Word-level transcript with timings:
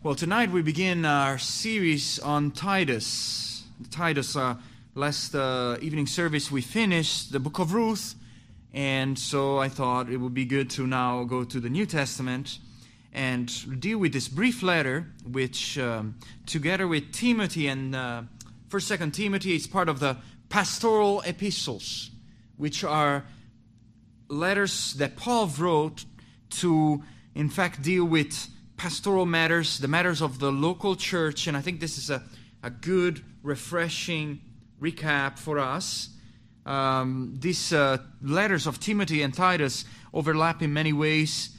Well, 0.00 0.14
tonight 0.14 0.52
we 0.52 0.62
begin 0.62 1.04
our 1.04 1.38
series 1.38 2.20
on 2.20 2.52
Titus. 2.52 3.64
Titus, 3.90 4.36
uh, 4.36 4.54
last 4.94 5.34
uh, 5.34 5.76
evening 5.80 6.06
service, 6.06 6.52
we 6.52 6.60
finished 6.60 7.32
the 7.32 7.40
book 7.40 7.58
of 7.58 7.74
Ruth, 7.74 8.14
and 8.72 9.18
so 9.18 9.58
I 9.58 9.68
thought 9.68 10.08
it 10.08 10.18
would 10.18 10.34
be 10.34 10.44
good 10.44 10.70
to 10.70 10.86
now 10.86 11.24
go 11.24 11.42
to 11.42 11.58
the 11.58 11.68
New 11.68 11.84
Testament 11.84 12.60
and 13.12 13.80
deal 13.80 13.98
with 13.98 14.12
this 14.12 14.28
brief 14.28 14.62
letter, 14.62 15.08
which, 15.26 15.76
um, 15.80 16.14
together 16.46 16.86
with 16.86 17.10
Timothy 17.10 17.66
and 17.66 17.96
uh, 17.96 18.22
First, 18.68 18.86
Second 18.86 19.14
Timothy, 19.14 19.56
is 19.56 19.66
part 19.66 19.88
of 19.88 19.98
the 19.98 20.16
pastoral 20.48 21.22
epistles, 21.22 22.12
which 22.56 22.84
are 22.84 23.24
letters 24.28 24.94
that 24.94 25.16
Paul 25.16 25.48
wrote 25.58 26.04
to, 26.50 27.02
in 27.34 27.48
fact, 27.48 27.82
deal 27.82 28.04
with 28.04 28.48
pastoral 28.78 29.26
matters, 29.26 29.78
the 29.78 29.88
matters 29.88 30.22
of 30.22 30.38
the 30.38 30.50
local 30.50 30.96
church, 30.96 31.46
and 31.48 31.56
I 31.56 31.60
think 31.60 31.80
this 31.80 31.98
is 31.98 32.08
a, 32.08 32.22
a 32.62 32.70
good, 32.70 33.22
refreshing 33.42 34.40
recap 34.80 35.38
for 35.38 35.58
us. 35.58 36.10
Um, 36.64 37.34
these 37.38 37.72
uh, 37.72 37.98
letters 38.22 38.66
of 38.66 38.78
Timothy 38.78 39.22
and 39.22 39.34
Titus 39.34 39.84
overlap 40.14 40.62
in 40.62 40.72
many 40.72 40.92
ways. 40.92 41.56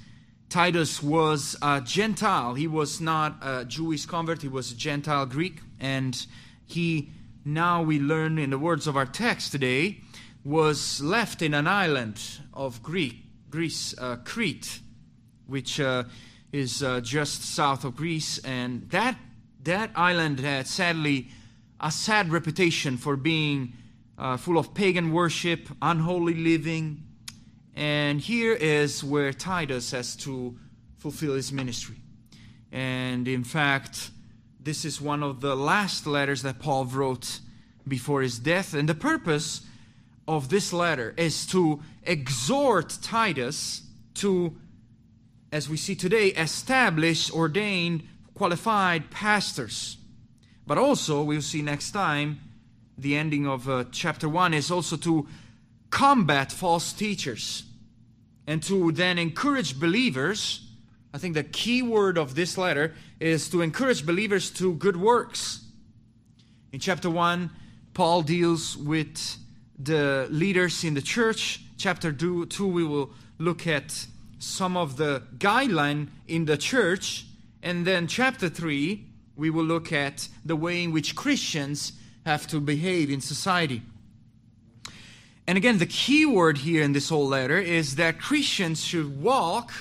Titus 0.50 1.04
was 1.04 1.56
a 1.62 1.82
Gentile. 1.82 2.54
He 2.54 2.68
was 2.68 3.02
not 3.02 3.38
a 3.42 3.66
Jewish 3.66 4.06
convert, 4.06 4.42
he 4.42 4.48
was 4.48 4.72
a 4.72 4.76
Gentile 4.76 5.26
Greek. 5.26 5.60
And 5.80 6.26
he, 6.66 7.10
now 7.44 7.82
we 7.84 8.00
learn 8.00 8.40
in 8.40 8.50
the 8.52 8.58
words 8.58 8.88
of 8.88 8.96
our 8.96 9.06
text 9.06 9.52
today, 9.52 10.02
was 10.46 11.02
left 11.02 11.42
in 11.42 11.54
an 11.54 11.68
island 11.68 12.22
of 12.54 12.82
Greek, 12.82 13.18
Greece, 13.50 13.94
uh, 13.98 14.18
Crete, 14.24 14.80
which 15.48 15.80
uh, 15.80 16.04
is 16.52 16.82
uh, 16.82 17.00
just 17.02 17.44
south 17.44 17.86
of 17.86 17.96
Greece, 17.96 18.40
and 18.40 18.90
that 18.90 19.18
that 19.64 19.92
island 19.96 20.40
had 20.40 20.68
sadly 20.68 21.28
a 21.80 21.92
sad 21.92 22.32
reputation 22.32 22.98
for 22.98 23.16
being 23.16 23.74
uh, 24.18 24.38
full 24.38 24.58
of 24.58 24.74
pagan 24.74 25.12
worship, 25.12 25.70
unholy 25.82 26.34
living, 26.34 27.04
and 27.76 28.20
here 28.20 28.54
is 28.54 29.04
where 29.04 29.32
Titus 29.32 29.92
has 29.92 30.16
to 30.18 30.58
fulfill 30.98 31.36
his 31.36 31.52
ministry. 31.52 31.96
And 32.72 33.28
in 33.28 33.44
fact, 33.44 34.12
this 34.60 34.86
is 34.86 35.00
one 35.00 35.24
of 35.24 35.42
the 35.42 35.56
last 35.56 36.06
letters 36.06 36.42
that 36.42 36.60
Paul 36.60 36.86
wrote 36.86 37.40
before 37.88 38.22
his 38.22 38.40
death, 38.40 38.74
and 38.74 38.90
the 38.90 38.96
purpose 38.96 39.62
of 40.28 40.50
this 40.50 40.74
letter 40.74 41.14
is 41.18 41.46
to 41.48 41.82
exhort 42.04 42.98
Titus 43.02 43.84
to 44.16 44.56
as 45.52 45.70
we 45.70 45.78
see 45.78 45.96
today, 45.96 46.28
established, 46.28 47.34
ordained, 47.34 48.08
qualified 48.34 49.10
pastors. 49.10 49.98
But 50.68 50.78
also, 50.78 51.24
we'll 51.24 51.42
see 51.42 51.62
next 51.62 51.92
time, 51.92 52.40
the 52.98 53.16
ending 53.16 53.48
of 53.48 53.68
uh, 53.68 53.86
chapter 53.92 54.30
1 54.30 54.54
is 54.54 54.70
also 54.70 54.98
to 54.98 55.28
combat 55.90 56.52
false 56.52 56.94
teachers 56.94 57.64
and 58.46 58.62
to 58.64 58.92
then 58.92 59.18
encourage 59.18 59.80
believers. 59.80 60.68
I 61.14 61.18
think 61.18 61.34
the 61.34 61.44
key 61.44 61.82
word 61.82 62.18
of 62.18 62.36
this 62.36 62.58
letter 62.58 62.94
is 63.20 63.50
to 63.50 63.62
encourage 63.62 64.06
believers 64.06 64.52
to 64.52 64.76
good 64.76 64.98
works. 64.98 65.66
In 66.72 66.80
chapter 66.80 67.10
1, 67.10 67.50
Paul 67.94 68.22
deals 68.22 68.78
with 68.78 69.38
the 69.78 70.28
leaders 70.30 70.84
in 70.84 70.94
the 70.94 71.02
church. 71.02 71.62
Chapter 71.78 72.12
2, 72.12 72.46
two 72.48 72.68
we 72.68 72.84
will 72.84 73.10
look 73.40 73.66
at 73.66 74.06
some 74.40 74.76
of 74.76 74.98
the 74.98 75.24
guideline 75.38 76.08
in 76.28 76.46
the 76.46 76.58
church. 76.58 77.26
And 77.62 77.86
then, 77.86 78.08
chapter 78.08 78.50
3, 78.50 79.06
we 79.36 79.50
will 79.50 79.66
look 79.66 79.92
at 79.92 80.28
the 80.44 80.56
way 80.56 80.84
in 80.84 80.92
which 80.92 81.16
Christians 81.16 81.94
have 82.26 82.48
to 82.48 82.60
behave 82.60 83.10
in 83.10 83.22
society. 83.22 83.82
And 85.48 85.58
again, 85.58 85.78
the 85.78 85.86
key 85.86 86.26
word 86.26 86.60
here 86.60 86.84
in 86.84 86.94
this 86.94 87.10
whole 87.10 87.28
letter 87.28 87.58
is 87.58 87.96
that 87.96 88.20
Christians 88.20 88.84
should 88.84 89.22
walk 89.22 89.72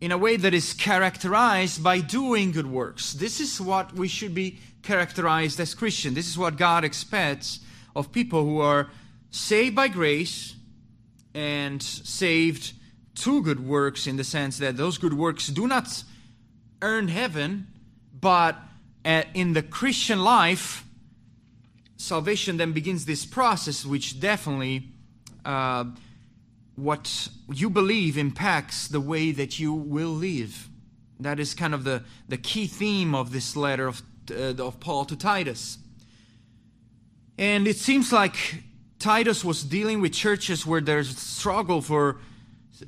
in 0.00 0.12
a 0.12 0.18
way 0.18 0.36
that 0.36 0.54
is 0.54 0.74
characterized 0.74 1.82
by 1.82 2.00
doing 2.00 2.52
good 2.52 2.66
works. 2.66 3.12
This 3.12 3.40
is 3.40 3.60
what 3.60 3.92
we 3.94 4.08
should 4.08 4.34
be 4.34 4.58
characterized 4.82 5.60
as 5.60 5.74
Christian. 5.74 6.14
This 6.14 6.28
is 6.28 6.38
what 6.38 6.56
God 6.56 6.84
expects 6.84 7.60
of 7.94 8.12
people 8.12 8.44
who 8.44 8.60
are 8.60 8.90
saved 9.30 9.74
by 9.76 9.88
grace 9.88 10.54
and 11.34 11.82
saved 11.82 12.72
to 13.22 13.42
good 13.42 13.66
works 13.66 14.06
in 14.06 14.16
the 14.16 14.24
sense 14.24 14.58
that 14.58 14.76
those 14.76 14.98
good 14.98 15.14
works 15.14 15.48
do 15.48 15.66
not 15.66 16.04
earn 16.82 17.08
heaven, 17.08 17.66
but 18.20 18.56
in 19.04 19.52
the 19.52 19.62
Christian 19.62 20.22
life, 20.22 20.84
salvation 21.96 22.56
then 22.56 22.72
begins 22.72 23.04
this 23.04 23.24
process, 23.24 23.84
which 23.84 24.20
definitely 24.20 24.88
uh, 25.44 25.84
what 26.76 27.28
you 27.52 27.70
believe 27.70 28.16
impacts 28.16 28.88
the 28.88 29.00
way 29.00 29.32
that 29.32 29.58
you 29.58 29.72
will 29.72 30.10
live. 30.10 30.68
That 31.20 31.40
is 31.40 31.54
kind 31.54 31.74
of 31.74 31.84
the, 31.84 32.04
the 32.28 32.36
key 32.36 32.66
theme 32.66 33.14
of 33.14 33.32
this 33.32 33.56
letter 33.56 33.88
of, 33.88 34.02
uh, 34.30 34.54
of 34.62 34.78
Paul 34.78 35.04
to 35.06 35.16
Titus. 35.16 35.78
And 37.36 37.66
it 37.66 37.76
seems 37.76 38.12
like 38.12 38.62
Titus 38.98 39.44
was 39.44 39.64
dealing 39.64 40.00
with 40.00 40.12
churches 40.12 40.66
where 40.66 40.80
there's 40.80 41.16
struggle 41.18 41.80
for 41.80 42.18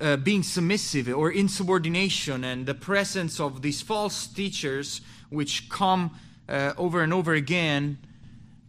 uh, 0.01 0.17
being 0.17 0.43
submissive 0.43 1.09
or 1.09 1.31
insubordination 1.31 2.45
and 2.45 2.67
the 2.67 2.75
presence 2.75 3.41
of 3.41 3.63
these 3.63 3.83
false 3.83 4.27
teachers 4.27 5.01
which 5.31 5.69
come 5.69 6.11
uh, 6.49 6.73
over 6.77 7.03
and 7.03 7.13
over 7.13 7.35
again 7.35 7.99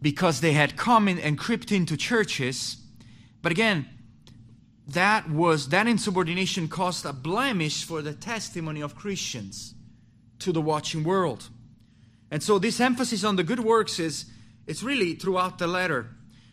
because 0.00 0.40
they 0.40 0.52
had 0.52 0.76
come 0.76 1.08
in 1.08 1.18
and 1.18 1.38
crept 1.38 1.70
into 1.70 1.96
churches. 1.96 2.76
But 3.42 3.52
again 3.52 3.88
that 4.88 5.30
was 5.30 5.68
that 5.68 5.86
insubordination 5.86 6.68
caused 6.68 7.06
a 7.06 7.12
blemish 7.12 7.84
for 7.84 8.02
the 8.02 8.12
testimony 8.12 8.80
of 8.80 8.96
christians 8.96 9.74
to 10.38 10.52
the 10.52 10.60
watching 10.60 11.04
world. 11.04 11.48
And 12.30 12.42
so 12.42 12.58
this 12.58 12.80
emphasis 12.80 13.22
on 13.24 13.36
the 13.36 13.44
good 13.44 13.60
works 13.60 13.98
is 13.98 14.26
it's 14.66 14.82
really 14.82 15.14
throughout 15.14 15.58
the 15.58 15.66
letter. 15.66 16.08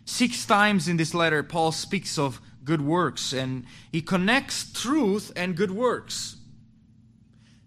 Six 0.05 0.45
times 0.45 0.87
in 0.87 0.97
this 0.97 1.13
letter 1.13 1.41
paul 1.41 1.71
speaks 1.71 2.17
of 2.17 2.39
good 2.63 2.81
works. 2.81 3.33
And 3.33 3.65
he 3.91 4.01
connects 4.01 4.71
truth 4.71 5.31
and 5.35 5.55
good 5.55 5.71
works. 5.71 6.37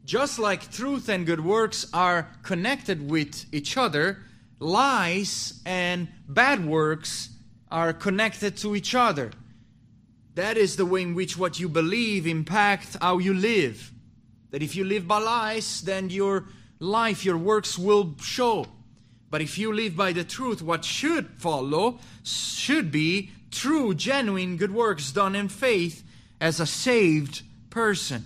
Just 0.04 0.38
like 0.38 0.70
truth 0.70 1.08
and 1.08 1.24
good 1.24 1.44
works 1.44 1.86
are 1.92 2.28
connected 2.42 3.08
with 3.08 3.46
each 3.52 3.76
other, 3.76 4.18
lies 4.58 5.60
and 5.64 6.08
bad 6.28 6.64
works 6.66 7.30
are 7.70 7.92
connected 7.92 8.56
to 8.58 8.74
each 8.74 8.94
other. 8.94 9.30
That 10.34 10.56
is 10.56 10.76
the 10.76 10.86
way 10.86 11.02
in 11.02 11.14
which 11.14 11.36
what 11.36 11.60
you 11.60 11.68
believe 11.68 12.26
impacts 12.26 12.96
how 13.00 13.18
you 13.18 13.34
live. 13.34 13.92
That 14.50 14.62
if 14.62 14.74
you 14.76 14.84
live 14.84 15.06
by 15.06 15.18
lies, 15.18 15.82
then 15.82 16.10
your 16.10 16.46
life, 16.78 17.24
your 17.24 17.38
works 17.38 17.78
will 17.78 18.14
show. 18.20 18.66
But 19.30 19.40
if 19.40 19.56
you 19.56 19.72
live 19.72 19.96
by 19.96 20.12
the 20.12 20.24
truth, 20.24 20.62
what 20.62 20.84
should 20.84 21.28
follow 21.38 21.98
should 22.22 22.90
be 22.90 23.30
true, 23.52 23.94
genuine 23.94 24.56
good 24.56 24.74
works 24.74 25.12
done 25.12 25.36
in 25.36 25.48
faith 25.48 26.02
as 26.40 26.58
a 26.58 26.66
saved 26.66 27.42
person. 27.70 28.24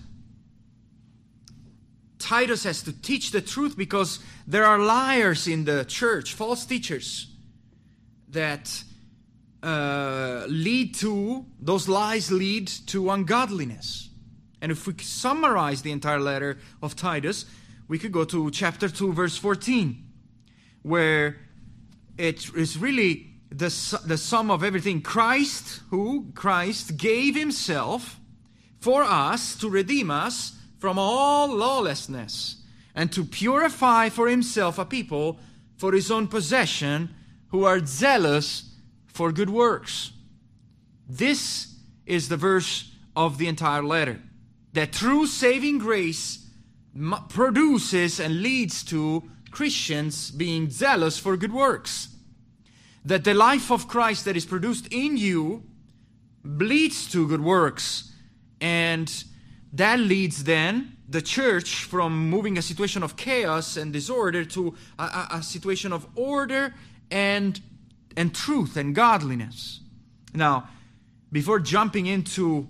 Titus 2.18 2.64
has 2.64 2.82
to 2.82 2.92
teach 2.92 3.30
the 3.30 3.40
truth 3.40 3.76
because 3.76 4.20
there 4.46 4.64
are 4.64 4.78
liars 4.78 5.46
in 5.46 5.64
the 5.64 5.84
church, 5.84 6.32
false 6.32 6.64
teachers 6.64 7.26
that 8.30 8.82
uh, 9.62 10.44
lead 10.48 10.94
to, 10.94 11.44
those 11.60 11.88
lies 11.88 12.32
lead 12.32 12.68
to 12.86 13.10
ungodliness. 13.10 14.08
And 14.60 14.72
if 14.72 14.86
we 14.86 14.94
summarize 15.00 15.82
the 15.82 15.92
entire 15.92 16.20
letter 16.20 16.58
of 16.82 16.96
Titus, 16.96 17.44
we 17.88 17.98
could 17.98 18.12
go 18.12 18.24
to 18.24 18.50
chapter 18.50 18.88
2, 18.88 19.12
verse 19.12 19.36
14, 19.36 20.02
where 20.82 21.36
it 22.16 22.48
is 22.54 22.78
really 22.78 23.35
the, 23.50 24.00
the 24.04 24.18
sum 24.18 24.50
of 24.50 24.62
everything. 24.64 25.00
Christ, 25.00 25.80
who? 25.90 26.30
Christ 26.34 26.96
gave 26.96 27.34
himself 27.34 28.20
for 28.78 29.02
us 29.02 29.56
to 29.56 29.68
redeem 29.68 30.10
us 30.10 30.56
from 30.78 30.98
all 30.98 31.54
lawlessness 31.54 32.62
and 32.94 33.12
to 33.12 33.24
purify 33.24 34.08
for 34.08 34.28
himself 34.28 34.78
a 34.78 34.84
people 34.84 35.38
for 35.76 35.92
his 35.92 36.10
own 36.10 36.28
possession 36.28 37.14
who 37.48 37.64
are 37.64 37.84
zealous 37.84 38.74
for 39.06 39.32
good 39.32 39.50
works. 39.50 40.12
This 41.08 41.74
is 42.04 42.28
the 42.28 42.36
verse 42.36 42.92
of 43.14 43.38
the 43.38 43.48
entire 43.48 43.82
letter. 43.82 44.20
That 44.72 44.92
true 44.92 45.26
saving 45.26 45.78
grace 45.78 46.46
produces 47.28 48.20
and 48.20 48.42
leads 48.42 48.82
to 48.84 49.30
Christians 49.50 50.30
being 50.30 50.70
zealous 50.70 51.18
for 51.18 51.36
good 51.36 51.52
works 51.52 52.15
that 53.06 53.22
the 53.22 53.34
life 53.34 53.70
of 53.70 53.86
Christ 53.86 54.24
that 54.24 54.36
is 54.36 54.44
produced 54.44 54.88
in 54.92 55.16
you 55.16 55.62
bleeds 56.44 57.10
to 57.12 57.26
good 57.28 57.40
works. 57.40 58.12
And 58.60 59.24
that 59.72 60.00
leads 60.00 60.42
then 60.44 60.96
the 61.08 61.22
church 61.22 61.84
from 61.84 62.28
moving 62.28 62.58
a 62.58 62.62
situation 62.62 63.04
of 63.04 63.16
chaos 63.16 63.76
and 63.76 63.92
disorder 63.92 64.44
to 64.44 64.74
a, 64.98 65.28
a, 65.34 65.42
situation 65.42 65.92
of 65.92 66.04
order 66.16 66.74
and, 67.08 67.60
and 68.16 68.34
truth 68.34 68.76
and 68.76 68.92
godliness. 68.92 69.80
Now, 70.34 70.68
before 71.30 71.60
jumping 71.60 72.06
into 72.06 72.66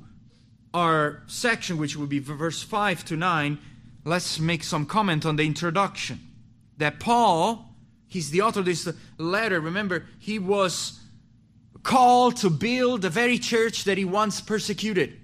our 0.75 1.23
section, 1.29 1.79
which 1.79 1.97
will 1.97 2.07
be 2.07 2.19
verse 2.19 2.63
5 2.63 3.07
to 3.07 3.17
9, 3.17 3.59
let's 4.05 4.39
make 4.39 4.65
some 4.65 4.85
comment 4.85 5.25
on 5.25 5.37
the 5.37 5.47
introduction. 5.47 6.21
That 6.77 7.01
Paul, 7.01 7.66
he's 8.17 8.31
the 8.31 8.41
author 8.41 8.61
of 8.61 8.67
this 8.67 8.89
letter. 9.19 9.61
Remember, 9.61 10.07
he 10.19 10.39
was 10.39 10.99
called 11.83 12.37
to 12.39 12.51
build 12.51 13.03
the 13.03 13.11
very 13.11 13.39
church 13.39 13.85
that 13.85 13.99
he 13.99 14.05
once 14.05 14.41
persecuted. 14.41 15.21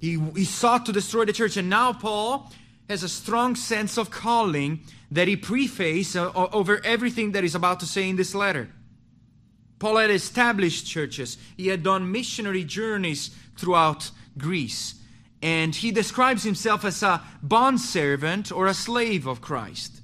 He, 0.00 0.18
he 0.34 0.44
sought 0.44 0.86
to 0.86 0.92
destroy 0.92 1.26
the 1.26 1.32
church, 1.32 1.56
and 1.56 1.68
now 1.68 1.92
Paul 1.92 2.50
has 2.88 3.02
a 3.02 3.08
strong 3.08 3.54
sense 3.54 3.96
of 3.98 4.10
calling 4.10 4.80
that 5.10 5.28
he 5.28 5.36
prefaced 5.36 6.16
uh, 6.16 6.32
over 6.34 6.84
everything 6.84 7.32
that 7.32 7.44
he's 7.44 7.54
about 7.54 7.80
to 7.80 7.86
say 7.86 8.08
in 8.08 8.16
this 8.16 8.34
letter. 8.34 8.68
Paul 9.78 9.98
had 9.98 10.10
established 10.10 10.86
churches, 10.86 11.36
he 11.56 11.68
had 11.68 11.82
done 11.82 12.10
missionary 12.10 12.64
journeys 12.64 13.30
throughout 13.56 14.10
Greece, 14.38 14.94
and 15.42 15.74
he 15.74 15.90
describes 15.90 16.42
himself 16.42 16.84
as 16.84 17.02
a 17.02 17.22
bondservant 17.42 18.50
or 18.50 18.66
a 18.66 18.74
slave 18.74 19.26
of 19.26 19.40
Christ. 19.40 20.01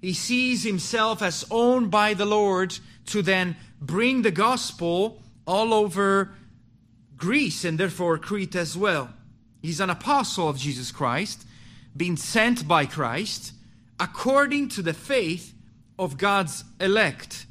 He 0.00 0.12
sees 0.12 0.62
himself 0.62 1.22
as 1.22 1.44
owned 1.50 1.90
by 1.90 2.14
the 2.14 2.26
Lord 2.26 2.78
to 3.06 3.22
then 3.22 3.56
bring 3.80 4.22
the 4.22 4.30
gospel 4.30 5.22
all 5.46 5.74
over 5.74 6.34
Greece 7.16 7.64
and 7.64 7.78
therefore 7.78 8.18
Crete 8.18 8.54
as 8.54 8.76
well. 8.76 9.10
He's 9.60 9.80
an 9.80 9.90
apostle 9.90 10.48
of 10.48 10.58
Jesus 10.58 10.92
Christ, 10.92 11.44
being 11.96 12.16
sent 12.16 12.68
by 12.68 12.86
Christ 12.86 13.52
according 13.98 14.68
to 14.68 14.82
the 14.82 14.94
faith 14.94 15.52
of 15.98 16.16
God's 16.16 16.62
elect. 16.80 17.46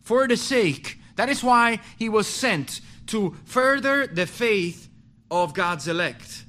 For 0.00 0.26
the 0.26 0.36
sake, 0.36 0.98
that 1.14 1.28
is 1.28 1.44
why 1.44 1.78
he 1.96 2.08
was 2.08 2.26
sent 2.26 2.80
to 3.06 3.36
further 3.44 4.06
the 4.06 4.26
faith 4.26 4.88
of 5.30 5.54
God's 5.54 5.86
elect. 5.86 6.44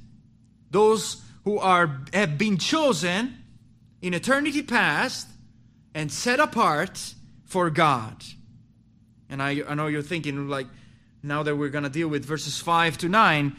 Those 0.70 1.22
who 1.44 1.58
are 1.58 2.00
have 2.12 2.36
been 2.36 2.58
chosen 2.58 3.36
in 4.02 4.14
eternity 4.14 4.62
past 4.62 5.28
and 5.94 6.10
set 6.10 6.40
apart 6.40 7.14
for 7.44 7.70
God. 7.70 8.24
And 9.28 9.42
I, 9.42 9.62
I 9.68 9.74
know 9.74 9.86
you're 9.86 10.02
thinking 10.02 10.48
like 10.48 10.66
now 11.22 11.42
that 11.42 11.56
we're 11.56 11.70
going 11.70 11.84
to 11.84 11.90
deal 11.90 12.08
with 12.08 12.24
verses 12.24 12.58
5 12.58 12.98
to 12.98 13.08
9, 13.08 13.56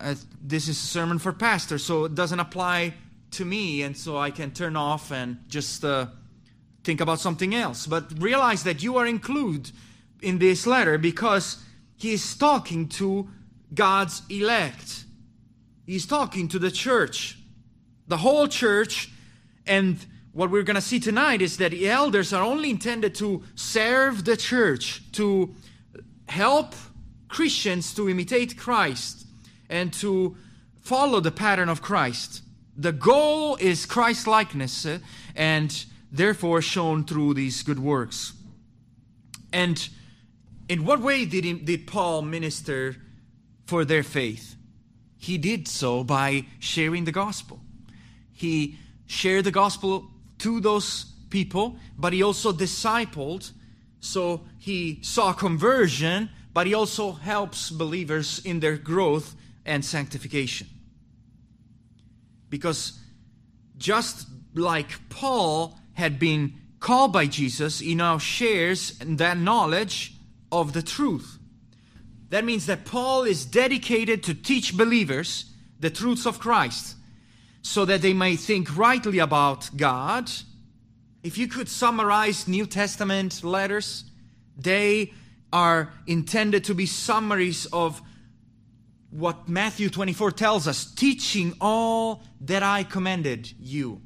uh, 0.00 0.14
this 0.42 0.68
is 0.68 0.78
a 0.78 0.86
sermon 0.86 1.18
for 1.18 1.32
pastors, 1.32 1.84
so 1.84 2.04
it 2.04 2.14
doesn't 2.14 2.40
apply 2.40 2.94
to 3.32 3.44
me, 3.44 3.82
and 3.82 3.96
so 3.96 4.16
I 4.16 4.30
can 4.30 4.50
turn 4.50 4.76
off 4.76 5.10
and 5.12 5.38
just 5.48 5.84
uh, 5.84 6.06
think 6.84 7.00
about 7.00 7.20
something 7.20 7.54
else. 7.54 7.86
But 7.86 8.18
realize 8.18 8.64
that 8.64 8.82
you 8.82 8.96
are 8.96 9.06
included 9.06 9.72
in 10.22 10.38
this 10.38 10.66
letter 10.66 10.98
because 10.98 11.62
he 11.96 12.12
is 12.12 12.34
talking 12.34 12.88
to 12.88 13.28
God's 13.74 14.22
elect. 14.30 15.04
He's 15.86 16.06
talking 16.06 16.48
to 16.48 16.58
the 16.58 16.70
church, 16.70 17.38
the 18.06 18.18
whole 18.18 18.48
church, 18.48 19.10
and 19.66 20.04
what 20.32 20.50
we're 20.50 20.62
going 20.62 20.76
to 20.76 20.80
see 20.80 21.00
tonight 21.00 21.42
is 21.42 21.56
that 21.56 21.72
the 21.72 21.88
elders 21.88 22.32
are 22.32 22.42
only 22.42 22.70
intended 22.70 23.14
to 23.16 23.42
serve 23.54 24.24
the 24.24 24.36
church, 24.36 25.02
to 25.12 25.54
help 26.28 26.74
Christians 27.28 27.94
to 27.94 28.08
imitate 28.08 28.56
Christ 28.56 29.26
and 29.68 29.92
to 29.94 30.36
follow 30.80 31.20
the 31.20 31.30
pattern 31.30 31.68
of 31.68 31.82
Christ. 31.82 32.42
The 32.76 32.92
goal 32.92 33.56
is 33.56 33.86
Christ 33.86 34.26
likeness 34.26 34.86
uh, 34.86 34.98
and 35.34 35.84
therefore 36.10 36.62
shown 36.62 37.04
through 37.04 37.34
these 37.34 37.62
good 37.62 37.78
works. 37.78 38.32
And 39.52 39.88
in 40.68 40.84
what 40.84 41.00
way 41.00 41.24
did, 41.24 41.44
he, 41.44 41.52
did 41.54 41.86
Paul 41.86 42.22
minister 42.22 42.96
for 43.66 43.84
their 43.84 44.02
faith? 44.02 44.56
He 45.18 45.38
did 45.38 45.68
so 45.68 46.02
by 46.04 46.46
sharing 46.58 47.04
the 47.04 47.12
gospel. 47.12 47.60
He 48.32 48.78
shared 49.06 49.44
the 49.44 49.50
gospel 49.50 50.09
to 50.40 50.60
those 50.60 51.06
people, 51.30 51.76
but 51.96 52.12
he 52.12 52.22
also 52.22 52.52
discipled. 52.52 53.52
So 54.00 54.42
he 54.58 54.98
saw 55.02 55.32
conversion 55.32 56.30
but 56.52 56.66
he 56.66 56.74
also 56.74 57.12
helps 57.12 57.70
believers 57.70 58.40
in 58.44 58.60
their 58.60 58.76
growth 58.76 59.36
and 59.64 59.84
sanctification. 59.84 60.66
Because 62.48 62.98
just 63.78 64.26
like 64.54 65.08
Paul 65.08 65.78
had 65.94 66.18
been 66.18 66.54
called 66.80 67.12
by 67.12 67.26
Jesus, 67.26 67.78
he 67.78 67.94
now 67.94 68.18
shares 68.18 68.98
that 68.98 69.38
knowledge 69.38 70.14
of 70.50 70.72
the 70.72 70.82
truth. 70.82 71.38
That 72.30 72.44
means 72.44 72.66
that 72.66 72.84
Paul 72.84 73.22
is 73.24 73.44
dedicated 73.44 74.22
to 74.24 74.34
teach 74.34 74.76
believers 74.76 75.52
the 75.78 75.90
truths 75.90 76.26
of 76.26 76.40
Christ 76.40 76.96
so 77.62 77.84
that 77.84 78.02
they 78.02 78.12
may 78.12 78.36
think 78.36 78.76
rightly 78.76 79.18
about 79.18 79.70
God. 79.76 80.30
If 81.22 81.36
you 81.36 81.46
could 81.46 81.68
summarize 81.68 82.48
New 82.48 82.66
Testament 82.66 83.44
letters, 83.44 84.04
they 84.56 85.12
are 85.52 85.92
intended 86.06 86.64
to 86.64 86.74
be 86.74 86.86
summaries 86.86 87.66
of 87.66 88.00
what 89.10 89.48
Matthew 89.48 89.90
24 89.90 90.30
tells 90.32 90.68
us 90.68 90.84
teaching 90.84 91.54
all 91.60 92.22
that 92.42 92.62
I 92.62 92.84
commanded 92.84 93.52
you. 93.58 94.00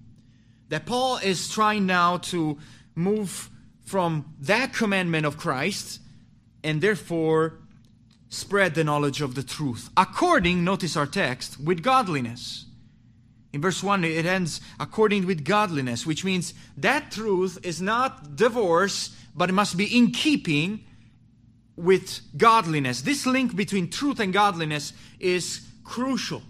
That 0.71 0.87
Paul 0.87 1.19
is 1.19 1.49
trying 1.49 1.87
now 1.87 2.19
to 2.19 2.59
move 2.95 3.51
from 3.85 4.35
that 4.41 4.73
commandment 4.73 5.27
of 5.27 5.37
Christ 5.37 6.01
and 6.63 6.81
therefore 6.81 7.59
spread 8.31 8.75
the 8.75 8.83
knowledge 8.83 9.21
of 9.21 9.35
the 9.35 9.43
truth. 9.43 9.91
According, 9.97 10.65
notice 10.65 10.97
our 10.97 11.07
text, 11.07 11.61
with 11.61 11.83
godliness. 11.83 12.65
In 13.55 13.61
verse 13.61 13.85
1, 13.85 14.03
it 14.03 14.27
ends 14.27 14.61
according 14.81 15.27
with 15.27 15.45
godliness, 15.45 16.05
which 16.05 16.25
means 16.25 16.55
that 16.77 17.13
truth 17.13 17.57
is 17.63 17.81
not 17.81 18.35
divorce, 18.35 19.15
but 19.33 19.49
it 19.49 19.53
must 19.53 19.77
be 19.77 19.97
in 19.97 20.11
keeping 20.11 20.85
with 21.77 22.21
godliness. 22.37 23.03
This 23.03 23.27
link 23.27 23.55
between 23.55 23.91
truth 23.91 24.19
and 24.19 24.33
godliness 24.33 24.93
is 25.21 25.69
crucial. 25.85 26.43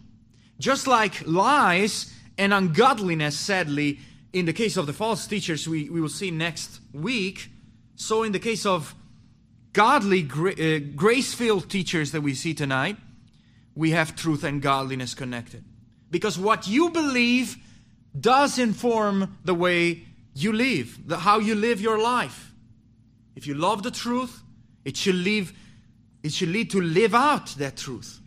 Just 0.59 0.87
like 0.87 1.27
lies 1.27 2.11
and 2.39 2.55
ungodliness, 2.55 3.39
sadly, 3.39 3.99
in 4.33 4.47
the 4.47 4.55
case 4.55 4.79
of 4.79 4.87
the 4.87 4.95
false 4.95 5.27
teachers 5.27 5.69
we, 5.69 5.91
we 5.91 6.01
will 6.01 6.09
see 6.09 6.31
next 6.31 6.81
week, 6.95 7.51
so 7.97 8.23
in 8.23 8.33
the 8.33 8.39
case 8.39 8.65
of 8.65 8.95
godly, 9.75 10.23
gra- 10.23 10.53
uh, 10.53 10.79
grace 10.97 11.35
filled 11.35 11.69
teachers 11.69 12.13
that 12.13 12.23
we 12.23 12.33
see 12.33 12.55
tonight, 12.55 12.97
we 13.75 13.91
have 13.91 14.17
truth 14.17 14.43
and 14.43 14.63
godliness 14.63 15.13
connected. 15.13 15.65
Because 16.15 16.39
what 16.39 16.69
you 16.69 16.91
believe 16.91 17.57
does 18.21 18.57
inform 18.61 19.37
the 19.45 19.53
way 19.53 20.05
you 20.33 20.53
live, 20.53 21.09
the, 21.09 21.17
how 21.17 21.41
you 21.41 21.57
live 21.57 21.81
your 21.81 22.01
life. 22.01 22.53
If 23.35 23.49
you 23.49 23.55
love 23.55 23.83
the 23.83 23.91
truth, 23.91 24.41
it 24.85 24.97
should 24.97 25.17
it 25.27 26.33
should 26.33 26.51
lead 26.51 26.71
to 26.71 26.81
live 26.81 27.17
out 27.17 27.47
that 27.59 27.77
truth. 27.77 28.21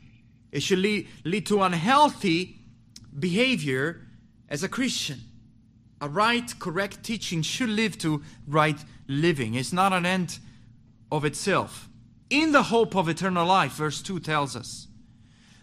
It 0.51 0.63
should 0.63 0.79
lead, 0.79 1.07
lead 1.23 1.45
to 1.45 1.63
unhealthy 1.63 2.57
behavior 3.17 4.01
as 4.49 4.63
a 4.63 4.67
Christian. 4.67 5.21
A 6.01 6.09
right, 6.09 6.59
correct 6.59 7.03
teaching 7.03 7.41
should 7.41 7.69
lead 7.69 8.01
to 8.01 8.21
right 8.45 8.83
living. 9.07 9.55
It's 9.55 9.71
not 9.71 9.93
an 9.93 10.05
end 10.05 10.39
of 11.09 11.23
itself. 11.23 11.87
In 12.29 12.51
the 12.51 12.63
hope 12.63 12.97
of 12.97 13.07
eternal 13.07 13.47
life, 13.47 13.75
verse 13.75 14.01
2 14.01 14.19
tells 14.19 14.57
us. 14.57 14.87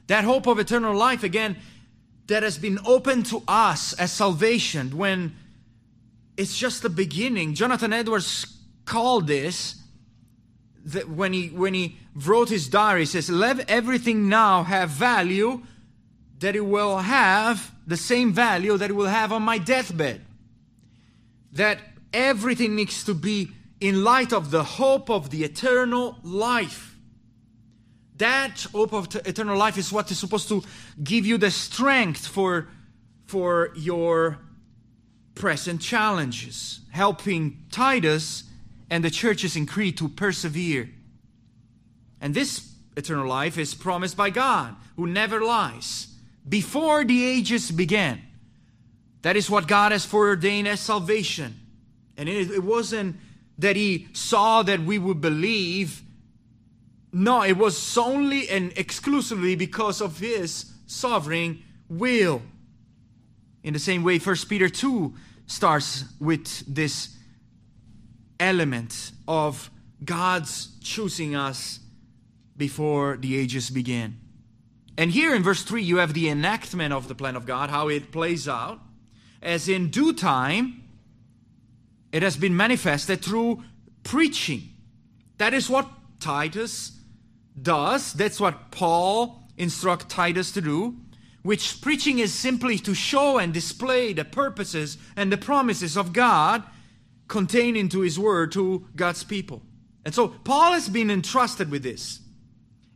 That 0.06 0.24
hope 0.24 0.46
of 0.46 0.58
eternal 0.58 0.94
life, 0.94 1.22
again, 1.22 1.56
that 2.26 2.42
has 2.42 2.58
been 2.58 2.78
open 2.86 3.22
to 3.24 3.42
us 3.46 3.92
as 3.94 4.12
salvation 4.12 4.96
when 4.96 5.34
it's 6.36 6.56
just 6.56 6.82
the 6.82 6.88
beginning. 6.88 7.54
Jonathan 7.54 7.92
Edwards 7.92 8.46
called 8.84 9.26
this 9.26 9.76
that 10.84 11.08
when 11.08 11.32
he 11.32 11.48
when 11.48 11.74
he 11.74 11.96
wrote 12.14 12.48
his 12.48 12.68
diary, 12.68 13.00
he 13.00 13.06
says, 13.06 13.30
"Let 13.30 13.68
everything 13.70 14.28
now 14.28 14.62
have 14.64 14.90
value 14.90 15.62
that 16.40 16.54
it 16.54 16.66
will 16.66 16.98
have 16.98 17.72
the 17.86 17.96
same 17.96 18.32
value 18.32 18.76
that 18.76 18.90
it 18.90 18.94
will 18.94 19.06
have 19.06 19.32
on 19.32 19.42
my 19.42 19.58
deathbed. 19.58 20.24
That 21.52 21.78
everything 22.12 22.74
needs 22.76 23.04
to 23.04 23.14
be 23.14 23.50
in 23.80 24.04
light 24.04 24.32
of 24.32 24.50
the 24.50 24.64
hope 24.64 25.10
of 25.10 25.30
the 25.30 25.44
eternal 25.44 26.18
life. 26.22 26.93
That 28.16 28.66
hope 28.72 28.92
of 28.92 29.08
t- 29.08 29.18
eternal 29.24 29.56
life 29.56 29.78
is 29.78 29.92
what 29.92 30.10
is 30.10 30.18
supposed 30.18 30.48
to 30.48 30.62
give 31.02 31.26
you 31.26 31.38
the 31.38 31.50
strength 31.50 32.26
for 32.26 32.68
for 33.26 33.70
your 33.74 34.38
present 35.34 35.80
challenges, 35.80 36.80
helping 36.90 37.64
Titus 37.70 38.44
and 38.90 39.02
the 39.02 39.10
churches 39.10 39.56
in 39.56 39.66
Crete 39.66 39.96
to 39.96 40.08
persevere. 40.08 40.90
And 42.20 42.34
this 42.34 42.70
eternal 42.96 43.26
life 43.26 43.58
is 43.58 43.74
promised 43.74 44.16
by 44.16 44.30
God, 44.30 44.76
who 44.96 45.06
never 45.06 45.40
lies. 45.40 46.08
before 46.48 47.04
the 47.04 47.24
ages 47.24 47.70
began. 47.70 48.20
That 49.22 49.36
is 49.36 49.48
what 49.48 49.66
God 49.66 49.92
has 49.92 50.04
foreordained 50.04 50.68
as 50.68 50.80
salvation. 50.80 51.58
And 52.16 52.28
it, 52.28 52.50
it 52.50 52.62
wasn't 52.62 53.16
that 53.58 53.76
He 53.76 54.08
saw 54.12 54.62
that 54.62 54.80
we 54.80 54.98
would 54.98 55.20
believe. 55.20 56.02
No, 57.16 57.44
it 57.44 57.56
was 57.56 57.78
solely 57.78 58.48
and 58.48 58.76
exclusively 58.76 59.54
because 59.54 60.00
of 60.00 60.18
His 60.18 60.72
sovereign 60.86 61.62
will. 61.88 62.42
In 63.62 63.72
the 63.72 63.78
same 63.78 64.02
way, 64.02 64.18
1 64.18 64.36
Peter 64.48 64.68
2 64.68 65.14
starts 65.46 66.06
with 66.18 66.64
this 66.66 67.16
element 68.40 69.12
of 69.28 69.70
God's 70.04 70.76
choosing 70.82 71.36
us 71.36 71.78
before 72.56 73.16
the 73.16 73.38
ages 73.38 73.70
began. 73.70 74.18
And 74.98 75.12
here 75.12 75.36
in 75.36 75.44
verse 75.44 75.62
3, 75.62 75.84
you 75.84 75.98
have 75.98 76.14
the 76.14 76.28
enactment 76.28 76.92
of 76.92 77.06
the 77.06 77.14
plan 77.14 77.36
of 77.36 77.46
God, 77.46 77.70
how 77.70 77.86
it 77.86 78.10
plays 78.10 78.48
out. 78.48 78.80
As 79.40 79.68
in 79.68 79.90
due 79.90 80.14
time, 80.14 80.82
it 82.10 82.24
has 82.24 82.36
been 82.36 82.56
manifested 82.56 83.22
through 83.22 83.62
preaching. 84.02 84.70
That 85.38 85.54
is 85.54 85.70
what 85.70 85.88
Titus 86.18 86.93
does. 87.60 88.12
That's 88.12 88.40
what 88.40 88.70
Paul 88.70 89.42
instructs 89.56 90.12
Titus 90.12 90.52
to 90.52 90.60
do. 90.60 90.96
Which 91.42 91.80
preaching 91.82 92.20
is 92.20 92.32
simply 92.32 92.78
to 92.78 92.94
show 92.94 93.38
and 93.38 93.52
display 93.52 94.12
the 94.12 94.24
purposes 94.24 94.96
and 95.14 95.30
the 95.30 95.36
promises 95.36 95.96
of 95.96 96.12
God 96.12 96.62
contained 97.28 97.76
into 97.76 98.00
His 98.00 98.18
Word 98.18 98.52
to 98.52 98.86
God's 98.96 99.24
people. 99.24 99.62
And 100.04 100.14
so 100.14 100.28
Paul 100.28 100.72
has 100.72 100.88
been 100.88 101.10
entrusted 101.10 101.70
with 101.70 101.82
this. 101.82 102.20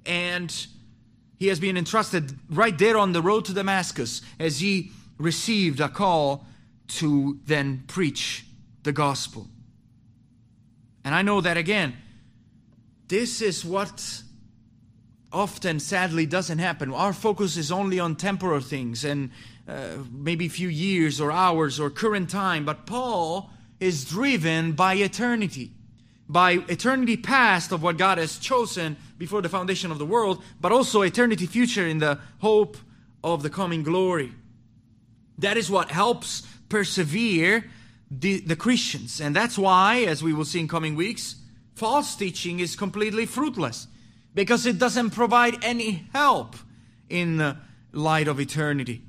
And 0.06 0.54
he 1.38 1.46
has 1.48 1.60
been 1.60 1.76
entrusted 1.76 2.36
right 2.50 2.76
there 2.76 2.98
on 2.98 3.12
the 3.12 3.22
road 3.22 3.44
to 3.46 3.54
Damascus 3.54 4.22
as 4.38 4.60
he 4.60 4.90
received 5.18 5.80
a 5.80 5.88
call 5.88 6.46
to 6.88 7.38
then 7.44 7.84
preach 7.86 8.44
the 8.82 8.92
gospel. 8.92 9.46
And 11.04 11.14
I 11.14 11.22
know 11.22 11.40
that 11.40 11.56
again, 11.56 11.94
this 13.06 13.40
is 13.40 13.64
what 13.64 14.22
often 15.32 15.80
sadly 15.80 16.26
doesn't 16.26 16.58
happen. 16.58 16.92
Our 16.92 17.12
focus 17.12 17.56
is 17.56 17.70
only 17.70 18.00
on 18.00 18.16
temporal 18.16 18.60
things 18.60 19.04
and 19.04 19.30
uh, 19.68 19.98
maybe 20.10 20.46
a 20.46 20.50
few 20.50 20.68
years 20.68 21.20
or 21.20 21.30
hours 21.30 21.78
or 21.78 21.90
current 21.90 22.30
time, 22.30 22.64
but 22.64 22.86
Paul 22.86 23.50
is 23.80 24.04
driven 24.04 24.72
by 24.72 24.94
eternity 24.94 25.72
by 26.28 26.52
eternity 26.68 27.16
past 27.16 27.72
of 27.72 27.82
what 27.82 27.96
God 27.96 28.18
has 28.18 28.38
chosen 28.38 28.96
before 29.16 29.40
the 29.40 29.48
foundation 29.48 29.90
of 29.90 29.98
the 29.98 30.04
world, 30.04 30.42
but 30.60 30.72
also 30.72 31.00
eternity 31.02 31.46
future 31.46 31.86
in 31.86 31.98
the 31.98 32.18
hope 32.40 32.76
of 33.24 33.42
the 33.42 33.50
coming 33.50 33.82
glory. 33.82 34.32
That 35.38 35.56
is 35.56 35.70
what 35.70 35.90
helps 35.90 36.46
persevere 36.68 37.64
the, 38.10 38.40
the 38.40 38.56
Christians. 38.56 39.20
And 39.20 39.34
that's 39.34 39.56
why, 39.56 40.00
as 40.00 40.22
we 40.22 40.34
will 40.34 40.44
see 40.44 40.60
in 40.60 40.68
coming 40.68 40.94
weeks, 40.96 41.36
false 41.74 42.14
teaching 42.14 42.60
is 42.60 42.76
completely 42.76 43.24
fruitless 43.24 43.86
because 44.38 44.66
it 44.66 44.78
doesn't 44.78 45.10
provide 45.10 45.64
any 45.64 46.06
help 46.12 46.54
in 47.08 47.38
the 47.38 47.56
light 47.90 48.28
of 48.28 48.38
eternity. 48.38 49.02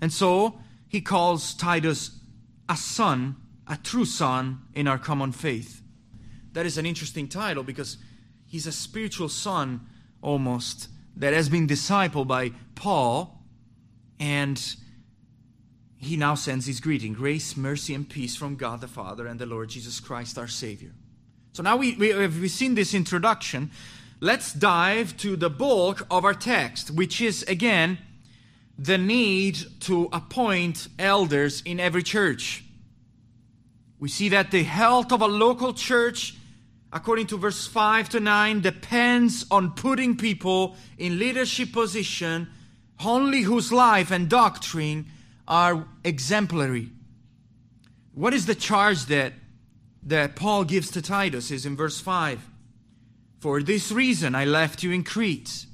And 0.00 0.10
so 0.10 0.58
he 0.88 1.02
calls 1.02 1.52
Titus 1.52 2.18
a 2.66 2.74
son, 2.74 3.36
a 3.66 3.76
true 3.76 4.06
son 4.06 4.60
in 4.72 4.88
our 4.88 4.96
common 4.96 5.32
faith. 5.32 5.82
That 6.54 6.64
is 6.64 6.78
an 6.78 6.86
interesting 6.86 7.28
title 7.28 7.62
because 7.62 7.98
he's 8.46 8.66
a 8.66 8.72
spiritual 8.72 9.28
son 9.28 9.86
almost 10.22 10.88
that 11.14 11.34
has 11.34 11.50
been 11.50 11.66
discipled 11.66 12.28
by 12.28 12.52
Paul, 12.74 13.42
and 14.18 14.58
he 15.98 16.16
now 16.16 16.34
sends 16.34 16.64
his 16.64 16.80
greeting 16.80 17.12
grace, 17.12 17.54
mercy, 17.54 17.92
and 17.92 18.08
peace 18.08 18.34
from 18.34 18.56
God 18.56 18.80
the 18.80 18.88
Father 18.88 19.26
and 19.26 19.38
the 19.38 19.44
Lord 19.44 19.68
Jesus 19.68 20.00
Christ, 20.00 20.38
our 20.38 20.48
Savior. 20.48 20.92
So 21.52 21.62
now 21.62 21.76
we, 21.76 21.96
we 21.96 22.08
have 22.08 22.40
we 22.40 22.48
seen 22.48 22.76
this 22.76 22.94
introduction. 22.94 23.72
Let's 24.20 24.52
dive 24.52 25.16
to 25.18 25.36
the 25.36 25.50
bulk 25.50 26.06
of 26.10 26.24
our 26.24 26.34
text, 26.34 26.90
which 26.90 27.20
is 27.20 27.42
again 27.44 27.98
the 28.78 28.98
need 28.98 29.58
to 29.80 30.08
appoint 30.12 30.88
elders 30.98 31.62
in 31.64 31.80
every 31.80 32.02
church. 32.02 32.64
We 33.98 34.08
see 34.08 34.28
that 34.30 34.50
the 34.50 34.62
health 34.62 35.12
of 35.12 35.22
a 35.22 35.26
local 35.26 35.72
church 35.72 36.34
according 36.92 37.26
to 37.26 37.36
verse 37.36 37.66
5 37.66 38.08
to 38.10 38.20
9, 38.20 38.60
depends 38.60 39.44
on 39.50 39.72
putting 39.72 40.16
people 40.16 40.76
in 40.96 41.18
leadership 41.18 41.72
position 41.72 42.48
only 43.04 43.42
whose 43.42 43.72
life 43.72 44.10
and 44.10 44.28
doctrine 44.28 45.06
are 45.46 45.86
exemplary. 46.04 46.90
What 48.14 48.34
is 48.34 48.46
the 48.46 48.54
charge 48.54 49.06
that, 49.06 49.34
that 50.02 50.34
Paul 50.34 50.64
gives 50.64 50.90
to 50.92 51.02
Titus 51.02 51.50
is 51.50 51.66
in 51.66 51.76
verse 51.76 52.00
5. 52.00 52.47
For 53.38 53.62
this 53.62 53.92
reason 53.92 54.34
I 54.34 54.44
left 54.44 54.82
you 54.82 54.92
in 54.92 55.04
Crete. 55.04 55.66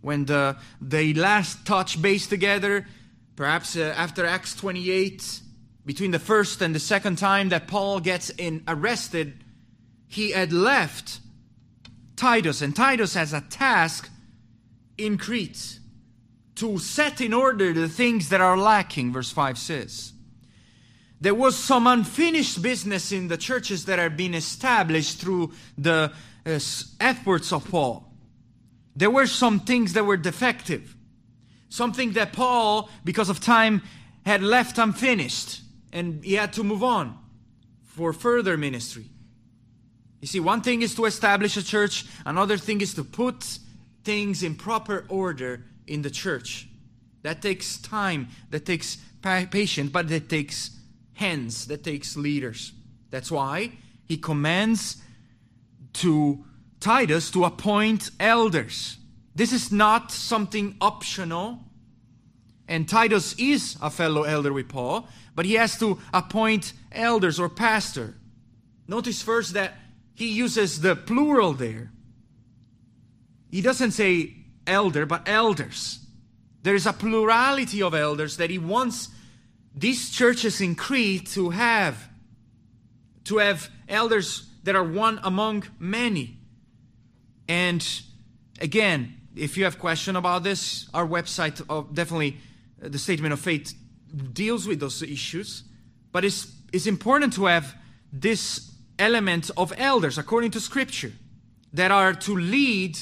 When 0.00 0.24
the, 0.24 0.56
they 0.80 1.14
last 1.14 1.64
touched 1.64 2.02
base 2.02 2.26
together, 2.26 2.86
perhaps 3.36 3.76
uh, 3.76 3.94
after 3.96 4.26
Acts 4.26 4.54
28, 4.56 5.40
between 5.86 6.10
the 6.10 6.18
first 6.18 6.60
and 6.60 6.74
the 6.74 6.80
second 6.80 7.16
time 7.18 7.50
that 7.50 7.68
Paul 7.68 8.00
gets 8.00 8.30
in, 8.30 8.64
arrested 8.66 9.44
he 10.08 10.32
had 10.32 10.52
left 10.52 11.20
Titus, 12.16 12.62
and 12.62 12.74
Titus 12.74 13.14
has 13.14 13.32
a 13.32 13.40
task 13.40 14.10
in 14.98 15.18
Crete 15.18 15.78
to 16.56 16.78
set 16.78 17.20
in 17.20 17.32
order 17.32 17.72
the 17.72 17.88
things 17.88 18.28
that 18.28 18.40
are 18.40 18.56
lacking, 18.56 19.12
verse 19.12 19.30
5 19.30 19.58
says. 19.58 20.12
There 21.20 21.34
was 21.34 21.56
some 21.56 21.86
unfinished 21.86 22.60
business 22.60 23.12
in 23.12 23.28
the 23.28 23.36
churches 23.36 23.86
that 23.86 23.98
had 23.98 24.16
been 24.16 24.34
established 24.34 25.18
through 25.18 25.52
the 25.78 26.12
uh, 26.44 26.58
efforts 27.00 27.52
of 27.52 27.68
Paul. 27.68 28.12
There 28.94 29.10
were 29.10 29.26
some 29.26 29.60
things 29.60 29.94
that 29.94 30.04
were 30.04 30.16
defective, 30.16 30.96
something 31.68 32.12
that 32.12 32.32
Paul, 32.32 32.90
because 33.04 33.28
of 33.28 33.40
time, 33.40 33.82
had 34.24 34.42
left 34.42 34.78
unfinished, 34.78 35.62
and 35.92 36.24
he 36.24 36.34
had 36.34 36.52
to 36.54 36.62
move 36.62 36.82
on 36.82 37.18
for 37.84 38.12
further 38.12 38.56
ministry. 38.56 39.06
You 40.20 40.28
see, 40.28 40.40
one 40.40 40.60
thing 40.60 40.82
is 40.82 40.94
to 40.94 41.04
establish 41.06 41.56
a 41.56 41.64
church, 41.64 42.06
another 42.24 42.56
thing 42.56 42.80
is 42.80 42.94
to 42.94 43.04
put 43.04 43.58
things 44.04 44.42
in 44.42 44.54
proper 44.54 45.04
order 45.08 45.64
in 45.86 46.02
the 46.02 46.10
church. 46.10 46.68
That 47.22 47.42
takes 47.42 47.78
time, 47.78 48.28
that 48.50 48.66
takes 48.66 48.98
patience, 49.22 49.90
but 49.90 50.08
that 50.08 50.28
takes 50.28 50.70
hands, 51.14 51.66
that 51.66 51.84
takes 51.84 52.16
leaders. 52.16 52.72
That's 53.10 53.30
why 53.30 53.72
he 54.06 54.16
commands 54.16 55.02
to 55.94 56.44
Titus 56.80 57.30
to 57.30 57.44
appoint 57.44 58.10
elders. 58.18 58.98
This 59.34 59.52
is 59.52 59.72
not 59.72 60.10
something 60.10 60.76
optional. 60.80 61.60
And 62.68 62.88
Titus 62.88 63.34
is 63.38 63.76
a 63.80 63.90
fellow 63.90 64.22
elder 64.22 64.52
with 64.52 64.68
Paul, 64.68 65.08
but 65.34 65.46
he 65.46 65.54
has 65.54 65.78
to 65.78 65.98
appoint 66.12 66.72
elders 66.90 67.38
or 67.38 67.48
pastor. 67.48 68.14
Notice 68.88 69.22
first 69.22 69.54
that 69.54 69.74
he 70.14 70.28
uses 70.28 70.80
the 70.80 70.96
plural 70.96 71.52
there. 71.52 71.92
He 73.50 73.60
doesn't 73.60 73.92
say 73.92 74.34
elder, 74.66 75.06
but 75.06 75.28
elders. 75.28 76.00
There 76.62 76.74
is 76.74 76.86
a 76.86 76.92
plurality 76.92 77.82
of 77.82 77.94
elders 77.94 78.36
that 78.36 78.50
he 78.50 78.58
wants 78.58 79.08
these 79.74 80.10
churches 80.10 80.60
in 80.60 80.74
Crete 80.74 81.26
to 81.30 81.50
have. 81.50 82.08
To 83.24 83.38
have 83.38 83.70
elders 83.88 84.48
that 84.62 84.76
are 84.76 84.84
one 84.84 85.20
among 85.22 85.64
many. 85.78 86.38
And 87.48 87.86
again, 88.60 89.16
if 89.34 89.56
you 89.56 89.64
have 89.64 89.78
question 89.78 90.16
about 90.16 90.42
this, 90.42 90.88
our 90.94 91.06
website 91.06 91.62
uh, 91.68 91.82
definitely 91.92 92.36
uh, 92.82 92.88
the 92.88 92.98
statement 92.98 93.32
of 93.32 93.40
faith 93.40 93.74
deals 94.32 94.66
with 94.66 94.80
those 94.80 95.02
issues. 95.02 95.64
But 96.12 96.24
it's 96.24 96.52
it's 96.72 96.86
important 96.86 97.34
to 97.34 97.46
have 97.46 97.74
this 98.12 98.72
element 98.98 99.50
of 99.56 99.72
elders 99.76 100.18
according 100.18 100.50
to 100.52 100.60
Scripture 100.60 101.12
that 101.72 101.90
are 101.90 102.12
to 102.12 102.36
lead 102.36 102.98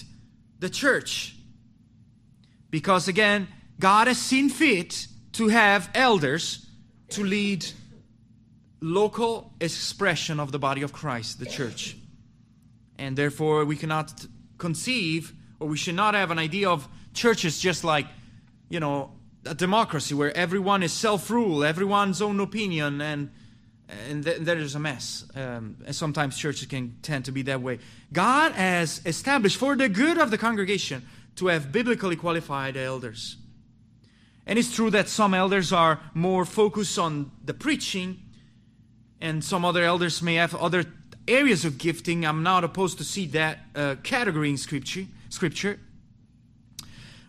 the 0.61 0.71
church. 0.71 1.37
Because 2.71 3.09
again, 3.09 3.49
God 3.79 4.07
has 4.07 4.19
seen 4.19 4.49
fit 4.49 5.07
to 5.33 5.49
have 5.49 5.91
elders 5.95 6.67
to 7.11 7.25
lead 7.25 7.67
local 8.81 9.53
expression 9.61 10.41
of 10.41 10.53
the 10.53 10.59
body 10.59 10.83
of 10.83 10.93
Christ, 10.93 11.39
the 11.39 11.47
church. 11.47 11.97
And 12.99 13.17
therefore, 13.17 13.65
we 13.65 13.77
cannot 13.77 14.27
conceive 14.59 15.33
or 15.59 15.69
we 15.69 15.77
should 15.77 15.95
not 15.95 16.15
have 16.15 16.31
an 16.31 16.39
idea 16.39 16.69
of 16.69 16.89
churches 17.13 17.61
just 17.61 17.85
like, 17.85 18.07
you 18.69 18.81
know, 18.81 19.13
a 19.47 19.55
democracy 19.55 20.15
where 20.15 20.37
everyone 20.37 20.83
is 20.83 20.93
self 20.93 21.31
rule, 21.31 21.65
everyone's 21.65 22.21
own 22.21 22.41
opinion, 22.41 23.01
and 23.01 23.31
and 24.09 24.25
th- 24.25 24.39
there 24.41 24.59
is 24.59 24.75
a 24.75 24.79
mess. 24.79 25.25
Um, 25.35 25.77
and 25.85 25.95
sometimes 25.95 26.39
churches 26.39 26.67
can 26.67 26.97
tend 27.03 27.25
to 27.25 27.33
be 27.33 27.43
that 27.43 27.61
way. 27.61 27.81
God 28.13 28.53
has 28.53 29.01
established 29.05 29.57
for 29.57 29.77
the 29.77 29.89
good 29.89 30.19
of 30.19 30.31
the 30.31 30.39
congregation 30.39 31.03
to 31.37 31.49
have 31.49 31.73
biblically 31.73 32.17
qualified 32.17 32.77
elders. 32.77 33.37
And 34.47 34.59
it's 34.59 34.75
true 34.75 34.91
that 34.91 35.09
some 35.09 35.35
elders 35.35 35.73
are 35.73 36.01
more 36.15 36.45
focused 36.45 36.99
on 36.99 37.31
the 37.45 37.55
preaching, 37.55 38.21
and 39.21 39.45
some 39.45 39.65
other 39.65 39.83
elders 39.83 40.23
may 40.23 40.35
have 40.37 40.55
other 40.55 40.85
areas 41.29 41.65
of 41.65 41.79
gifting. 41.79 42.25
I'm 42.25 42.43
not 42.43 42.65
opposed 42.65 42.99
to 42.99 43.05
see 43.05 43.27
that 43.29 43.59
uh, 43.75 43.97
category 44.03 44.51
in 44.51 44.57
scripture. 44.57 45.07
Scripture, 45.29 45.79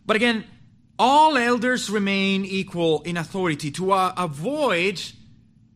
but 0.05 0.15
again, 0.15 0.43
all 0.97 1.37
elders 1.37 1.89
remain 1.89 2.45
equal 2.45 3.01
in 3.03 3.15
authority. 3.15 3.69
To 3.71 3.91
uh, 3.91 4.13
avoid 4.17 5.01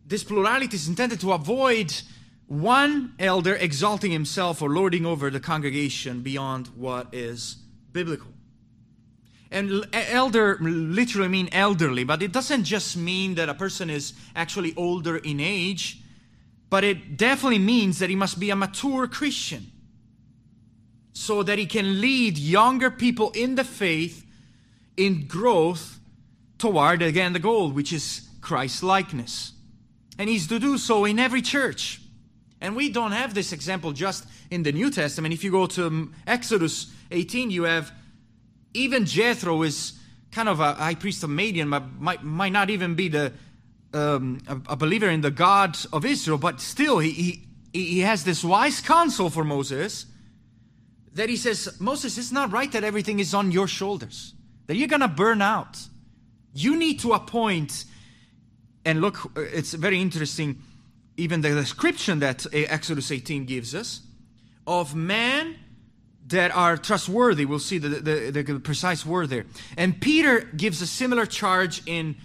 this 0.06 0.24
plurality 0.24 0.76
is 0.76 0.88
intended 0.88 1.20
to 1.22 1.34
avoid 1.34 1.94
one 2.48 3.14
elder 3.18 3.56
exalting 3.56 4.12
himself 4.12 4.62
or 4.62 4.70
lording 4.70 5.06
over 5.06 5.30
the 5.30 5.40
congregation 5.40 6.22
beyond 6.22 6.68
what 6.76 7.14
is 7.14 7.58
biblical. 7.92 8.32
And 9.50 9.88
elder 9.94 10.58
literally 10.60 11.30
mean 11.30 11.50
elderly, 11.52 12.04
but 12.04 12.22
it 12.22 12.32
doesn't 12.32 12.66
just 12.66 12.98
mean 12.98 13.36
that 13.36 13.50
a 13.50 13.54
person 13.54 13.90
is 13.90 14.14
actually 14.36 14.76
older 14.76 15.18
in 15.18 15.40
age, 15.40 16.02
but 16.70 16.84
it 16.84 17.18
definitely 17.18 17.60
means 17.60 18.00
that 18.00 18.10
he 18.10 18.16
must 18.16 18.40
be 18.40 18.50
a 18.50 18.56
mature 18.56 19.08
Christian 19.08 19.72
so 21.14 21.44
that 21.44 21.58
he 21.58 21.66
can 21.66 22.02
lead 22.02 22.38
younger 22.38 22.92
people 22.92 23.32
in 23.32 23.56
the 23.56 23.64
faith 23.64 24.26
in 24.98 25.28
growth 25.28 26.00
toward 26.58 27.02
again 27.02 27.34
the 27.34 27.40
goal 27.40 27.72
which 27.72 27.94
is 27.94 28.28
Christ 28.42 28.84
likeness. 28.84 29.54
And 30.18 30.30
he's 30.30 30.48
to 30.48 30.60
do 30.60 30.78
so 30.78 31.06
in 31.06 31.20
every 31.20 31.42
church. 31.42 32.02
And 32.62 32.76
we 32.76 32.90
don't 32.90 33.12
have 33.12 33.34
this 33.34 33.52
example 33.52 33.92
just 33.92 34.26
in 34.50 34.64
the 34.64 34.72
New 34.72 34.90
Testament. 34.90 35.34
If 35.34 35.44
you 35.44 35.52
go 35.52 35.68
to 35.68 36.12
Exodus 36.26 36.92
18, 37.12 37.52
you 37.52 37.64
have 37.64 37.92
even 38.74 39.06
Jethro 39.06 39.64
is 39.64 39.94
kind 40.32 40.50
of 40.50 40.60
a 40.60 40.74
high 40.74 40.96
priest 40.96 41.24
of 41.24 41.30
Midian, 41.30 41.70
but 41.70 41.84
might, 42.00 42.24
might 42.24 42.52
not 42.52 42.70
even 42.70 42.96
be 42.96 43.08
the 43.08 43.34
um, 43.96 44.42
a, 44.48 44.74
a, 44.74 44.76
believer 44.76 45.10
in 45.10 45.22
the 45.22 45.32
God 45.32 45.78
of 45.94 46.06
Israel, 46.06 46.38
but 46.38 46.60
still 46.60 47.00
he, 47.00 47.12
he, 47.12 47.86
he 47.86 48.00
has 48.02 48.24
this 48.24 48.44
wise 48.44 48.82
counsel 48.82 49.30
for 49.30 49.44
Moses 49.44 50.06
that 51.14 51.30
he 51.30 51.38
says, 51.38 51.80
Moses, 51.80 52.18
it's 52.18 52.32
not 52.32 52.52
right 52.52 52.72
that 52.74 52.84
everything 52.84 53.20
is 53.20 53.34
on 53.34 53.52
your 53.52 53.68
shoulders, 53.68 54.34
that 54.68 54.76
you're 54.76 54.90
going 54.90 55.02
to 55.02 55.08
burn 55.08 55.42
out. 55.42 55.78
You 56.54 56.78
need 56.78 57.00
to 57.02 57.14
appoint, 57.14 57.86
and 58.84 59.00
look, 59.00 59.32
it's 59.36 59.74
very 59.74 60.02
interesting, 60.02 60.62
even 61.16 61.40
the 61.42 61.50
description 61.50 62.20
that 62.20 62.46
Exodus 62.54 63.12
18 63.12 63.46
gives 63.46 63.74
us 63.74 64.02
of 64.68 64.94
man 64.94 65.56
that 66.28 66.52
are 66.52 66.76
trustworthy. 66.76 67.46
We'll 67.46 67.60
see 67.60 67.78
the, 67.78 67.90
the, 67.90 68.44
the, 68.44 68.60
precise 68.60 69.06
word 69.06 69.30
there. 69.30 69.46
And 69.78 70.02
Peter 70.02 70.42
gives 70.42 70.82
a 70.82 70.88
similar 70.88 71.26
charge 71.26 71.82
in 71.86 72.16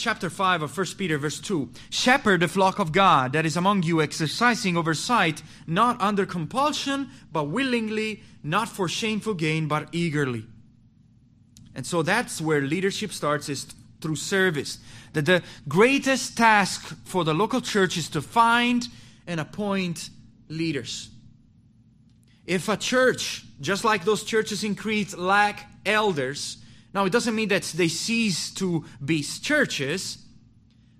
chapter 0.00 0.30
5 0.30 0.62
of 0.62 0.76
1 0.76 0.86
Peter, 0.96 1.18
verse 1.18 1.38
2. 1.38 1.68
Shepherd 1.90 2.40
the 2.40 2.48
flock 2.48 2.78
of 2.78 2.92
God 2.92 3.32
that 3.34 3.44
is 3.44 3.56
among 3.56 3.82
you, 3.82 4.00
exercising 4.00 4.76
oversight, 4.76 5.42
not 5.66 6.00
under 6.00 6.24
compulsion, 6.24 7.10
but 7.30 7.44
willingly, 7.44 8.22
not 8.42 8.68
for 8.68 8.88
shameful 8.88 9.34
gain, 9.34 9.68
but 9.68 9.88
eagerly. 9.92 10.46
And 11.74 11.86
so 11.86 12.02
that's 12.02 12.40
where 12.40 12.62
leadership 12.62 13.12
starts, 13.12 13.48
is 13.48 13.66
through 14.00 14.16
service. 14.16 14.78
That 15.12 15.26
the 15.26 15.42
greatest 15.68 16.36
task 16.36 16.96
for 17.04 17.24
the 17.24 17.34
local 17.34 17.60
church 17.60 17.96
is 17.96 18.08
to 18.10 18.22
find 18.22 18.86
and 19.26 19.38
appoint 19.38 20.10
leaders. 20.48 21.10
If 22.46 22.68
a 22.68 22.76
church, 22.76 23.44
just 23.60 23.84
like 23.84 24.04
those 24.04 24.24
churches 24.24 24.64
in 24.64 24.74
Crete, 24.74 25.16
lack 25.16 25.70
elders, 25.86 26.56
now 26.92 27.04
it 27.04 27.12
doesn't 27.12 27.34
mean 27.34 27.48
that 27.48 27.62
they 27.62 27.88
cease 27.88 28.50
to 28.54 28.84
be 29.04 29.22
churches, 29.22 30.18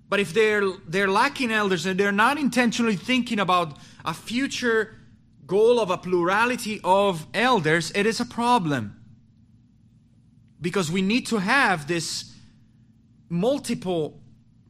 but 0.09 0.19
if 0.19 0.33
they're 0.33 0.71
they're 0.87 1.09
lacking 1.09 1.51
elders 1.51 1.85
and 1.85 1.99
they're 1.99 2.11
not 2.11 2.37
intentionally 2.37 2.95
thinking 2.95 3.39
about 3.39 3.77
a 4.05 4.13
future 4.13 4.95
goal 5.47 5.79
of 5.79 5.89
a 5.89 5.97
plurality 5.97 6.79
of 6.83 7.25
elders, 7.33 7.91
it 7.95 8.05
is 8.05 8.19
a 8.19 8.25
problem. 8.25 8.95
Because 10.61 10.91
we 10.91 11.01
need 11.01 11.25
to 11.27 11.37
have 11.39 11.87
this 11.87 12.33
multiple 13.29 14.21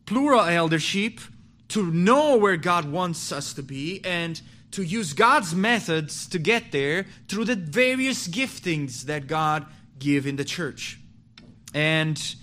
plural 0.05 0.41
eldership 0.41 1.19
to 1.67 1.91
know 1.91 2.37
where 2.37 2.57
God 2.57 2.91
wants 2.91 3.31
us 3.31 3.53
to 3.53 3.63
be 3.63 4.01
and 4.03 4.41
to 4.71 4.83
use 4.83 5.13
God's 5.13 5.53
methods 5.53 6.27
to 6.27 6.39
get 6.39 6.71
there 6.71 7.05
through 7.27 7.45
the 7.45 7.55
various 7.55 8.27
giftings 8.27 9.03
that 9.03 9.27
God 9.27 9.65
give 9.99 10.25
in 10.25 10.35
the 10.37 10.45
church. 10.45 11.00
And 11.73 12.35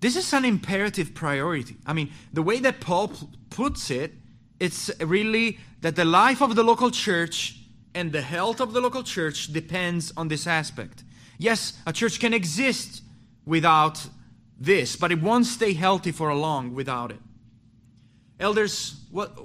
this 0.00 0.16
is 0.16 0.32
an 0.32 0.44
imperative 0.44 1.14
priority. 1.14 1.76
I 1.86 1.92
mean, 1.92 2.10
the 2.32 2.42
way 2.42 2.60
that 2.60 2.80
Paul 2.80 3.08
p- 3.08 3.28
puts 3.50 3.90
it, 3.90 4.12
it's 4.60 4.90
really 5.00 5.58
that 5.80 5.96
the 5.96 6.04
life 6.04 6.40
of 6.40 6.54
the 6.54 6.62
local 6.62 6.90
church 6.90 7.58
and 7.94 8.12
the 8.12 8.22
health 8.22 8.60
of 8.60 8.72
the 8.72 8.80
local 8.80 9.02
church 9.02 9.52
depends 9.52 10.12
on 10.16 10.28
this 10.28 10.46
aspect. 10.46 11.04
Yes, 11.38 11.78
a 11.86 11.92
church 11.92 12.20
can 12.20 12.34
exist 12.34 13.02
without 13.46 14.06
this, 14.58 14.96
but 14.96 15.12
it 15.12 15.22
won't 15.22 15.46
stay 15.46 15.72
healthy 15.72 16.12
for 16.12 16.34
long 16.34 16.74
without 16.74 17.10
it. 17.10 17.20
Elders, 18.40 19.00
what, 19.10 19.36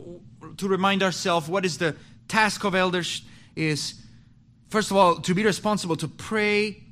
to 0.57 0.67
remind 0.67 1.01
ourselves, 1.01 1.47
what 1.47 1.65
is 1.65 1.77
the 1.77 1.95
task 2.27 2.63
of 2.63 2.75
elders 2.75 3.23
is, 3.55 3.95
first 4.69 4.91
of 4.91 4.97
all, 4.97 5.15
to 5.15 5.33
be 5.33 5.43
responsible 5.43 5.95
to 5.95 6.07
pray, 6.07 6.82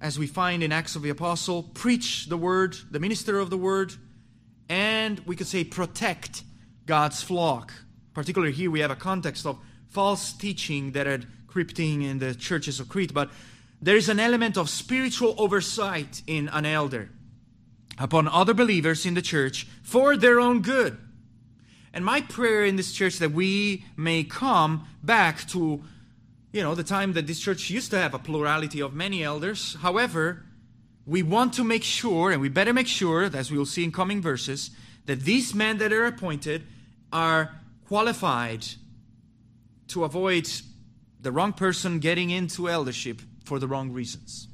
as 0.00 0.18
we 0.18 0.26
find 0.26 0.62
in 0.62 0.72
Acts 0.72 0.96
of 0.96 1.02
the 1.02 1.10
Apostle, 1.10 1.62
preach 1.62 2.26
the 2.26 2.36
word, 2.36 2.76
the 2.90 3.00
minister 3.00 3.38
of 3.38 3.50
the 3.50 3.56
word, 3.56 3.94
and 4.68 5.20
we 5.20 5.34
could 5.34 5.46
say 5.46 5.64
protect 5.64 6.44
God's 6.86 7.22
flock. 7.22 7.72
Particularly 8.14 8.52
here, 8.52 8.70
we 8.70 8.80
have 8.80 8.90
a 8.90 8.96
context 8.96 9.46
of 9.46 9.58
false 9.88 10.32
teaching 10.32 10.92
that 10.92 11.06
are 11.06 11.20
creeping 11.46 12.02
in 12.02 12.18
the 12.18 12.34
churches 12.34 12.78
of 12.78 12.88
Crete, 12.88 13.14
but 13.14 13.30
there 13.80 13.96
is 13.96 14.08
an 14.08 14.20
element 14.20 14.56
of 14.56 14.68
spiritual 14.68 15.34
oversight 15.38 16.22
in 16.26 16.48
an 16.48 16.66
elder 16.66 17.10
upon 17.98 18.28
other 18.28 18.54
believers 18.54 19.06
in 19.06 19.14
the 19.14 19.22
church 19.22 19.66
for 19.82 20.16
their 20.16 20.38
own 20.38 20.62
good. 20.62 20.98
And 21.92 22.04
my 22.04 22.20
prayer 22.20 22.64
in 22.64 22.76
this 22.76 22.92
church 22.92 23.18
that 23.18 23.32
we 23.32 23.84
may 23.96 24.22
come 24.22 24.86
back 25.02 25.48
to, 25.48 25.82
you 26.52 26.62
know, 26.62 26.74
the 26.74 26.84
time 26.84 27.12
that 27.12 27.26
this 27.26 27.40
church 27.40 27.70
used 27.70 27.90
to 27.90 27.98
have 27.98 28.14
a 28.14 28.18
plurality 28.18 28.80
of 28.80 28.94
many 28.94 29.22
elders. 29.22 29.76
However, 29.80 30.44
we 31.06 31.22
want 31.22 31.52
to 31.54 31.64
make 31.64 31.84
sure, 31.84 32.30
and 32.30 32.40
we 32.40 32.48
better 32.48 32.72
make 32.72 32.86
sure, 32.86 33.24
as 33.24 33.50
we 33.50 33.58
will 33.58 33.66
see 33.66 33.84
in 33.84 33.92
coming 33.92 34.22
verses, 34.22 34.70
that 35.06 35.20
these 35.20 35.54
men 35.54 35.78
that 35.78 35.92
are 35.92 36.06
appointed 36.06 36.64
are 37.12 37.60
qualified 37.86 38.66
to 39.88 40.04
avoid 40.04 40.50
the 41.20 41.32
wrong 41.32 41.52
person 41.52 41.98
getting 41.98 42.30
into 42.30 42.68
eldership 42.68 43.20
for 43.44 43.58
the 43.58 43.66
wrong 43.66 43.90
reasons. 43.90 44.48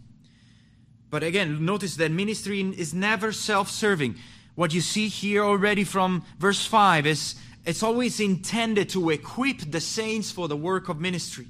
But 1.11 1.23
again, 1.23 1.65
notice 1.65 1.97
that 1.97 2.11
ministry 2.11 2.61
is 2.61 2.95
never 2.95 3.33
self 3.33 3.71
serving 3.71 4.17
what 4.55 4.73
you 4.73 4.81
see 4.81 5.09
here 5.09 5.43
already 5.43 5.85
from 5.85 6.25
verse 6.39 6.65
5 6.65 7.07
is 7.07 7.35
it's 7.67 7.83
always 7.83 8.21
intended 8.21 8.89
to 8.91 9.11
equip 9.11 9.59
the 9.71 9.81
saints 9.81 10.31
for 10.31 10.49
the 10.49 10.57
work 10.57 10.89
of 10.89 11.01
ministry 11.01 11.47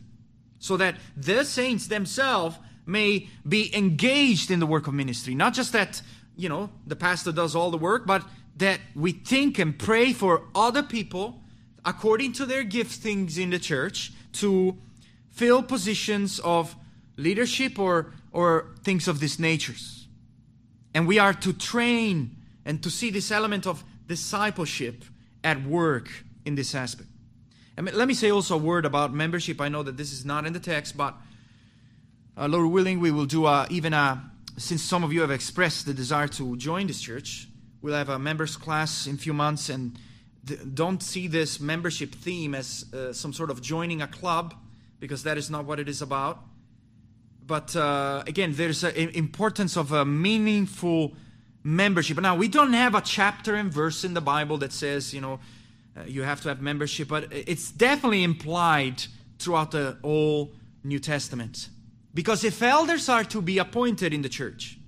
so 0.64 0.78
that 0.78 0.96
the 1.14 1.44
saints 1.44 1.88
themselves 1.88 2.56
may 2.86 3.28
be 3.46 3.74
engaged 3.76 4.50
in 4.50 4.60
the 4.60 4.66
work 4.66 4.86
of 4.86 4.94
ministry 4.94 5.34
not 5.34 5.52
just 5.52 5.72
that 5.72 6.00
you 6.36 6.48
know 6.48 6.70
the 6.86 6.96
pastor 6.96 7.32
does 7.32 7.54
all 7.54 7.70
the 7.70 7.82
work 7.90 8.06
but 8.06 8.22
that 8.56 8.80
we 8.94 9.12
think 9.12 9.58
and 9.58 9.78
pray 9.78 10.12
for 10.12 10.42
other 10.54 10.82
people 10.82 11.42
according 11.84 12.32
to 12.32 12.46
their 12.46 12.64
giftings 12.64 13.36
in 13.36 13.50
the 13.50 13.58
church 13.58 14.12
to 14.32 14.76
fill 15.30 15.62
positions 15.62 16.40
of 16.40 16.74
leadership 17.16 17.78
or 17.78 18.12
or 18.32 18.74
things 18.82 19.06
of 19.06 19.20
this 19.20 19.38
natures 19.38 20.06
and 20.94 21.06
we 21.06 21.18
are 21.18 21.34
to 21.34 21.52
train 21.52 22.36
and 22.64 22.82
to 22.82 22.90
see 22.90 23.10
this 23.10 23.30
element 23.30 23.66
of 23.66 23.84
discipleship 24.06 25.04
at 25.42 25.62
work 25.62 26.08
in 26.44 26.54
this 26.54 26.74
aspect. 26.74 27.08
Let 27.76 28.06
me 28.06 28.14
say 28.14 28.30
also 28.30 28.54
a 28.54 28.58
word 28.58 28.84
about 28.84 29.12
membership. 29.12 29.60
I 29.60 29.68
know 29.68 29.82
that 29.82 29.96
this 29.96 30.12
is 30.12 30.24
not 30.24 30.46
in 30.46 30.52
the 30.52 30.60
text, 30.60 30.96
but 30.96 31.16
uh, 32.36 32.46
Lord 32.46 32.70
willing, 32.70 33.00
we 33.00 33.10
will 33.10 33.26
do 33.26 33.46
a, 33.46 33.66
even 33.68 33.92
a, 33.92 34.30
since 34.56 34.80
some 34.82 35.02
of 35.02 35.12
you 35.12 35.22
have 35.22 35.32
expressed 35.32 35.84
the 35.86 35.94
desire 35.94 36.28
to 36.28 36.56
join 36.56 36.86
this 36.86 37.00
church, 37.00 37.48
we'll 37.82 37.94
have 37.94 38.08
a 38.08 38.18
members 38.18 38.56
class 38.56 39.08
in 39.08 39.16
a 39.16 39.18
few 39.18 39.32
months 39.32 39.68
and 39.68 39.98
th- 40.46 40.60
don't 40.72 41.02
see 41.02 41.26
this 41.26 41.58
membership 41.58 42.14
theme 42.14 42.54
as 42.54 42.86
uh, 42.94 43.12
some 43.12 43.32
sort 43.32 43.50
of 43.50 43.60
joining 43.60 44.02
a 44.02 44.06
club 44.06 44.54
because 45.00 45.24
that 45.24 45.36
is 45.36 45.50
not 45.50 45.64
what 45.64 45.80
it 45.80 45.88
is 45.88 46.00
about. 46.00 46.38
But 47.44 47.74
uh, 47.74 48.22
again, 48.26 48.54
there's 48.54 48.84
an 48.84 49.10
importance 49.10 49.76
of 49.76 49.90
a 49.90 50.04
meaningful 50.04 51.14
membership. 51.64 52.20
Now, 52.20 52.36
we 52.36 52.48
don't 52.48 52.72
have 52.72 52.94
a 52.94 53.00
chapter 53.00 53.54
and 53.54 53.72
verse 53.72 54.04
in 54.04 54.14
the 54.14 54.20
Bible 54.20 54.58
that 54.58 54.72
says, 54.72 55.12
you 55.12 55.20
know, 55.20 55.34
uh, 55.34 55.38
Uh, 55.96 56.02
you 56.06 56.22
have 56.22 56.40
to 56.40 56.48
have 56.48 56.60
membership, 56.60 57.08
but 57.08 57.32
it's 57.32 57.70
definitely 57.70 58.24
implied 58.24 59.04
throughout 59.38 59.70
the 59.70 59.96
whole 60.02 60.52
New 60.82 60.98
Testament. 60.98 61.68
Because 62.12 62.44
if 62.44 62.62
elders 62.62 63.08
are 63.08 63.24
to 63.24 63.40
be 63.40 63.58
appointed 63.58 64.12
in 64.12 64.22
the 64.22 64.28
church, 64.28 64.78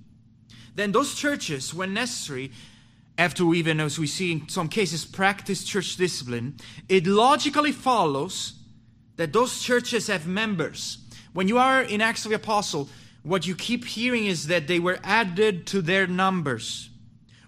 then 0.75 0.91
those 0.91 1.15
churches, 1.15 1.73
when 1.73 1.93
necessary, 1.93 2.51
have 3.17 3.33
to 3.33 3.53
even, 3.53 3.79
as 3.79 3.97
we 3.97 4.07
see 4.07 4.31
in 4.31 4.47
some 4.47 4.67
cases, 4.67 5.03
practice 5.03 5.63
church 5.63 5.97
discipline. 5.97 6.55
It 6.87 7.07
logically 7.07 7.71
follows 7.71 8.53
that 9.15 9.33
those 9.33 9.61
churches 9.61 10.07
have 10.07 10.27
members. 10.27 10.99
When 11.33 11.47
you 11.47 11.57
are 11.57 11.81
in 11.81 12.01
Acts 12.01 12.25
of 12.25 12.29
the 12.29 12.35
Apostle, 12.35 12.89
what 13.23 13.47
you 13.47 13.55
keep 13.55 13.85
hearing 13.85 14.27
is 14.27 14.47
that 14.47 14.67
they 14.67 14.79
were 14.79 14.99
added 15.03 15.65
to 15.67 15.81
their 15.81 16.05
numbers. 16.05 16.89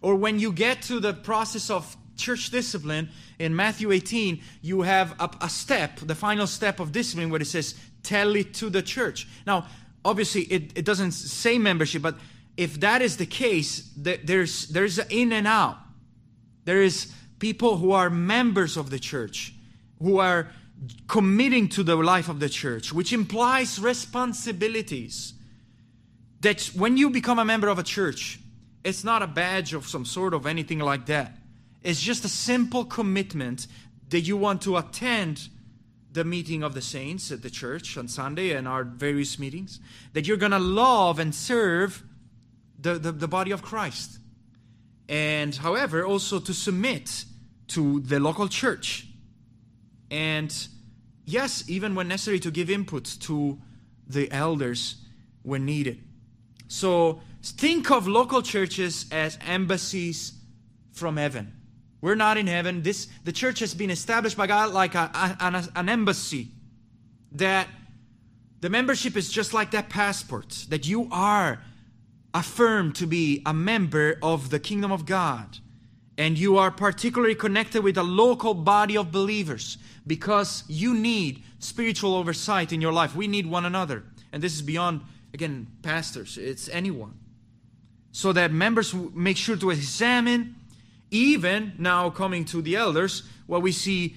Or 0.01 0.15
when 0.15 0.39
you 0.39 0.51
get 0.51 0.81
to 0.83 0.99
the 0.99 1.13
process 1.13 1.69
of 1.69 1.95
church 2.19 2.51
discipline 2.51 3.09
in 3.39 3.55
Matthew 3.55 3.91
18, 3.91 4.41
you 4.61 4.81
have 4.83 5.15
a, 5.19 5.29
a, 5.41 5.49
step, 5.49 5.99
the 6.01 6.15
final 6.15 6.45
step 6.45 6.79
of 6.79 6.91
discipline, 6.91 7.29
where 7.29 7.41
it 7.41 7.45
says, 7.45 7.75
Tell 8.03 8.35
it 8.35 8.53
to 8.55 8.69
the 8.69 8.81
church. 8.81 9.27
Now, 9.47 9.65
obviously, 10.05 10.43
it, 10.43 10.77
it 10.77 10.85
doesn't 10.85 11.11
say 11.11 11.57
membership, 11.57 12.01
but 12.01 12.15
if 12.55 12.79
that 12.81 13.01
is 13.01 13.17
the 13.17 13.25
case, 13.25 13.89
there's, 13.95 14.67
there's 14.67 14.99
in 14.99 15.33
and 15.33 15.47
out. 15.47 15.77
There 16.65 16.81
is 16.81 17.13
people 17.39 17.77
who 17.77 17.91
are 17.93 18.09
members 18.09 18.77
of 18.77 18.89
the 18.89 18.99
church, 18.99 19.53
who 19.99 20.19
are 20.19 20.51
committing 21.07 21.67
to 21.69 21.83
the 21.83 21.95
life 21.95 22.29
of 22.29 22.39
the 22.39 22.49
church, 22.49 22.93
which 22.93 23.11
implies 23.13 23.79
responsibilities. 23.79 25.33
That 26.41 26.63
when 26.75 26.97
you 26.97 27.09
become 27.09 27.39
a 27.39 27.45
member 27.45 27.67
of 27.67 27.79
a 27.79 27.83
church, 27.83 28.39
it's 28.83 29.03
not 29.03 29.21
a 29.21 29.27
badge 29.27 29.73
of 29.73 29.87
some 29.87 30.05
sort 30.05 30.33
of 30.33 30.45
anything 30.45 30.79
like 30.79 31.05
that. 31.07 31.38
It's 31.83 32.01
just 32.01 32.25
a 32.25 32.29
simple 32.29 32.85
commitment 32.85 33.67
that 34.09 34.21
you 34.21 34.35
want 34.35 34.61
to 34.63 34.77
attend 34.77 35.49
the 36.11 36.23
meeting 36.23 36.63
of 36.63 36.73
the 36.73 36.81
saints 36.81 37.31
at 37.31 37.41
the 37.41 37.49
church 37.49 37.97
on 37.97 38.07
Sunday 38.07 38.51
and 38.51 38.67
our 38.67 38.83
various 38.83 39.37
meetings, 39.37 39.79
that 40.13 40.27
you're 40.27 40.37
going 40.37 40.51
to 40.51 40.59
love 40.59 41.19
and 41.19 41.33
serve 41.33 42.03
the, 42.79 42.95
the, 42.95 43.11
the, 43.11 43.27
body 43.27 43.51
of 43.51 43.61
Christ. 43.61 44.19
And, 45.07 45.55
however, 45.55 46.05
also 46.05 46.39
to 46.39 46.53
submit 46.53 47.25
to 47.69 47.99
the 48.01 48.19
local 48.19 48.47
church. 48.47 49.05
And, 50.09 50.53
yes, 51.25 51.63
even 51.67 51.93
when 51.93 52.07
necessary, 52.07 52.39
to 52.39 52.51
give 52.51 52.69
input 52.69 53.05
to 53.21 53.59
the 54.07 54.31
elders 54.31 54.95
when 55.43 55.65
needed. 55.65 56.03
So, 56.67 57.21
think 57.43 57.91
of 57.91 58.07
local 58.07 58.41
churches 58.41 59.05
as 59.11 59.37
embassies 59.45 60.33
from 60.91 61.17
heaven. 61.17 61.58
We're 62.01 62.15
not 62.15 62.37
in 62.37 62.47
heaven. 62.47 62.81
This, 62.81 63.07
the 63.25 63.31
church 63.31 63.59
has 63.59 63.73
been 63.73 63.89
established 63.89 64.37
by 64.37 64.47
God 64.47 64.71
like 64.71 64.95
a, 64.95 65.11
a, 65.13 65.37
an, 65.41 65.67
an 65.75 65.89
embassy. 65.89 66.47
That 67.33 67.67
the 68.61 68.69
membership 68.69 69.15
is 69.15 69.29
just 69.29 69.53
like 69.53 69.71
that 69.71 69.89
passport, 69.89 70.65
that 70.69 70.87
you 70.87 71.07
are 71.11 71.61
affirmed 72.33 72.95
to 72.95 73.07
be 73.07 73.41
a 73.45 73.53
member 73.53 74.17
of 74.21 74.49
the 74.49 74.59
kingdom 74.59 74.91
of 74.91 75.05
God. 75.05 75.57
And 76.17 76.37
you 76.37 76.57
are 76.57 76.71
particularly 76.71 77.35
connected 77.35 77.81
with 77.81 77.97
a 77.97 78.03
local 78.03 78.53
body 78.53 78.97
of 78.97 79.11
believers 79.11 79.77
because 80.05 80.63
you 80.67 80.93
need 80.93 81.43
spiritual 81.59 82.15
oversight 82.15 82.73
in 82.73 82.81
your 82.81 82.91
life. 82.91 83.15
We 83.15 83.27
need 83.27 83.45
one 83.45 83.65
another. 83.65 84.03
And 84.31 84.43
this 84.43 84.53
is 84.53 84.61
beyond, 84.61 85.01
again, 85.33 85.67
pastors, 85.81 86.37
it's 86.37 86.67
anyone. 86.69 87.13
So 88.11 88.33
that 88.33 88.51
members 88.51 88.93
make 88.93 89.37
sure 89.37 89.55
to 89.57 89.69
examine 89.69 90.55
even 91.11 91.73
now 91.77 92.09
coming 92.09 92.45
to 92.45 92.61
the 92.61 92.75
elders, 92.75 93.23
what 93.47 93.61
we 93.61 93.71
see, 93.71 94.15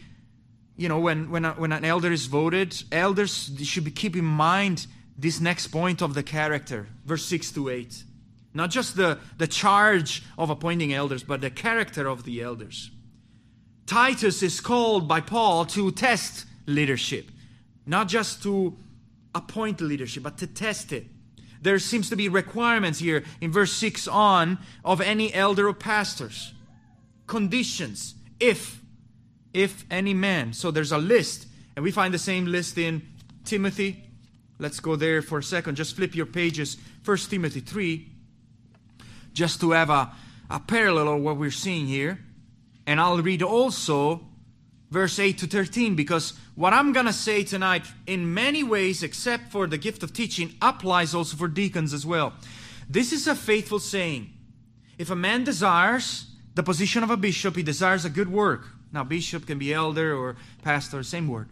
you 0.76 0.88
know, 0.88 0.98
when, 0.98 1.30
when, 1.30 1.44
when 1.44 1.72
an 1.72 1.84
elder 1.84 2.12
is 2.12 2.26
voted, 2.26 2.82
elders 2.92 3.50
should 3.62 3.84
be, 3.84 3.90
keep 3.90 4.16
in 4.16 4.24
mind 4.24 4.86
this 5.16 5.40
next 5.40 5.68
point 5.68 6.02
of 6.02 6.14
the 6.14 6.22
character, 6.22 6.88
verse 7.04 7.24
6 7.24 7.52
to 7.52 7.68
8. 7.68 8.04
Not 8.54 8.70
just 8.70 8.96
the, 8.96 9.18
the 9.38 9.46
charge 9.46 10.22
of 10.36 10.50
appointing 10.50 10.92
elders, 10.92 11.22
but 11.22 11.40
the 11.40 11.50
character 11.50 12.06
of 12.06 12.24
the 12.24 12.42
elders. 12.42 12.90
Titus 13.86 14.42
is 14.42 14.60
called 14.60 15.08
by 15.08 15.20
Paul 15.20 15.64
to 15.66 15.90
test 15.90 16.46
leadership, 16.66 17.30
not 17.86 18.08
just 18.08 18.42
to 18.42 18.76
appoint 19.34 19.80
leadership, 19.80 20.22
but 20.22 20.38
to 20.38 20.46
test 20.46 20.92
it. 20.92 21.06
There 21.62 21.78
seems 21.78 22.10
to 22.10 22.16
be 22.16 22.28
requirements 22.28 22.98
here 22.98 23.24
in 23.40 23.52
verse 23.52 23.72
6 23.72 24.08
on 24.08 24.58
of 24.84 25.00
any 25.00 25.32
elder 25.32 25.68
or 25.68 25.74
pastors 25.74 26.52
conditions. 27.26 28.14
If 28.40 28.80
if 29.52 29.84
any 29.90 30.14
man. 30.14 30.52
So 30.52 30.70
there's 30.70 30.92
a 30.92 30.98
list 30.98 31.46
and 31.76 31.82
we 31.82 31.90
find 31.90 32.12
the 32.12 32.18
same 32.18 32.46
list 32.46 32.78
in 32.78 33.02
timothy. 33.44 34.04
Let's 34.58 34.80
go 34.80 34.96
there 34.96 35.22
for 35.22 35.38
a 35.38 35.42
second. 35.42 35.76
Just 35.76 35.96
flip 35.96 36.14
your 36.14 36.26
pages. 36.26 36.76
First 37.02 37.30
timothy 37.30 37.60
3 37.60 38.08
just 39.32 39.60
to 39.60 39.70
have 39.70 39.90
a, 39.90 40.12
a 40.50 40.60
parallel 40.60 41.14
of 41.14 41.22
what 41.22 41.36
we're 41.36 41.50
seeing 41.50 41.86
here. 41.86 42.18
And 42.86 43.00
i'll 43.00 43.22
read 43.22 43.42
also 43.42 44.20
verse 44.90 45.18
8 45.18 45.38
to 45.38 45.46
13 45.46 45.94
because 45.94 46.34
what 46.54 46.74
i'm 46.74 46.92
going 46.92 47.06
to 47.06 47.14
say 47.14 47.44
tonight 47.44 47.86
in 48.06 48.34
many 48.34 48.62
ways 48.62 49.02
except 49.02 49.50
for 49.50 49.66
the 49.66 49.78
gift 49.78 50.02
of 50.02 50.12
teaching 50.12 50.54
applies 50.60 51.14
also 51.14 51.36
for 51.36 51.48
deacons 51.48 51.94
as 51.94 52.04
well. 52.04 52.34
This 52.90 53.12
is 53.12 53.26
a 53.26 53.34
faithful 53.34 53.78
saying. 53.78 54.30
If 54.98 55.10
a 55.10 55.16
man 55.16 55.44
desires 55.44 56.26
the 56.54 56.62
position 56.62 57.02
of 57.02 57.10
a 57.10 57.16
bishop, 57.16 57.56
he 57.56 57.62
desires 57.62 58.04
a 58.04 58.10
good 58.10 58.30
work. 58.30 58.66
Now, 58.92 59.04
bishop 59.04 59.46
can 59.46 59.58
be 59.58 59.72
elder 59.72 60.14
or 60.14 60.36
pastor, 60.62 61.02
same 61.02 61.28
word. 61.28 61.48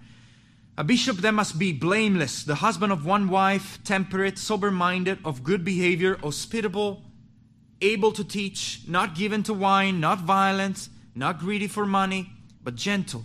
A 0.77 0.85
bishop 0.85 1.19
then 1.19 1.35
must 1.35 1.59
be 1.59 1.73
blameless, 1.73 2.45
the 2.45 2.57
husband 2.57 2.93
of 2.93 3.05
one 3.05 3.29
wife, 3.29 3.79
temperate, 3.85 4.39
sober 4.39 4.71
minded, 4.71 5.19
of 5.25 5.45
good 5.45 5.65
behavior, 5.65 6.17
hospitable, 6.23 7.03
able 7.81 8.13
to 8.13 8.25
teach, 8.25 8.83
not 8.87 9.15
given 9.15 9.43
to 9.43 9.55
wine, 9.55 10.01
not 10.01 10.21
violent, 10.21 10.89
not 11.15 11.39
greedy 11.39 11.67
for 11.67 11.87
money, 11.87 12.31
but 12.63 12.77
gentle, 12.77 13.25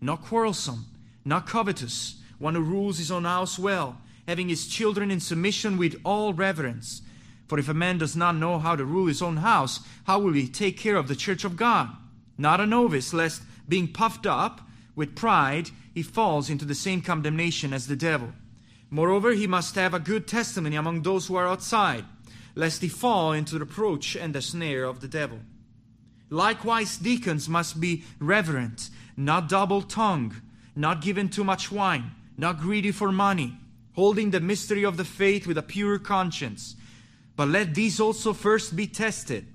not 0.00 0.22
quarrelsome, 0.22 0.86
not 1.24 1.46
covetous, 1.46 2.20
one 2.38 2.54
who 2.54 2.62
rules 2.62 2.98
his 2.98 3.10
own 3.10 3.24
house 3.24 3.58
well, 3.58 3.98
having 4.26 4.48
his 4.48 4.66
children 4.66 5.10
in 5.10 5.20
submission 5.20 5.76
with 5.76 6.00
all 6.04 6.32
reverence. 6.32 7.02
For 7.48 7.58
if 7.58 7.68
a 7.68 7.74
man 7.74 7.98
does 7.98 8.14
not 8.14 8.36
know 8.36 8.58
how 8.58 8.76
to 8.76 8.84
rule 8.84 9.06
his 9.06 9.22
own 9.22 9.38
house, 9.38 9.80
how 10.04 10.18
will 10.18 10.34
he 10.34 10.46
take 10.46 10.76
care 10.76 10.96
of 10.96 11.08
the 11.08 11.16
church 11.16 11.44
of 11.44 11.56
God? 11.56 11.88
Not 12.36 12.60
a 12.60 12.66
novice, 12.66 13.12
lest 13.14 13.42
being 13.66 13.88
puffed 13.88 14.26
up 14.26 14.60
with 14.94 15.16
pride, 15.16 15.70
he 15.94 16.02
falls 16.02 16.50
into 16.50 16.64
the 16.64 16.74
same 16.74 17.00
condemnation 17.00 17.72
as 17.72 17.86
the 17.86 17.96
devil. 17.96 18.32
Moreover, 18.90 19.32
he 19.32 19.46
must 19.46 19.74
have 19.74 19.94
a 19.94 20.00
good 20.00 20.26
testimony 20.26 20.76
among 20.76 21.02
those 21.02 21.26
who 21.26 21.36
are 21.36 21.48
outside, 21.48 22.04
lest 22.54 22.82
he 22.82 22.88
fall 22.88 23.32
into 23.32 23.54
the 23.54 23.60
reproach 23.60 24.14
and 24.14 24.34
the 24.34 24.42
snare 24.42 24.84
of 24.84 25.00
the 25.00 25.08
devil. 25.08 25.40
Likewise, 26.30 26.96
deacons 26.98 27.48
must 27.48 27.80
be 27.80 28.04
reverent, 28.18 28.90
not 29.16 29.48
double 29.48 29.82
tongued, 29.82 30.34
not 30.76 31.00
given 31.00 31.28
too 31.28 31.44
much 31.44 31.72
wine, 31.72 32.12
not 32.36 32.60
greedy 32.60 32.92
for 32.92 33.10
money, 33.10 33.56
holding 33.94 34.30
the 34.30 34.40
mystery 34.40 34.84
of 34.84 34.96
the 34.96 35.04
faith 35.04 35.46
with 35.46 35.58
a 35.58 35.62
pure 35.62 35.98
conscience. 35.98 36.76
But 37.38 37.50
let 37.50 37.76
these 37.76 38.00
also 38.00 38.32
first 38.32 38.74
be 38.74 38.88
tested. 38.88 39.46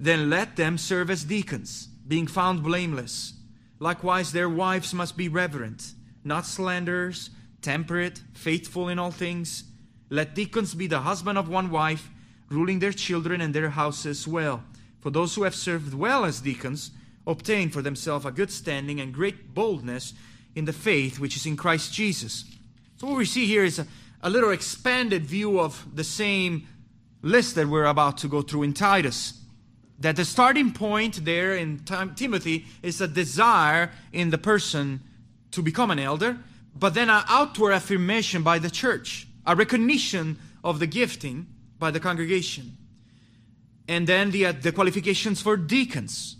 Then 0.00 0.30
let 0.30 0.56
them 0.56 0.78
serve 0.78 1.10
as 1.10 1.24
deacons, 1.24 1.88
being 2.08 2.26
found 2.26 2.62
blameless. 2.62 3.34
Likewise, 3.78 4.32
their 4.32 4.48
wives 4.48 4.94
must 4.94 5.14
be 5.14 5.28
reverent, 5.28 5.92
not 6.24 6.46
slanderers, 6.46 7.28
temperate, 7.60 8.22
faithful 8.32 8.88
in 8.88 8.98
all 8.98 9.10
things. 9.10 9.64
Let 10.08 10.34
deacons 10.34 10.72
be 10.72 10.86
the 10.86 11.00
husband 11.00 11.36
of 11.36 11.50
one 11.50 11.70
wife, 11.70 12.08
ruling 12.48 12.78
their 12.78 12.94
children 12.94 13.42
and 13.42 13.52
their 13.52 13.68
houses 13.68 14.26
well. 14.26 14.64
For 15.00 15.10
those 15.10 15.34
who 15.34 15.42
have 15.42 15.54
served 15.54 15.92
well 15.92 16.24
as 16.24 16.40
deacons 16.40 16.92
obtain 17.26 17.68
for 17.68 17.82
themselves 17.82 18.24
a 18.24 18.30
good 18.30 18.50
standing 18.50 19.00
and 19.00 19.12
great 19.12 19.52
boldness 19.52 20.14
in 20.54 20.64
the 20.64 20.72
faith 20.72 21.18
which 21.18 21.36
is 21.36 21.44
in 21.44 21.58
Christ 21.58 21.92
Jesus. 21.92 22.46
So, 22.96 23.06
what 23.06 23.18
we 23.18 23.26
see 23.26 23.44
here 23.44 23.64
is 23.64 23.78
a, 23.78 23.86
a 24.22 24.30
little 24.30 24.50
expanded 24.50 25.26
view 25.26 25.60
of 25.60 25.86
the 25.94 26.04
same 26.04 26.68
list 27.22 27.54
that 27.54 27.68
we're 27.68 27.84
about 27.84 28.18
to 28.18 28.28
go 28.28 28.42
through 28.42 28.64
in 28.64 28.72
Titus. 28.74 29.40
That 30.00 30.16
the 30.16 30.24
starting 30.24 30.72
point 30.72 31.24
there 31.24 31.56
in 31.56 31.84
Timothy 32.16 32.66
is 32.82 33.00
a 33.00 33.08
desire 33.08 33.90
in 34.12 34.30
the 34.30 34.38
person 34.38 35.00
to 35.52 35.62
become 35.62 35.90
an 35.90 35.98
elder, 35.98 36.38
but 36.74 36.94
then 36.94 37.08
an 37.08 37.22
outward 37.28 37.72
affirmation 37.72 38.42
by 38.42 38.58
the 38.58 38.70
church, 38.70 39.28
a 39.46 39.54
recognition 39.54 40.38
of 40.64 40.80
the 40.80 40.86
gifting 40.86 41.46
by 41.78 41.90
the 41.90 42.00
congregation. 42.00 42.76
And 43.86 44.06
then 44.06 44.30
the, 44.30 44.46
uh, 44.46 44.52
the 44.52 44.72
qualifications 44.72 45.40
for 45.40 45.56
deacons. 45.56 46.36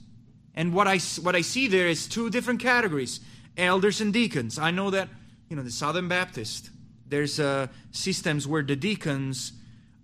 And 0.54 0.72
what 0.72 0.86
I, 0.86 0.98
what 1.22 1.34
I 1.34 1.40
see 1.40 1.68
there 1.68 1.88
is 1.88 2.06
two 2.06 2.30
different 2.30 2.60
categories 2.60 3.20
elders 3.56 4.00
and 4.00 4.14
deacons. 4.14 4.58
I 4.58 4.70
know 4.70 4.88
that, 4.90 5.10
you 5.50 5.56
know, 5.56 5.62
the 5.62 5.70
Southern 5.70 6.08
Baptist, 6.08 6.70
there's 7.06 7.38
uh, 7.38 7.66
systems 7.90 8.48
where 8.48 8.62
the 8.62 8.76
deacons 8.76 9.52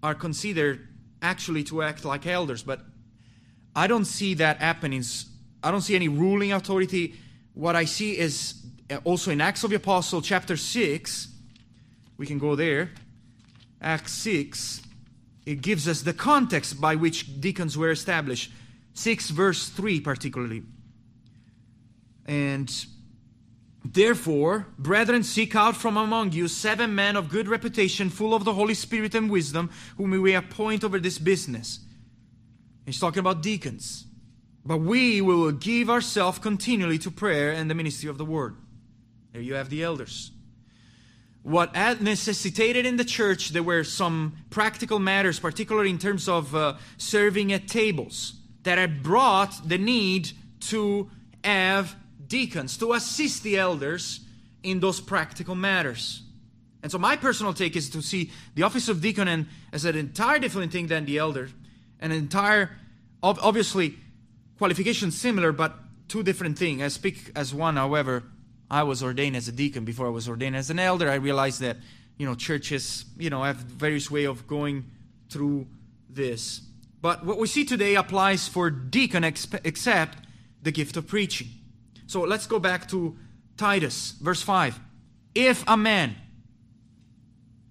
are 0.03 0.15
considered 0.15 0.89
actually 1.23 1.65
to 1.65 1.83
act 1.83 2.05
like 2.05 2.27
elders, 2.27 2.63
but 2.63 2.81
I 3.75 3.87
don't 3.87 4.05
see 4.05 4.35
that 4.35 4.59
happening. 4.59 5.03
I 5.63 5.71
don't 5.71 5.81
see 5.81 5.95
any 5.95 6.09
ruling 6.09 6.53
authority. 6.53 7.15
What 7.55 7.77
I 7.77 7.85
see 7.85 8.17
is 8.17 8.55
uh, 8.91 8.99
also 9.05 9.31
in 9.31 9.41
Acts 9.41 9.65
of 9.65 9.71
the 9.71 9.77
Apostle, 9.77 10.23
chapter 10.23 10.57
6, 10.57 11.29
we 12.17 12.27
can 12.27 12.39
go 12.39 12.55
there. 12.55 12.91
Acts 13.81 14.13
6, 14.13 14.83
it 15.47 15.61
gives 15.61 15.89
us 15.89 16.03
the 16.03 16.13
context 16.13 16.81
by 16.81 16.95
which 16.95 17.41
deacons 17.41 17.77
were 17.77 17.91
established. 17.91 18.51
6 18.95 19.31
verse 19.31 19.69
3 19.69 20.01
particularly. 20.01 20.63
And 22.27 22.69
Therefore, 23.91 24.67
brethren, 24.79 25.23
seek 25.23 25.57
out 25.57 25.75
from 25.75 25.97
among 25.97 26.33
you 26.33 26.47
seven 26.47 26.95
men 26.95 27.17
of 27.17 27.31
good 27.31 27.49
reputation, 27.49 28.11
full 28.11 28.35
of 28.35 28.45
the 28.45 28.53
Holy 28.53 28.75
Spirit 28.75 29.15
and 29.15 29.31
wisdom, 29.31 29.71
whom 29.97 30.11
we 30.11 30.35
appoint 30.35 30.85
over 30.85 31.01
this 31.01 31.19
business. 31.19 31.81
He's 32.85 33.01
talking 33.01 33.21
about 33.21 33.43
deacons. 33.43 34.05
But 34.63 34.79
we 34.79 35.23
will 35.23 35.53
give 35.53 35.89
ourselves 35.89 36.39
continually 36.39 36.99
to 36.99 37.11
prayer 37.11 37.51
and 37.51 37.71
the 37.71 37.75
ministry 37.75 38.11
of 38.11 38.19
the 38.19 38.27
word. 38.27 38.57
There 39.33 39.41
you 39.41 39.55
have 39.55 39.71
the 39.71 39.83
elders. 39.83 40.33
What 41.43 41.73
necessitated 41.75 42.85
in 42.85 42.99
the 42.99 43.07
church, 43.07 43.51
there 43.51 43.63
were 43.63 43.85
some 43.85 44.37
practical 44.51 44.99
matters, 44.99 45.39
particularly 45.39 45.89
in 45.89 45.99
terms 45.99 46.29
of 46.29 46.55
uh, 46.55 46.75
serving 46.99 47.55
at 47.55 47.69
tables, 47.69 48.35
that 48.65 48.77
had 48.77 49.03
brought 49.03 49.67
the 49.67 49.79
need 49.79 50.33
to 50.61 51.11
have 51.43 51.97
deacons 52.29 52.77
to 52.79 52.93
assist 52.93 53.43
the 53.43 53.57
elders 53.57 54.21
in 54.63 54.81
those 54.81 55.01
practical 55.01 55.55
matters. 55.55 56.23
And 56.83 56.93
so 56.93 56.99
my 56.99 57.17
personal 57.17 57.53
take 57.53 57.75
is 57.75 57.91
to 57.91 58.03
see 58.03 58.31
the 58.55 58.63
office 58.63 58.89
of 58.89 59.01
deacon 59.01 59.29
and 59.29 59.47
as 59.73 59.85
an 59.85 59.97
entire 59.97 60.39
different 60.39 60.73
thing 60.73 60.87
than 60.87 61.05
the 61.05 61.19
elder, 61.19 61.51
an 62.01 62.13
entire 62.13 62.71
obviously 63.23 63.97
qualification 64.59 65.11
similar 65.11 65.53
but 65.53 65.75
two 66.09 66.23
different 66.23 66.59
things. 66.59 66.83
I 66.83 66.89
speak 66.89 67.33
as 67.35 67.53
one, 67.53 67.77
however, 67.77 68.23
I 68.71 68.83
was 68.83 69.03
ordained 69.03 69.37
as 69.37 69.49
a 69.49 69.53
deacon 69.53 69.85
before 69.85 70.07
I 70.07 70.11
was 70.11 70.29
ordained 70.29 70.57
as 70.57 70.71
an 70.71 70.79
elder. 70.79 71.11
I 71.11 71.15
realized 71.15 71.61
that 71.61 71.79
you 72.19 72.27
know 72.27 72.35
churches 72.35 73.05
you 73.17 73.31
know 73.31 73.43
have 73.43 73.57
various 73.57 74.11
way 74.11 74.25
of 74.25 74.47
going 74.47 74.85
through 75.31 75.67
this. 76.09 76.61
But 77.01 77.25
what 77.25 77.39
we 77.39 77.47
see 77.47 77.65
today 77.65 77.95
applies 77.95 78.49
for 78.49 78.71
deacon 78.71 79.25
except 79.25 80.19
the 80.63 80.73
gift 80.73 80.97
of 80.97 81.07
preaching. 81.07 81.49
So 82.09 82.23
let's 82.23 82.47
go 82.47 82.59
back 82.59 82.89
to 82.89 83.17
Titus, 83.59 84.13
verse 84.13 84.41
5. 84.41 84.81
If 85.35 85.63
a 85.69 85.77
man, 85.77 86.17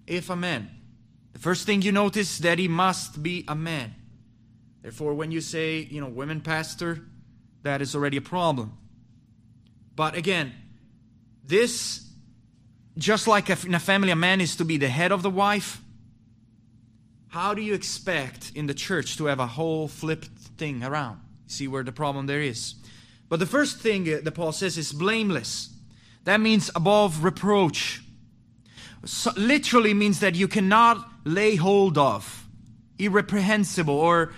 if 0.06 0.30
a 0.30 0.36
man, 0.36 0.70
the 1.32 1.40
first 1.40 1.66
thing 1.66 1.82
you 1.82 1.90
notice 1.90 2.38
that 2.38 2.60
he 2.60 2.68
must 2.68 3.20
be 3.20 3.44
a 3.48 3.56
man. 3.56 3.96
Therefore, 4.80 5.14
when 5.14 5.32
you 5.32 5.40
say, 5.40 5.80
you 5.90 6.00
know, 6.00 6.06
women 6.06 6.40
pastor, 6.40 7.00
that 7.64 7.82
is 7.82 7.96
already 7.96 8.16
a 8.16 8.20
problem. 8.22 8.78
But 9.96 10.14
again, 10.14 10.52
this, 11.44 12.08
just 12.96 13.26
like 13.26 13.50
in 13.64 13.74
a 13.74 13.80
family, 13.80 14.12
a 14.12 14.16
man 14.16 14.40
is 14.40 14.54
to 14.56 14.64
be 14.64 14.76
the 14.76 14.88
head 14.88 15.10
of 15.10 15.22
the 15.22 15.30
wife. 15.30 15.82
How 17.26 17.54
do 17.54 17.60
you 17.60 17.74
expect 17.74 18.52
in 18.54 18.68
the 18.68 18.74
church 18.74 19.16
to 19.16 19.24
have 19.24 19.40
a 19.40 19.48
whole 19.48 19.88
flipped 19.88 20.28
thing 20.56 20.84
around? 20.84 21.20
See 21.48 21.66
where 21.66 21.82
the 21.82 21.92
problem 21.92 22.26
there 22.26 22.40
is. 22.40 22.76
But 23.28 23.40
the 23.40 23.46
first 23.46 23.80
thing 23.80 24.12
uh, 24.12 24.20
that 24.22 24.32
Paul 24.32 24.52
says 24.52 24.78
is 24.78 24.92
blameless. 24.92 25.70
That 26.24 26.40
means 26.40 26.70
above 26.74 27.24
reproach. 27.24 28.02
So, 29.04 29.32
literally 29.36 29.94
means 29.94 30.20
that 30.20 30.34
you 30.34 30.48
cannot 30.48 31.08
lay 31.24 31.56
hold 31.56 31.98
of, 31.98 32.46
irreprehensible, 32.98 33.94
or 33.94 34.32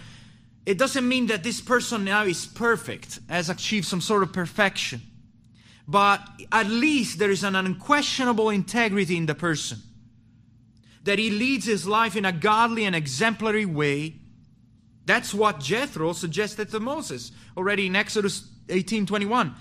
it 0.66 0.76
doesn't 0.76 1.09
mean 1.09 1.26
that 1.29 1.42
this 1.42 1.61
person 1.61 2.05
now 2.05 2.24
is 2.24 2.46
perfect, 2.46 3.20
has 3.29 3.48
achieved 3.48 3.87
some 3.87 4.00
sort 4.00 4.22
of 4.22 4.33
perfection. 4.33 5.00
But 5.88 6.20
at 6.53 6.68
least 6.68 7.18
there 7.18 7.31
is 7.31 7.42
an 7.42 7.57
unquestionable 7.57 8.50
integrity 8.50 9.16
in 9.16 9.26
the 9.26 9.35
person. 9.35 9.79
That 11.05 11.18
he 11.18 11.31
leads 11.31 11.66
his 11.66 11.87
life 11.87 12.14
in 12.14 12.24
a 12.24 12.33
godly 12.33 12.85
and 12.85 12.94
exemplary 12.94 13.64
way. 13.64 14.16
That's 15.07 15.33
what 15.33 15.59
Jethro 15.59 16.12
suggested 16.12 16.70
to 16.70 16.79
Moses 16.79 17.33
already 17.57 17.87
in 17.87 17.96
Exodus 17.96 18.46
18:21. 18.71 19.55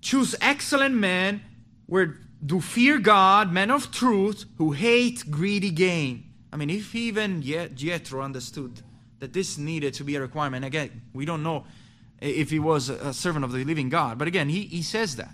Choose 0.00 0.34
excellent 0.40 0.94
men 0.94 1.42
where 1.86 2.18
do 2.44 2.60
fear 2.60 2.98
God, 2.98 3.52
men 3.52 3.70
of 3.70 3.92
truth, 3.92 4.46
who 4.58 4.72
hate 4.72 5.30
greedy 5.30 5.70
gain. 5.70 6.24
I 6.52 6.56
mean, 6.56 6.70
if 6.70 6.94
even 6.94 7.42
Jethro 7.42 8.22
understood 8.22 8.82
that 9.20 9.32
this 9.32 9.56
needed 9.56 9.94
to 9.94 10.04
be 10.04 10.16
a 10.16 10.20
requirement, 10.20 10.64
again, 10.64 11.02
we 11.14 11.24
don't 11.24 11.42
know 11.42 11.64
if 12.20 12.50
he 12.50 12.58
was 12.58 12.88
a 12.88 13.12
servant 13.12 13.44
of 13.44 13.52
the 13.52 13.64
living 13.64 13.88
God, 13.88 14.18
but 14.18 14.28
again, 14.28 14.48
he, 14.48 14.62
he 14.62 14.82
says 14.82 15.16
that. 15.16 15.30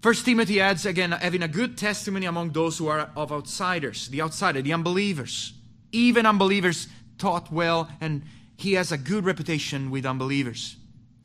First 0.00 0.24
Timothy 0.24 0.60
adds 0.60 0.86
again, 0.86 1.12
having 1.12 1.42
a 1.42 1.48
good 1.48 1.76
testimony 1.76 2.26
among 2.26 2.50
those 2.50 2.78
who 2.78 2.86
are 2.86 3.10
of 3.16 3.32
outsiders, 3.32 4.08
the 4.08 4.22
outsider, 4.22 4.62
the 4.62 4.72
unbelievers. 4.72 5.52
Even 5.90 6.24
unbelievers 6.24 6.86
taught 7.18 7.52
well, 7.52 7.90
and 8.00 8.22
he 8.56 8.74
has 8.74 8.92
a 8.92 8.98
good 8.98 9.24
reputation 9.24 9.90
with 9.90 10.06
unbelievers. 10.06 10.76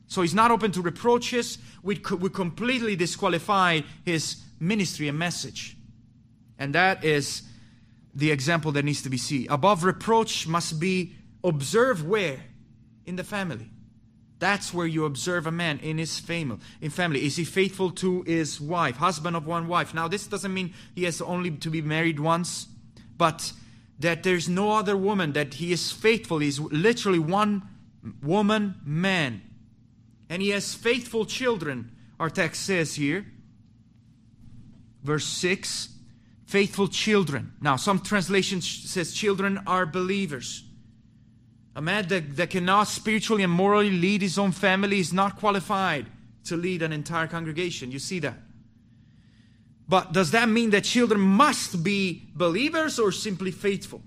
So 0.08 0.22
he's 0.22 0.34
not 0.34 0.52
open 0.52 0.72
to 0.74 0.82
reproaches, 0.82 1.58
would, 1.82 2.08
would 2.10 2.34
completely 2.34 2.96
disqualify 2.96 3.82
his 4.06 4.44
ministry 4.60 5.08
and 5.08 5.18
message. 5.18 5.76
And 6.60 6.76
that 6.76 7.04
is 7.04 7.44
the 8.14 8.32
example 8.32 8.72
that 8.74 8.86
needs 8.86 9.02
to 9.04 9.10
be 9.10 9.18
seen. 9.18 9.48
Above 9.50 9.84
reproach 9.84 10.48
must 10.48 10.80
be 10.80 11.16
observed 11.44 12.08
where? 12.08 12.40
In 13.06 13.16
the 13.16 13.24
family. 13.24 13.70
That's 14.40 14.74
where 14.74 14.86
you 14.86 15.06
observe 15.06 15.48
a 15.48 15.52
man 15.52 15.80
in 15.80 15.98
his 15.98 16.20
family. 16.20 16.60
In 16.82 16.90
family, 16.90 17.26
is 17.26 17.38
he 17.38 17.46
faithful 17.46 17.92
to 17.92 18.24
his 18.24 18.60
wife, 18.60 18.98
husband 18.98 19.36
of 19.36 19.48
one 19.48 19.68
wife? 19.68 19.94
Now, 19.94 20.08
this 20.08 20.28
doesn't 20.28 20.54
mean 20.54 20.74
he 20.96 21.06
has 21.06 21.22
only 21.22 21.52
to 21.52 21.70
be 21.70 21.82
married 21.82 22.20
once, 22.20 22.68
but 23.18 23.54
that 24.00 24.24
there's 24.24 24.50
no 24.50 24.72
other 24.72 24.98
woman 24.98 25.34
that 25.34 25.56
he 25.56 25.72
is 25.72 25.92
faithful. 25.92 26.40
He's 26.40 26.60
literally 26.60 27.20
one 27.20 27.64
woman, 28.22 28.76
man 28.86 29.42
and 30.34 30.42
he 30.42 30.50
has 30.50 30.74
faithful 30.74 31.26
children, 31.26 31.92
our 32.20 32.28
text 32.28 32.64
says 32.66 32.96
here. 32.96 33.24
Verse 35.04 35.26
6 35.26 35.90
faithful 36.48 36.88
children. 36.88 37.54
Now, 37.62 37.76
some 37.76 38.00
translations 38.00 38.68
says 38.68 39.14
children 39.14 39.60
are 39.68 39.86
believers. 39.86 40.64
A 41.76 41.82
man 41.84 42.08
that, 42.08 42.36
that 42.36 42.50
cannot 42.50 42.88
spiritually 42.88 43.44
and 43.44 43.52
morally 43.52 43.92
lead 43.92 44.24
his 44.24 44.40
own 44.40 44.52
family 44.52 45.00
is 45.00 45.14
not 45.14 45.38
qualified 45.38 46.08
to 46.46 46.58
lead 46.58 46.82
an 46.82 46.92
entire 46.92 47.28
congregation. 47.28 47.92
You 47.92 48.00
see 48.00 48.18
that? 48.20 48.38
But 49.88 50.14
does 50.14 50.32
that 50.32 50.50
mean 50.50 50.72
that 50.72 50.84
children 50.84 51.22
must 51.22 51.84
be 51.84 52.24
believers 52.34 52.98
or 52.98 53.12
simply 53.12 53.52
faithful? 53.52 54.02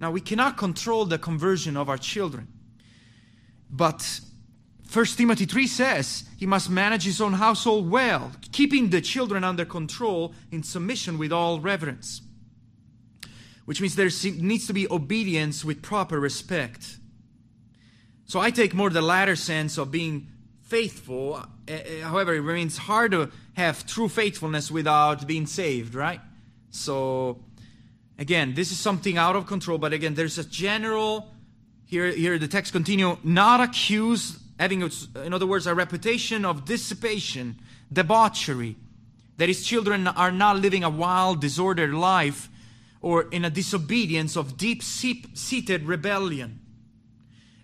Now, 0.00 0.10
we 0.10 0.20
cannot 0.20 0.58
control 0.58 1.06
the 1.06 1.18
conversion 1.18 1.78
of 1.78 1.88
our 1.88 1.98
children. 1.98 2.48
But 3.70 4.20
1 4.92 5.04
Timothy 5.04 5.44
3 5.44 5.66
says 5.68 6.24
he 6.36 6.46
must 6.46 6.68
manage 6.68 7.04
his 7.04 7.20
own 7.20 7.34
household 7.34 7.88
well, 7.88 8.32
keeping 8.50 8.90
the 8.90 9.00
children 9.00 9.44
under 9.44 9.64
control 9.64 10.34
in 10.50 10.62
submission 10.64 11.16
with 11.16 11.32
all 11.32 11.60
reverence. 11.60 12.22
Which 13.66 13.80
means 13.80 13.94
there 13.94 14.10
needs 14.40 14.66
to 14.66 14.72
be 14.72 14.90
obedience 14.90 15.64
with 15.64 15.80
proper 15.80 16.18
respect. 16.18 16.96
So 18.24 18.40
I 18.40 18.50
take 18.50 18.74
more 18.74 18.90
the 18.90 19.02
latter 19.02 19.36
sense 19.36 19.78
of 19.78 19.92
being 19.92 20.26
faithful. 20.62 21.34
Uh, 21.34 21.72
uh, 21.72 21.78
however, 22.02 22.34
it 22.34 22.40
remains 22.40 22.78
hard 22.78 23.12
to 23.12 23.30
have 23.54 23.86
true 23.86 24.08
faithfulness 24.08 24.70
without 24.70 25.26
being 25.26 25.46
saved, 25.46 25.94
right? 25.94 26.20
So, 26.70 27.44
again, 28.18 28.54
this 28.54 28.72
is 28.72 28.78
something 28.78 29.18
out 29.18 29.36
of 29.36 29.46
control, 29.46 29.78
but 29.78 29.92
again, 29.92 30.14
there's 30.14 30.38
a 30.38 30.44
general, 30.44 31.28
here, 31.86 32.10
here 32.10 32.38
the 32.38 32.48
text 32.48 32.72
continue, 32.72 33.18
not 33.22 33.60
accuse 33.60 34.38
having, 34.60 34.82
in 35.24 35.32
other 35.32 35.46
words, 35.46 35.66
a 35.66 35.74
reputation 35.74 36.44
of 36.44 36.66
dissipation, 36.66 37.58
debauchery, 37.90 38.76
that 39.38 39.48
his 39.48 39.64
children 39.64 40.06
are 40.06 40.30
not 40.30 40.58
living 40.58 40.84
a 40.84 40.90
wild, 40.90 41.40
disordered 41.40 41.94
life 41.94 42.50
or 43.00 43.22
in 43.30 43.46
a 43.46 43.48
disobedience 43.48 44.36
of 44.36 44.58
deep 44.58 44.82
seated 44.82 45.84
rebellion. 45.84 46.60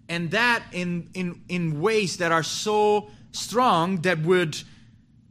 And 0.09 0.30
that 0.30 0.62
in, 0.72 1.11
in, 1.12 1.42
in 1.50 1.82
ways 1.82 2.16
that 2.16 2.32
are 2.32 2.42
so 2.42 3.11
strong 3.32 4.00
that 4.00 4.20
would 4.20 4.62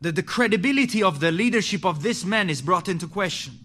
that 0.02 0.16
the 0.16 0.22
credibility 0.22 1.02
of 1.02 1.20
the 1.20 1.32
leadership 1.32 1.84
of 1.84 2.04
this 2.04 2.24
man 2.24 2.48
is 2.48 2.62
brought 2.62 2.88
into 2.88 3.08
question. 3.08 3.58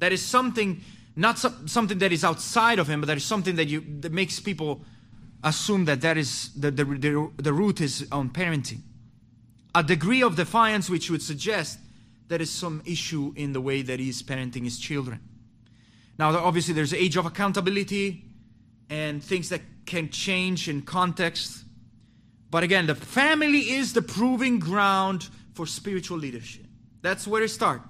That 0.00 0.12
is 0.12 0.20
something, 0.20 0.80
not 1.14 1.38
so, 1.38 1.52
something 1.66 1.98
that 1.98 2.10
is 2.10 2.24
outside 2.24 2.80
of 2.80 2.88
him, 2.88 3.02
but 3.02 3.06
that 3.06 3.18
is 3.18 3.24
something 3.24 3.54
that 3.54 3.68
you 3.68 3.84
that 4.00 4.10
makes 4.10 4.40
people 4.40 4.84
assume 5.42 5.84
that 5.86 6.00
that 6.02 6.16
is 6.16 6.50
the, 6.54 6.70
the, 6.70 6.84
the, 6.84 7.30
the 7.36 7.52
root 7.52 7.80
is 7.80 8.06
on 8.12 8.30
parenting. 8.30 8.80
A 9.74 9.82
degree 9.82 10.22
of 10.22 10.36
defiance 10.36 10.90
which 10.90 11.10
would 11.10 11.22
suggest 11.22 11.78
there 12.28 12.40
is 12.40 12.50
some 12.50 12.82
issue 12.84 13.32
in 13.36 13.52
the 13.52 13.60
way 13.60 13.82
that 13.82 13.98
he's 13.98 14.22
parenting 14.22 14.64
his 14.64 14.78
children. 14.78 15.20
Now, 16.18 16.36
obviously, 16.36 16.74
there's 16.74 16.94
age 16.94 17.16
of 17.16 17.26
accountability 17.26 18.24
and 18.88 19.22
things 19.22 19.48
that 19.48 19.62
can 19.86 20.10
change 20.10 20.68
in 20.68 20.82
context. 20.82 21.64
But 22.50 22.62
again, 22.62 22.86
the 22.86 22.94
family 22.94 23.70
is 23.70 23.94
the 23.94 24.02
proving 24.02 24.58
ground 24.58 25.28
for 25.54 25.66
spiritual 25.66 26.18
leadership. 26.18 26.64
That's 27.00 27.26
where 27.26 27.42
it 27.42 27.48
starts. 27.48 27.84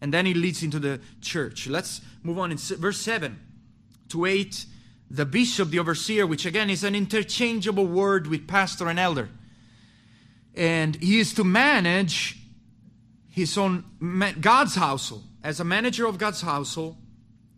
And 0.00 0.12
then 0.12 0.26
it 0.26 0.36
leads 0.36 0.62
into 0.62 0.78
the 0.78 1.00
church. 1.20 1.66
Let's 1.66 2.00
move 2.22 2.38
on 2.38 2.50
in 2.50 2.56
verse 2.56 2.98
7. 2.98 3.38
To 4.08 4.24
eight, 4.24 4.64
the 5.10 5.26
bishop, 5.26 5.70
the 5.70 5.78
overseer, 5.78 6.26
which 6.26 6.46
again 6.46 6.70
is 6.70 6.84
an 6.84 6.94
interchangeable 6.94 7.86
word 7.86 8.28
with 8.28 8.46
pastor 8.46 8.88
and 8.88 8.98
elder. 8.98 9.28
And 10.54 10.96
he 10.96 11.18
is 11.18 11.34
to 11.34 11.44
manage 11.44 12.38
his 13.28 13.56
own, 13.58 13.84
God's 14.40 14.76
household. 14.76 15.24
As 15.42 15.58
a 15.58 15.64
manager 15.64 16.06
of 16.06 16.18
God's 16.18 16.42
household, 16.42 16.96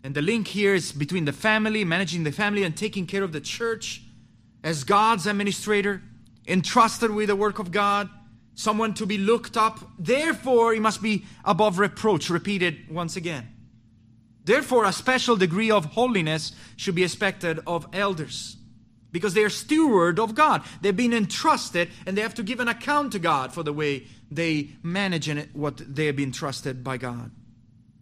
and 0.05 0.15
the 0.15 0.23
link 0.23 0.49
here 0.49 0.75
is 0.75 0.93
between 0.93 1.25
the 1.25 1.33
family, 1.33 1.85
managing 1.85 2.25
the 2.25 2.33
family, 2.33 2.65
and 2.65 2.77
taking 2.77 3.07
care 3.07 3.23
of 3.23 3.33
the 3.33 3.41
church 3.41 4.03
as 4.65 4.85
God's 4.85 5.27
administrator, 5.27 6.03
entrusted 6.47 7.11
with 7.11 7.29
the 7.29 7.37
work 7.37 7.59
of 7.59 7.71
God, 7.71 8.09
someone 8.55 8.95
to 8.95 9.07
be 9.07 9.19
looked 9.19 9.57
up. 9.57 9.81
Therefore, 9.99 10.73
he 10.73 10.81
must 10.81 11.03
be 11.03 11.25
above 11.45 11.79
reproach, 11.79 12.31
repeated 12.31 12.89
once 12.91 13.17
again. 13.17 13.52
Therefore, 14.45 14.85
a 14.85 14.93
special 14.93 15.37
degree 15.37 15.71
of 15.71 15.85
holiness 15.87 16.53
should 16.77 16.95
be 16.95 17.05
expected 17.05 17.61
of 17.67 17.87
elders 17.93 18.57
because 19.13 19.35
they 19.35 19.45
are 19.45 19.51
steward 19.51 20.19
of 20.19 20.35
God. 20.35 20.63
They've 20.81 20.97
been 20.97 21.13
entrusted 21.13 21.91
and 22.07 22.17
they 22.17 22.23
have 22.23 22.35
to 22.35 22.43
give 22.43 22.59
an 22.59 22.69
account 22.69 23.13
to 23.13 23.19
God 23.19 23.53
for 23.53 23.63
the 23.63 23.73
way 23.73 24.07
they 24.31 24.71
manage 24.83 25.31
what 25.53 25.95
they 25.95 26.07
have 26.07 26.17
been 26.17 26.33
trusted 26.33 26.83
by 26.83 26.97
God. 26.97 27.31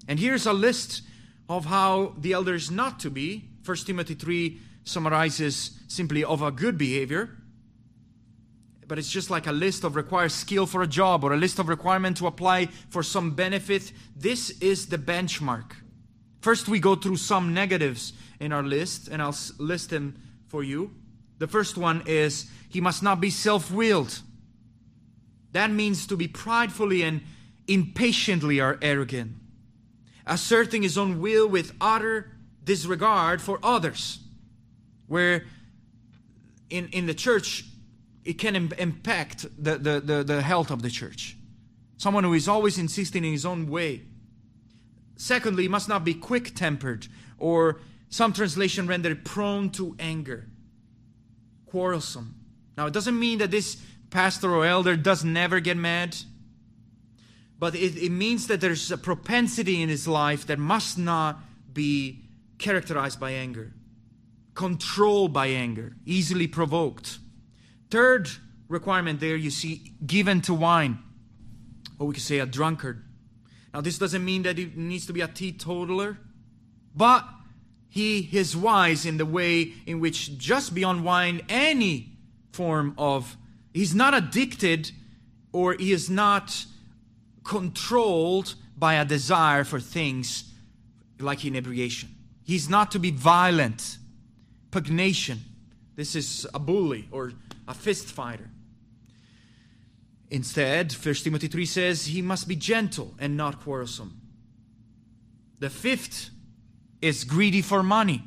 And 0.09 0.19
here's 0.19 0.47
a 0.47 0.53
list 0.53 1.03
of 1.49 1.67
how 1.67 2.15
the 2.17 2.33
elder 2.33 2.55
is 2.55 2.71
not 2.71 3.01
to 3.01 3.11
be. 3.11 3.51
1 3.65 3.77
Timothy 3.79 4.15
3 4.15 4.59
summarizes 4.85 5.79
simply 5.89 6.25
of 6.25 6.41
a 6.41 6.51
good 6.51 6.79
behavior. 6.79 7.37
But 8.87 8.99
it's 8.99 9.11
just 9.11 9.31
like 9.31 9.47
a 9.47 9.53
list 9.53 9.85
of 9.85 9.95
required 9.95 10.33
skill 10.33 10.67
for 10.67 10.83
a 10.83 10.87
job 10.87 11.23
or 11.23 11.33
a 11.33 11.37
list 11.37 11.59
of 11.59 11.69
requirement 11.69 12.17
to 12.17 12.27
apply 12.27 12.67
for 12.89 13.03
some 13.03 13.33
benefit. 13.33 13.93
This 14.17 14.51
is 14.61 14.87
the 14.87 14.99
benchmark. 14.99 15.73
First, 16.41 16.69
we 16.69 16.81
go 16.81 16.95
through 16.95 17.17
some 17.17 17.53
negatives 17.55 18.13
in 18.39 18.53
our 18.53 18.63
list, 18.63 19.09
and 19.09 19.21
I'll 19.21 19.37
list 19.59 19.91
them 19.91 20.21
for 20.49 20.63
you. 20.63 20.93
The 21.39 21.47
first 21.47 21.77
one 21.77 22.03
is 22.07 22.51
he 22.69 22.81
must 22.81 23.03
not 23.03 23.21
be 23.21 23.31
self 23.31 23.71
willed. 23.71 24.21
That 25.53 25.71
means 25.71 26.07
to 26.07 26.17
be 26.17 26.29
pridefully 26.29 27.03
and 27.03 27.23
impatiently 27.67 28.61
or 28.61 28.79
arrogant 28.81 29.33
asserting 30.31 30.83
his 30.83 30.97
own 30.97 31.21
will 31.21 31.49
with 31.49 31.75
utter 31.81 32.31
disregard 32.65 33.43
for 33.43 33.59
others, 33.63 34.21
where 35.09 35.45
in, 36.71 36.89
in 36.89 37.07
the 37.07 37.15
church 37.15 37.65
it 38.25 38.35
can 38.35 38.55
Im- 38.55 38.73
impact 38.79 39.43
the, 39.59 39.77
the, 39.77 40.01
the, 40.01 40.23
the 40.23 40.41
health 40.41 40.71
of 40.71 40.83
the 40.83 40.91
church. 40.91 41.37
Someone 41.97 42.25
who 42.25 42.33
is 42.33 42.47
always 42.49 42.79
insisting 42.79 43.25
in 43.25 43.33
his 43.33 43.45
own 43.45 43.69
way. 43.69 44.03
Secondly, 45.21 45.69
must 45.69 45.89
not 45.89 46.05
be 46.05 46.15
quick 46.15 46.55
tempered, 46.55 47.07
or 47.39 47.81
some 48.09 48.33
translation 48.33 48.87
rendered 48.87 49.25
prone 49.25 49.71
to 49.71 49.95
anger, 49.99 50.47
quarrelsome. 51.67 52.35
Now, 52.77 52.87
it 52.87 52.93
doesn't 52.93 53.19
mean 53.19 53.39
that 53.39 53.51
this 53.51 53.77
pastor 54.11 54.55
or 54.55 54.65
elder 54.65 54.97
does 54.97 55.25
never 55.25 55.61
get 55.61 55.77
mad 55.77 56.17
but 57.61 57.75
it, 57.75 58.03
it 58.03 58.11
means 58.11 58.47
that 58.47 58.63
there's 58.63 58.91
a 58.91 58.97
propensity 58.97 59.83
in 59.83 59.91
his 59.91 60.09
life 60.09 60.47
that 60.47 60.59
must 60.59 60.97
not 60.97 61.39
be 61.73 62.25
characterized 62.59 63.21
by 63.21 63.33
anger, 63.33 63.75
controlled 64.55 65.35
by 65.35 65.49
anger, 65.49 65.95
easily 66.07 66.47
provoked. 66.47 67.19
Third 67.91 68.31
requirement 68.67 69.21
there 69.21 69.37
you 69.37 69.51
see 69.51 69.93
given 70.05 70.41
to 70.43 70.55
wine, 70.55 71.01
or 71.99 72.07
we 72.07 72.15
could 72.15 72.23
say 72.23 72.39
a 72.39 72.47
drunkard. 72.47 73.05
Now, 73.73 73.81
this 73.81 73.99
doesn't 73.99 74.25
mean 74.25 74.43
that 74.43 74.59
he 74.59 74.73
needs 74.75 75.07
to 75.07 75.13
be 75.13 75.21
a 75.21 75.29
teetotaler, 75.29 76.19
but 76.95 77.27
he 77.89 78.29
is 78.33 78.57
wise 78.57 79.07
in 79.07 79.17
the 79.17 79.27
way 79.27 79.73
in 79.87 80.01
which 80.01 80.39
just 80.39 80.75
beyond 80.75 81.05
wine, 81.05 81.43
any 81.49 82.13
form 82.53 82.95
of, 82.99 83.37
he's 83.73 83.95
not 83.95 84.15
addicted 84.15 84.91
or 85.53 85.75
he 85.75 85.93
is 85.93 86.09
not 86.09 86.65
controlled 87.45 88.55
by 88.77 88.95
a 88.95 89.05
desire 89.05 89.65
for 89.65 89.81
things 89.81 90.53
like 91.19 91.45
inebriation. 91.45 92.09
He's 92.45 92.69
not 92.69 92.91
to 92.93 92.99
be 92.99 93.11
violent, 93.11 93.99
pugnation. 94.71 95.41
This 95.97 96.17
is 96.17 96.47
a 96.55 96.59
bully 96.59 97.09
or 97.11 97.33
a 97.69 97.75
fist 97.75 98.07
fighter. 98.07 98.49
Instead, 100.31 100.93
1 100.93 101.15
Timothy 101.17 101.49
3 101.49 101.67
says 101.67 102.07
he 102.07 102.23
must 102.23 102.47
be 102.47 102.55
gentle 102.55 103.15
and 103.19 103.37
not 103.37 103.61
quarrelsome. 103.61 104.21
The 105.59 105.71
fifth 105.71 106.31
is 107.03 107.25
greedy 107.25 107.63
for 107.63 107.83
money, 107.83 108.23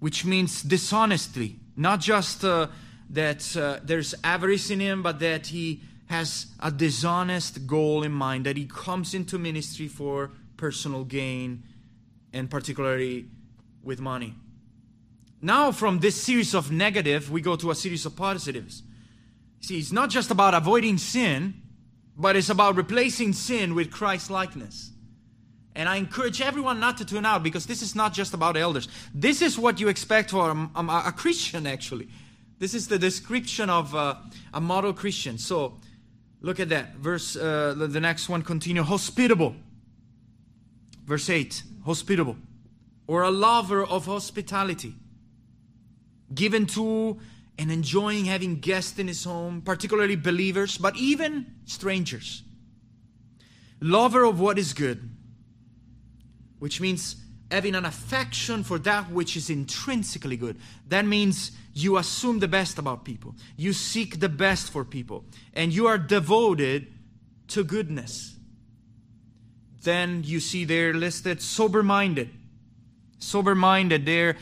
which 0.00 0.24
means 0.24 0.62
dishonestly, 0.62 1.56
not 1.76 2.00
just 2.00 2.44
uh, 2.44 2.68
that 3.10 3.56
uh, 3.56 3.80
there's 3.82 4.14
avarice 4.24 4.70
in 4.70 4.80
him, 4.80 5.02
but 5.02 5.20
that 5.20 5.48
he 5.48 5.82
has 6.06 6.46
a 6.60 6.70
dishonest 6.70 7.66
goal 7.66 8.02
in 8.02 8.12
mind, 8.12 8.46
that 8.46 8.56
he 8.56 8.64
comes 8.64 9.12
into 9.12 9.38
ministry 9.38 9.88
for 9.88 10.30
personal 10.56 11.04
gain 11.04 11.62
and 12.32 12.50
particularly 12.50 13.26
with 13.82 14.00
money. 14.00 14.34
Now, 15.40 15.70
from 15.70 16.00
this 16.00 16.20
series 16.20 16.54
of 16.54 16.72
negative, 16.72 17.30
we 17.30 17.40
go 17.40 17.56
to 17.56 17.70
a 17.70 17.74
series 17.74 18.04
of 18.06 18.16
positives. 18.16 18.82
See, 19.60 19.78
it's 19.78 19.92
not 19.92 20.10
just 20.10 20.30
about 20.30 20.54
avoiding 20.54 20.98
sin, 20.98 21.54
but 22.16 22.36
it's 22.36 22.50
about 22.50 22.76
replacing 22.76 23.32
sin 23.32 23.74
with 23.74 23.90
Christ 23.90 24.30
likeness. 24.30 24.90
And 25.74 25.88
I 25.88 25.96
encourage 25.96 26.40
everyone 26.40 26.80
not 26.80 26.98
to 26.98 27.04
tune 27.04 27.24
out 27.24 27.42
because 27.42 27.66
this 27.66 27.82
is 27.82 27.94
not 27.94 28.12
just 28.12 28.34
about 28.34 28.56
elders. 28.56 28.88
This 29.14 29.42
is 29.42 29.58
what 29.58 29.78
you 29.78 29.88
expect 29.88 30.30
for 30.30 30.50
a, 30.50 30.70
a, 30.80 31.02
a 31.06 31.12
Christian, 31.12 31.66
actually. 31.66 32.08
This 32.58 32.74
is 32.74 32.88
the 32.88 32.98
description 32.98 33.70
of 33.70 33.94
uh, 33.94 34.16
a 34.52 34.60
model 34.60 34.92
Christian. 34.92 35.38
So, 35.38 35.78
Look 36.40 36.60
at 36.60 36.68
that. 36.68 36.94
Verse, 36.96 37.36
uh, 37.36 37.74
the 37.76 38.00
next 38.00 38.28
one 38.28 38.42
continue. 38.42 38.82
Hospitable. 38.82 39.56
Verse 41.04 41.28
8. 41.28 41.62
Hospitable. 41.84 42.36
Or 43.06 43.22
a 43.22 43.30
lover 43.30 43.84
of 43.84 44.06
hospitality. 44.06 44.94
Given 46.32 46.66
to 46.66 47.18
and 47.58 47.72
enjoying 47.72 48.24
having 48.24 48.60
guests 48.60 48.98
in 48.98 49.08
his 49.08 49.24
home, 49.24 49.60
particularly 49.60 50.14
believers, 50.14 50.78
but 50.78 50.96
even 50.96 51.46
strangers. 51.66 52.42
Lover 53.80 54.24
of 54.24 54.38
what 54.38 54.58
is 54.58 54.72
good, 54.72 55.10
which 56.60 56.80
means 56.80 57.16
having 57.50 57.74
an 57.74 57.84
affection 57.84 58.62
for 58.62 58.78
that 58.78 59.10
which 59.10 59.36
is 59.36 59.50
intrinsically 59.50 60.36
good. 60.36 60.56
That 60.88 61.04
means 61.04 61.50
you 61.74 61.96
assume 61.96 62.38
the 62.38 62.48
best 62.48 62.78
about 62.78 63.04
people, 63.04 63.34
you 63.56 63.72
seek 63.72 64.20
the 64.20 64.28
best 64.28 64.70
for 64.70 64.84
people, 64.84 65.24
and 65.52 65.72
you 65.72 65.88
are 65.88 65.98
devoted 65.98 66.86
to 67.48 67.64
goodness. 67.64 68.36
Then 69.82 70.22
you 70.24 70.38
see 70.38 70.64
there 70.64 70.92
listed 70.92 71.40
sober 71.42 71.82
minded. 71.82 72.30
Sober 73.18 73.54
minded, 73.54 74.06
there, 74.06 74.36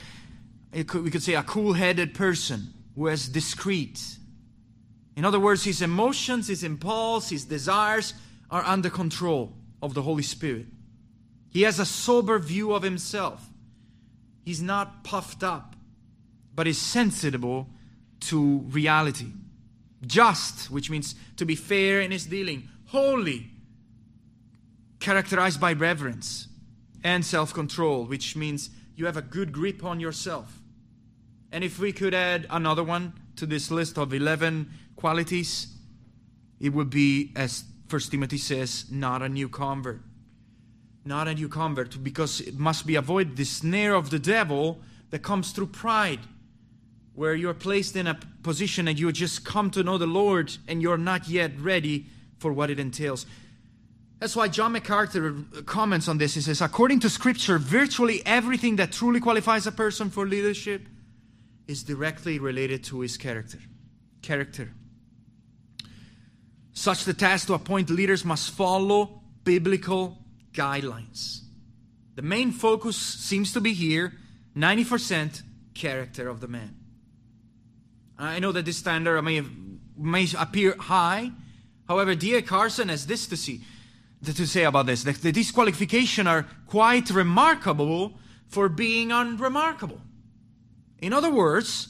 we 0.72 0.84
could 0.84 1.22
say 1.22 1.34
a 1.34 1.42
cool 1.42 1.72
headed 1.72 2.12
person 2.12 2.74
who 2.96 3.06
is 3.06 3.28
discreet. 3.28 4.16
In 5.16 5.24
other 5.24 5.38
words, 5.38 5.64
his 5.64 5.82
emotions, 5.82 6.48
his 6.48 6.64
impulse, 6.64 7.28
his 7.28 7.44
desires 7.44 8.14
are 8.50 8.64
under 8.64 8.90
control 8.90 9.52
of 9.82 9.94
the 9.94 10.02
Holy 10.02 10.22
Spirit. 10.22 10.66
He 11.50 11.62
has 11.62 11.78
a 11.78 11.86
sober 11.86 12.38
view 12.38 12.72
of 12.72 12.82
himself. 12.82 13.48
He's 14.44 14.62
not 14.62 15.04
puffed 15.04 15.42
up, 15.42 15.76
but 16.54 16.66
is 16.66 16.80
sensible 16.80 17.68
to 18.20 18.58
reality. 18.68 19.32
Just, 20.06 20.70
which 20.70 20.90
means 20.90 21.14
to 21.36 21.44
be 21.44 21.54
fair 21.54 22.00
in 22.00 22.10
his 22.10 22.26
dealing. 22.26 22.68
Holy, 22.86 23.50
characterized 25.00 25.60
by 25.60 25.72
reverence 25.72 26.48
and 27.02 27.24
self 27.24 27.52
control, 27.52 28.04
which 28.04 28.36
means 28.36 28.70
you 28.94 29.06
have 29.06 29.16
a 29.16 29.22
good 29.22 29.52
grip 29.52 29.84
on 29.84 30.00
yourself. 30.00 30.60
And 31.56 31.64
if 31.64 31.78
we 31.78 31.90
could 31.90 32.12
add 32.12 32.46
another 32.50 32.84
one 32.84 33.14
to 33.36 33.46
this 33.46 33.70
list 33.70 33.96
of 33.96 34.12
11 34.12 34.68
qualities, 34.94 35.68
it 36.60 36.68
would 36.68 36.90
be, 36.90 37.32
as 37.34 37.64
First 37.88 38.10
Timothy 38.10 38.36
says, 38.36 38.84
not 38.90 39.22
a 39.22 39.28
new 39.30 39.48
convert 39.48 40.02
not 41.06 41.28
a 41.28 41.34
new 41.34 41.48
convert, 41.48 42.02
because 42.02 42.40
it 42.40 42.58
must 42.58 42.84
be 42.86 42.96
avoid 42.96 43.36
the 43.36 43.44
snare 43.44 43.94
of 43.94 44.10
the 44.10 44.18
devil 44.18 44.80
that 45.10 45.20
comes 45.20 45.52
through 45.52 45.68
pride, 45.68 46.18
where 47.14 47.34
you're 47.34 47.54
placed 47.54 47.94
in 47.94 48.08
a 48.08 48.18
position 48.42 48.88
and 48.88 48.98
you 48.98 49.10
just 49.12 49.44
come 49.44 49.70
to 49.70 49.84
know 49.84 49.96
the 49.98 50.06
Lord 50.06 50.52
and 50.66 50.82
you're 50.82 50.98
not 50.98 51.28
yet 51.28 51.52
ready 51.60 52.06
for 52.38 52.52
what 52.52 52.70
it 52.70 52.80
entails. 52.80 53.24
That's 54.18 54.34
why 54.34 54.48
John 54.48 54.72
MacArthur 54.72 55.36
comments 55.64 56.08
on 56.08 56.18
this. 56.18 56.34
He 56.34 56.40
says, 56.40 56.60
according 56.60 57.00
to 57.00 57.08
Scripture, 57.08 57.58
virtually 57.58 58.20
everything 58.26 58.74
that 58.76 58.90
truly 58.90 59.20
qualifies 59.20 59.66
a 59.68 59.72
person 59.72 60.10
for 60.10 60.26
leadership 60.26 60.82
is 61.66 61.82
directly 61.82 62.38
related 62.38 62.84
to 62.84 63.00
his 63.00 63.16
character. 63.16 63.58
Character. 64.22 64.72
Such 66.72 67.04
the 67.04 67.14
task 67.14 67.46
to 67.46 67.54
appoint 67.54 67.90
leaders 67.90 68.24
must 68.24 68.50
follow 68.50 69.22
biblical 69.44 70.18
guidelines. 70.52 71.40
The 72.14 72.22
main 72.22 72.52
focus 72.52 72.96
seems 72.96 73.52
to 73.52 73.60
be 73.60 73.72
here 73.72 74.12
90% 74.56 75.42
character 75.74 76.28
of 76.28 76.40
the 76.40 76.48
man. 76.48 76.76
I 78.18 78.38
know 78.38 78.52
that 78.52 78.64
this 78.64 78.78
standard 78.78 79.20
may, 79.22 79.42
may 79.96 80.26
appear 80.38 80.74
high. 80.78 81.32
However, 81.86 82.14
D.A. 82.14 82.42
Carson 82.42 82.88
has 82.88 83.06
this 83.06 83.26
to, 83.28 83.36
see, 83.36 83.60
to 84.24 84.46
say 84.46 84.64
about 84.64 84.86
this. 84.86 85.02
the 85.02 85.32
disqualification 85.32 86.26
are 86.26 86.46
quite 86.66 87.10
remarkable 87.10 88.18
for 88.48 88.68
being 88.68 89.12
unremarkable. 89.12 90.00
In 91.00 91.12
other 91.12 91.30
words, 91.30 91.88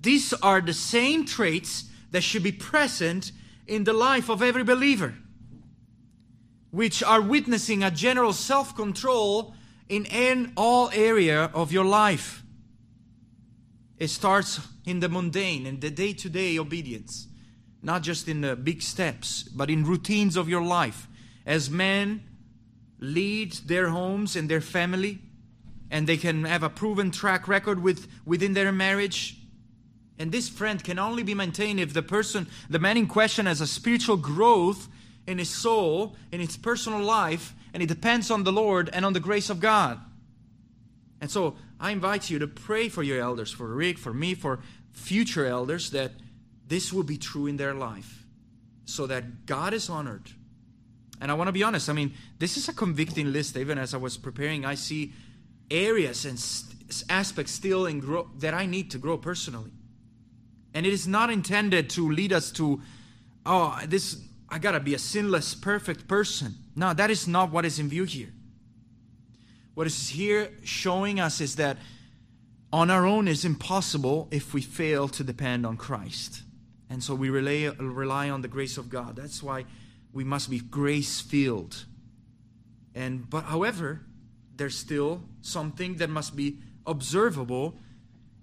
these 0.00 0.32
are 0.34 0.60
the 0.60 0.72
same 0.72 1.24
traits 1.24 1.84
that 2.10 2.22
should 2.22 2.42
be 2.42 2.52
present 2.52 3.32
in 3.66 3.84
the 3.84 3.92
life 3.92 4.28
of 4.28 4.42
every 4.42 4.64
believer, 4.64 5.14
which 6.70 7.02
are 7.02 7.20
witnessing 7.20 7.82
a 7.82 7.90
general 7.90 8.32
self 8.32 8.74
control 8.74 9.54
in, 9.88 10.52
all 10.56 10.90
area 10.92 11.50
of 11.54 11.72
your 11.72 11.84
life. 11.84 12.42
It 13.98 14.08
starts 14.08 14.60
in 14.86 15.00
the 15.00 15.08
mundane, 15.08 15.66
in 15.66 15.80
the 15.80 15.90
day 15.90 16.12
to 16.14 16.30
day 16.30 16.58
obedience, 16.58 17.28
not 17.82 18.02
just 18.02 18.28
in 18.28 18.40
the 18.40 18.56
big 18.56 18.82
steps, 18.82 19.42
but 19.42 19.68
in 19.68 19.84
routines 19.84 20.36
of 20.36 20.48
your 20.48 20.62
life. 20.62 21.06
As 21.44 21.70
men 21.70 22.22
lead 22.98 23.52
their 23.66 23.88
homes 23.90 24.36
and 24.36 24.48
their 24.48 24.60
family, 24.60 25.18
and 25.90 26.06
they 26.06 26.16
can 26.16 26.44
have 26.44 26.62
a 26.62 26.70
proven 26.70 27.10
track 27.10 27.48
record 27.48 27.82
with, 27.82 28.08
within 28.24 28.54
their 28.54 28.72
marriage. 28.72 29.36
And 30.18 30.30
this 30.30 30.48
friend 30.48 30.82
can 30.82 30.98
only 30.98 31.22
be 31.22 31.34
maintained 31.34 31.80
if 31.80 31.92
the 31.92 32.02
person, 32.02 32.46
the 32.68 32.78
man 32.78 32.96
in 32.96 33.06
question, 33.06 33.46
has 33.46 33.60
a 33.60 33.66
spiritual 33.66 34.16
growth 34.16 34.88
in 35.26 35.38
his 35.38 35.50
soul, 35.50 36.16
in 36.30 36.40
his 36.40 36.56
personal 36.56 37.00
life, 37.00 37.54
and 37.72 37.82
it 37.82 37.86
depends 37.86 38.30
on 38.30 38.44
the 38.44 38.52
Lord 38.52 38.90
and 38.92 39.04
on 39.04 39.12
the 39.12 39.20
grace 39.20 39.50
of 39.50 39.60
God. 39.60 39.98
And 41.20 41.30
so 41.30 41.56
I 41.78 41.90
invite 41.90 42.30
you 42.30 42.38
to 42.38 42.46
pray 42.46 42.88
for 42.88 43.02
your 43.02 43.20
elders, 43.20 43.50
for 43.50 43.66
Rick, 43.66 43.98
for 43.98 44.12
me, 44.12 44.34
for 44.34 44.60
future 44.92 45.46
elders, 45.46 45.90
that 45.90 46.12
this 46.66 46.92
will 46.92 47.02
be 47.02 47.18
true 47.18 47.46
in 47.46 47.56
their 47.56 47.74
life 47.74 48.24
so 48.84 49.06
that 49.06 49.46
God 49.46 49.72
is 49.72 49.88
honored. 49.88 50.30
And 51.20 51.30
I 51.30 51.34
want 51.34 51.48
to 51.48 51.52
be 51.52 51.62
honest, 51.62 51.88
I 51.88 51.92
mean, 51.92 52.14
this 52.38 52.56
is 52.56 52.68
a 52.68 52.72
convicting 52.72 53.32
list. 53.32 53.56
Even 53.56 53.78
as 53.78 53.92
I 53.92 53.98
was 53.98 54.16
preparing, 54.16 54.64
I 54.64 54.74
see 54.74 55.12
areas 55.70 56.24
and 56.24 56.42
aspects 57.08 57.52
still 57.52 57.86
in 57.86 58.00
grow, 58.00 58.28
that 58.38 58.54
I 58.54 58.66
need 58.66 58.90
to 58.92 58.98
grow 58.98 59.16
personally. 59.16 59.70
And 60.74 60.86
it 60.86 60.92
is 60.92 61.06
not 61.06 61.30
intended 61.30 61.90
to 61.90 62.10
lead 62.10 62.32
us 62.32 62.50
to, 62.52 62.80
oh, 63.46 63.78
this 63.86 64.20
I 64.48 64.58
gotta 64.58 64.80
be 64.80 64.94
a 64.94 64.98
sinless, 64.98 65.54
perfect 65.54 66.08
person. 66.08 66.56
No, 66.74 66.92
that 66.92 67.10
is 67.10 67.28
not 67.28 67.52
what 67.52 67.64
is 67.64 67.78
in 67.78 67.88
view 67.88 68.04
here. 68.04 68.32
What 69.74 69.86
is 69.86 70.08
here 70.08 70.50
showing 70.64 71.20
us 71.20 71.40
is 71.40 71.56
that 71.56 71.78
on 72.72 72.90
our 72.90 73.06
own 73.06 73.28
is 73.28 73.44
impossible 73.44 74.28
if 74.30 74.52
we 74.52 74.60
fail 74.60 75.08
to 75.08 75.24
depend 75.24 75.64
on 75.64 75.76
Christ. 75.76 76.42
And 76.88 77.02
so 77.02 77.14
we 77.14 77.30
rely, 77.30 77.72
rely 77.78 78.30
on 78.30 78.42
the 78.42 78.48
grace 78.48 78.76
of 78.76 78.88
God. 78.88 79.16
That's 79.16 79.42
why 79.42 79.64
we 80.12 80.24
must 80.24 80.50
be 80.50 80.58
grace 80.58 81.20
filled. 81.20 81.84
And 82.94 83.30
but 83.30 83.44
however, 83.44 84.00
there's 84.60 84.76
still 84.76 85.22
something 85.40 85.94
that 85.96 86.10
must 86.10 86.36
be 86.36 86.58
observable, 86.86 87.78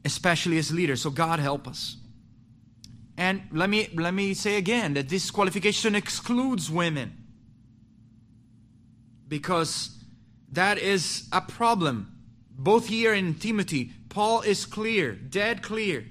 especially 0.03 0.57
as 0.57 0.74
leaders. 0.74 1.03
So 1.03 1.11
God 1.11 1.39
help 1.39 1.68
us. 1.68 1.97
And 3.18 3.43
let 3.51 3.70
me 3.70 3.89
let 3.93 4.15
me 4.15 4.34
say 4.34 4.57
again 4.57 4.95
that 4.95 5.09
this 5.09 5.30
qualification 5.30 5.93
excludes 5.93 6.72
women. 6.72 7.15
Because 9.28 9.91
that 10.51 10.80
is 10.80 11.28
a 11.32 11.39
problem. 11.39 12.11
Both 12.49 12.88
here 12.88 13.13
in 13.13 13.36
Timothy, 13.36 13.91
Paul 14.09 14.41
is 14.41 14.65
clear, 14.65 15.11
dead 15.13 15.61
clear, 15.61 16.03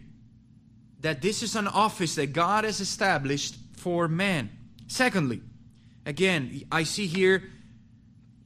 that 1.00 1.20
this 1.20 1.42
is 1.42 1.57
an 1.57 1.66
office 1.66 2.14
that 2.14 2.32
God 2.32 2.62
has 2.62 2.78
established 2.80 3.57
for 3.76 4.07
men. 4.07 4.50
Secondly, 4.86 5.40
again, 6.04 6.62
I 6.70 6.84
see 6.84 7.09
here 7.09 7.50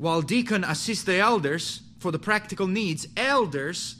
while 0.01 0.23
deacon 0.23 0.65
assists 0.65 1.05
the 1.05 1.19
elders 1.19 1.83
for 1.99 2.11
the 2.11 2.19
practical 2.19 2.67
needs, 2.67 3.07
elders 3.19 3.97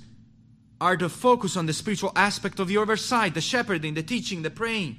are 0.81 0.97
to 0.97 1.11
focus 1.11 1.59
on 1.59 1.67
the 1.67 1.75
spiritual 1.75 2.11
aspect 2.17 2.59
of 2.59 2.69
the 2.69 2.79
oversight, 2.79 3.35
the 3.35 3.41
shepherding, 3.43 3.93
the 3.93 4.03
teaching, 4.03 4.41
the 4.41 4.49
praying. 4.49 4.97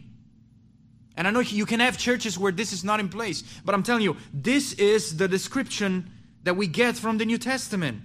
And 1.18 1.28
I 1.28 1.32
know 1.32 1.40
you 1.40 1.66
can 1.66 1.80
have 1.80 1.98
churches 1.98 2.38
where 2.38 2.52
this 2.52 2.72
is 2.72 2.84
not 2.84 3.00
in 3.00 3.10
place, 3.10 3.42
but 3.66 3.74
I'm 3.74 3.82
telling 3.82 4.04
you, 4.04 4.16
this 4.32 4.74
is 4.74 5.18
the 5.18 5.28
description 5.28 6.08
that 6.44 6.56
we 6.56 6.68
get 6.68 6.96
from 6.96 7.18
the 7.18 7.26
New 7.26 7.40
Testament. 7.40 8.04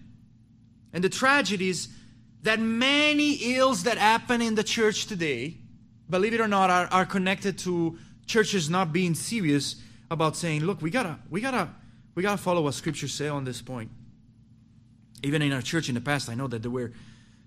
And 0.94 1.04
the 1.04 1.10
tragedy 1.10 1.68
is 1.68 1.88
that 2.44 2.60
many 2.60 3.56
ills 3.56 3.82
that 3.82 3.98
happen 3.98 4.40
in 4.40 4.54
the 4.54 4.64
church 4.64 5.06
today, 5.06 5.58
believe 6.08 6.32
it 6.32 6.40
or 6.40 6.48
not, 6.48 6.70
are, 6.70 6.86
are 6.86 7.04
connected 7.04 7.58
to 7.58 7.98
churches 8.24 8.70
not 8.70 8.90
being 8.90 9.14
serious 9.14 9.76
about 10.10 10.34
saying, 10.34 10.64
look, 10.64 10.80
we 10.80 10.88
gotta, 10.88 11.18
we 11.28 11.42
gotta 11.42 11.68
we 12.16 12.22
got 12.22 12.32
to 12.32 12.42
follow 12.42 12.62
what 12.62 12.74
Scripture 12.74 13.06
say 13.06 13.28
on 13.28 13.44
this 13.44 13.62
point. 13.62 13.90
Even 15.22 15.42
in 15.42 15.52
our 15.52 15.62
church 15.62 15.88
in 15.88 15.94
the 15.94 16.00
past, 16.00 16.28
I 16.28 16.34
know 16.34 16.48
that 16.48 16.62
there 16.62 16.70
were 16.70 16.92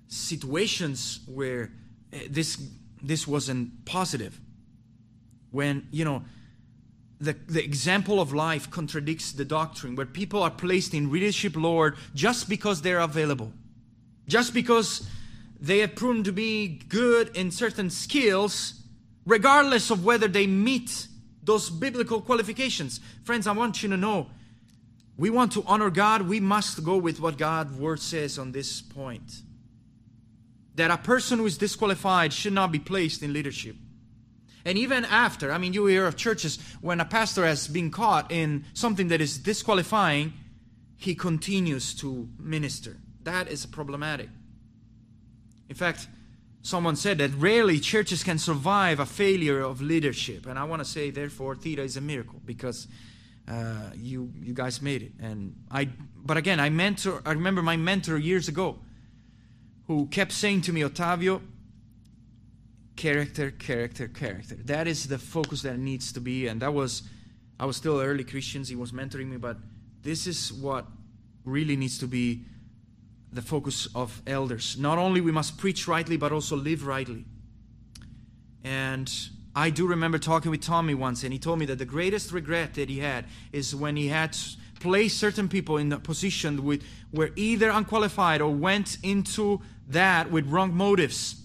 situations 0.07 1.20
where 1.26 1.72
eh, 2.13 2.28
this 2.30 2.61
this 3.01 3.28
wasn't 3.28 3.86
positive. 3.86 4.39
When 5.51 5.88
you 5.91 6.05
know 6.05 6.24
the, 7.20 7.34
the 7.47 7.63
example 7.63 8.22
of 8.22 8.32
life 8.32 8.70
contradicts 8.70 9.32
the 9.32 9.43
doctrine, 9.43 9.95
where 9.95 10.05
people 10.05 10.43
are 10.43 10.51
placed 10.51 10.93
in 10.93 11.11
leadership, 11.11 11.55
Lord, 11.55 11.97
just 12.13 12.47
because 12.47 12.82
they're 12.82 12.99
available, 12.99 13.51
just 14.28 14.53
because 14.53 15.07
they 15.59 15.80
have 15.80 15.95
proven 15.95 16.24
to 16.26 16.32
be 16.32 16.67
good 16.67 17.36
in 17.36 17.49
certain 17.49 17.89
skills, 17.89 18.82
regardless 19.26 19.89
of 19.89 20.05
whether 20.05 20.28
they 20.28 20.45
meet 20.45 21.07
those 21.43 21.72
biblical 21.72 22.22
qualifications. 22.22 22.99
Friends, 23.24 23.47
I 23.47 23.51
want 23.53 23.82
you 23.82 23.89
to 23.89 23.97
know 23.97 24.28
we 25.20 25.30
want 25.30 25.51
to 25.51 25.63
honor 25.67 25.89
God, 25.89 26.22
we 26.22 26.39
must 26.39 26.82
go 26.82 26.95
with 26.95 27.20
what 27.20 27.38
God's 27.38 27.78
word 27.78 27.99
says 27.99 28.39
on 28.39 28.53
this 28.53 28.82
point. 28.82 29.41
That 30.76 30.91
a 30.91 30.97
person 30.97 31.39
who 31.39 31.45
is 31.45 31.57
disqualified 31.57 32.32
should 32.32 32.53
not 32.53 32.72
be 32.72 32.80
placed 32.80 33.22
in 33.22 33.34
leadership. 33.34 33.76
And 34.63 34.78
even 34.78 35.03
after, 35.03 35.51
I 35.51 35.57
mean, 35.57 35.74
you 35.74 35.88
hear 35.88 36.07
of 36.07 36.15
churches 36.15 36.57
when 36.80 37.01
a 37.01 37.05
pastor 37.05 37.45
has 37.45 37.67
been 37.67 37.91
caught 37.91 38.32
in 38.32 38.63
something 38.74 39.09
that 39.09 39.20
is 39.20 39.38
disqualifying, 39.38 40.32
he 40.95 41.15
continues 41.15 41.93
to 41.95 42.30
minister. 42.39 42.95
That 43.24 43.49
is 43.49 43.65
problematic. 43.65 44.30
In 45.67 45.76
fact, 45.76 46.07
someone 46.61 46.95
said 46.95 47.17
that 47.17 47.32
rarely 47.36 47.82
churches 47.82 48.24
can 48.24 48.38
survive 48.38 49.01
a 49.01 49.05
failure 49.05 49.59
of 49.59 49.82
leadership. 49.82 50.45
And 50.45 50.57
I 50.57 50.63
want 50.63 50.80
to 50.82 50.86
say, 50.86 51.09
therefore, 51.09 51.57
Theta 51.57 51.82
is 51.82 51.97
a 51.97 52.01
miracle 52.01 52.41
because 52.45 52.88
uh, 53.50 53.91
you 53.95 54.32
you 54.41 54.54
guys 54.54 54.82
made 54.82 55.02
it. 55.02 55.12
And 55.20 55.56
I, 55.72 55.89
but 56.16 56.38
again, 56.38 56.60
I 56.60 56.70
mentor. 56.70 57.22
I 57.26 57.32
remember 57.32 57.62
my 57.62 57.78
mentor 57.78 58.18
years 58.18 58.47
ago, 58.47 58.78
who 59.88 60.06
kept 60.06 60.32
saying 60.32 60.62
to 60.62 60.74
me, 60.74 60.82
Ottavio, 60.82 61.41
character, 62.95 63.50
character, 63.50 64.08
character. 64.08 64.56
That 64.66 64.88
is 64.88 65.08
the 65.08 65.18
focus 65.18 65.64
that 65.64 65.80
needs 65.80 66.12
to 66.14 66.22
be. 66.22 66.47
And 66.47 66.62
that 66.62 66.74
was, 66.74 67.04
I 67.60 67.66
was 67.66 67.78
still 67.78 68.00
early 68.00 68.24
Christians. 68.24 68.70
He 68.70 68.76
was 68.76 68.91
mentoring 68.91 69.28
me, 69.28 69.38
but 69.38 69.58
this 70.04 70.28
is 70.28 70.54
what 70.54 70.86
really 71.43 71.76
needs 71.76 71.97
to 72.00 72.08
be 72.08 72.43
the 73.32 73.41
focus 73.41 73.88
of 73.95 74.22
elders. 74.28 74.78
Not 74.78 74.97
only 74.97 75.22
we 75.22 75.32
must 75.32 75.58
preach 75.58 75.88
rightly, 75.88 76.18
but 76.18 76.32
also 76.32 76.56
live 76.56 76.86
rightly. 76.86 77.26
And 78.64 79.12
I 79.56 79.70
do 79.70 79.88
remember 79.88 80.20
talking 80.20 80.52
with 80.52 80.62
Tommy 80.62 80.93
once, 80.93 81.24
and 81.24 81.34
he 81.34 81.39
told 81.39 81.60
me 81.60 81.66
that 81.66 81.80
the 81.80 81.86
greatest 81.86 82.32
regret 82.32 82.76
that 82.76 82.89
he 82.89 83.00
had 83.00 83.26
is 83.52 83.76
when 83.76 83.95
he 83.95 84.08
had 84.08 84.38
placed 84.80 85.18
certain 85.18 85.50
people 85.50 85.78
in 85.78 85.91
a 85.91 86.00
position 86.00 86.64
with 86.64 86.84
were 87.12 87.32
either 87.36 87.70
unqualified 87.70 88.41
or 88.41 88.54
went 88.54 88.97
into 89.04 89.62
that 89.88 90.32
with 90.32 90.47
wrong 90.47 90.74
motives. 90.74 91.41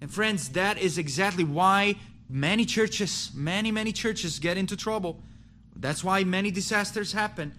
And 0.00 0.12
friends, 0.12 0.50
that 0.50 0.78
is 0.78 0.98
exactly 0.98 1.44
why 1.44 1.96
many 2.28 2.64
churches, 2.64 3.30
many, 3.34 3.72
many 3.72 3.92
churches 3.92 4.38
get 4.38 4.56
into 4.56 4.76
trouble. 4.76 5.22
That's 5.74 6.04
why 6.04 6.24
many 6.24 6.50
disasters 6.50 7.12
happen. 7.12 7.54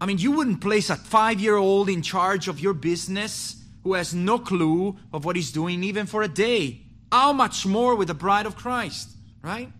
I 0.00 0.06
mean, 0.06 0.18
you 0.18 0.32
wouldn't 0.32 0.60
place 0.60 0.90
a 0.90 0.96
five 0.96 1.40
year 1.40 1.56
old 1.56 1.88
in 1.88 2.02
charge 2.02 2.48
of 2.48 2.60
your 2.60 2.74
business 2.74 3.56
who 3.82 3.94
has 3.94 4.14
no 4.14 4.38
clue 4.38 4.96
of 5.12 5.24
what 5.24 5.36
he's 5.36 5.52
doing, 5.52 5.82
even 5.82 6.06
for 6.06 6.22
a 6.22 6.28
day. 6.28 6.81
How 7.12 7.34
much 7.34 7.66
more 7.66 7.94
with 7.94 8.08
the 8.08 8.14
bride 8.14 8.46
of 8.46 8.56
Christ, 8.56 9.10
right? 9.42 9.70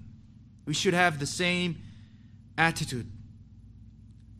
We 0.66 0.74
should 0.74 0.92
have 0.92 1.18
the 1.18 1.26
same 1.26 1.78
attitude. 2.58 3.10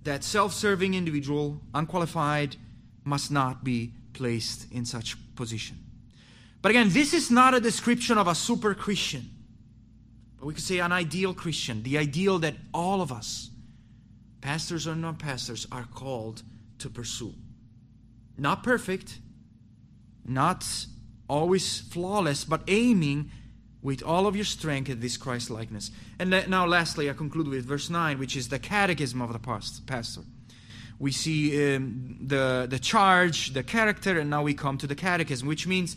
That 0.02 0.22
self 0.22 0.52
serving 0.52 0.92
individual, 0.92 1.58
unqualified, 1.72 2.56
must 3.02 3.30
not 3.30 3.64
be 3.64 3.94
placed 4.12 4.70
in 4.70 4.84
such 4.84 5.16
position. 5.36 5.78
But 6.60 6.68
again, 6.68 6.90
this 6.90 7.14
is 7.14 7.30
not 7.30 7.54
a 7.54 7.60
description 7.60 8.18
of 8.18 8.28
a 8.28 8.34
super 8.34 8.74
Christian. 8.74 9.30
But 10.38 10.44
we 10.44 10.52
could 10.52 10.62
say 10.62 10.80
an 10.80 10.92
ideal 10.92 11.32
Christian, 11.32 11.82
the 11.84 11.96
ideal 11.96 12.40
that 12.40 12.56
all 12.74 13.00
of 13.00 13.10
us, 13.10 13.48
pastors 14.42 14.86
or 14.86 14.94
non 14.94 15.16
pastors, 15.16 15.66
are 15.72 15.86
called 15.94 16.42
to 16.80 16.90
pursue. 16.90 17.32
Not 18.36 18.62
perfect, 18.62 19.18
not 20.26 20.62
always 21.32 21.80
flawless, 21.80 22.44
but 22.44 22.62
aiming 22.68 23.30
with 23.80 24.02
all 24.02 24.26
of 24.26 24.36
your 24.36 24.44
strength 24.44 24.90
at 24.90 25.00
this 25.00 25.16
Christ 25.16 25.50
likeness. 25.50 25.90
And 26.18 26.30
now, 26.48 26.66
lastly, 26.66 27.08
I 27.10 27.14
conclude 27.14 27.48
with 27.48 27.64
verse 27.64 27.88
9, 27.90 28.18
which 28.18 28.36
is 28.36 28.48
the 28.48 28.58
catechism 28.58 29.20
of 29.22 29.32
the 29.32 29.38
pastor. 29.38 30.20
We 30.98 31.10
see 31.10 31.74
um, 31.74 32.18
the, 32.20 32.66
the 32.70 32.78
charge, 32.78 33.54
the 33.54 33.62
character, 33.62 34.20
and 34.20 34.30
now 34.30 34.42
we 34.42 34.54
come 34.54 34.78
to 34.78 34.86
the 34.86 34.94
catechism, 34.94 35.48
which 35.48 35.66
means 35.66 35.96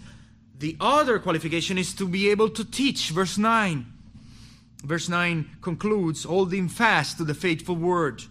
the 0.57 0.77
other 0.79 1.19
qualification 1.19 1.77
is 1.77 1.93
to 1.95 2.07
be 2.07 2.29
able 2.29 2.49
to 2.49 2.63
teach. 2.63 3.09
Verse 3.09 3.37
9. 3.37 3.85
Verse 4.83 5.09
9 5.09 5.57
concludes 5.61 6.23
holding 6.23 6.69
fast 6.69 7.17
to 7.17 7.23
the 7.23 7.33
faithful 7.33 7.75
word. 7.75 8.23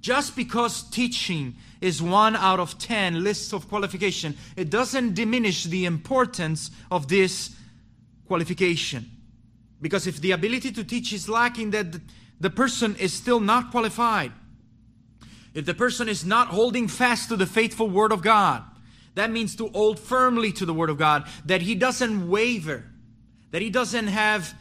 Just 0.00 0.36
because 0.36 0.88
teaching 0.90 1.56
is 1.80 2.02
one 2.02 2.36
out 2.36 2.60
of 2.60 2.78
ten 2.78 3.22
lists 3.22 3.52
of 3.52 3.68
qualification, 3.68 4.36
it 4.56 4.70
doesn't 4.70 5.14
diminish 5.14 5.64
the 5.64 5.84
importance 5.84 6.70
of 6.90 7.08
this 7.08 7.54
qualification. 8.26 9.10
Because 9.80 10.06
if 10.06 10.20
the 10.20 10.32
ability 10.32 10.72
to 10.72 10.84
teach 10.84 11.12
is 11.12 11.28
lacking, 11.28 11.70
that 11.70 12.00
the 12.40 12.50
person 12.50 12.96
is 12.96 13.12
still 13.12 13.40
not 13.40 13.70
qualified. 13.70 14.32
If 15.54 15.64
the 15.64 15.74
person 15.74 16.08
is 16.08 16.24
not 16.24 16.48
holding 16.48 16.88
fast 16.88 17.28
to 17.28 17.36
the 17.36 17.46
faithful 17.46 17.88
Word 17.88 18.12
of 18.12 18.22
God, 18.22 18.62
that 19.14 19.30
means 19.30 19.56
to 19.56 19.68
hold 19.68 19.98
firmly 19.98 20.52
to 20.52 20.66
the 20.66 20.74
Word 20.74 20.90
of 20.90 20.98
God, 20.98 21.26
that 21.46 21.62
he 21.62 21.74
doesn't 21.74 22.28
waver, 22.28 22.84
that 23.50 23.62
he 23.62 23.70
doesn't 23.70 24.08
have 24.08 24.54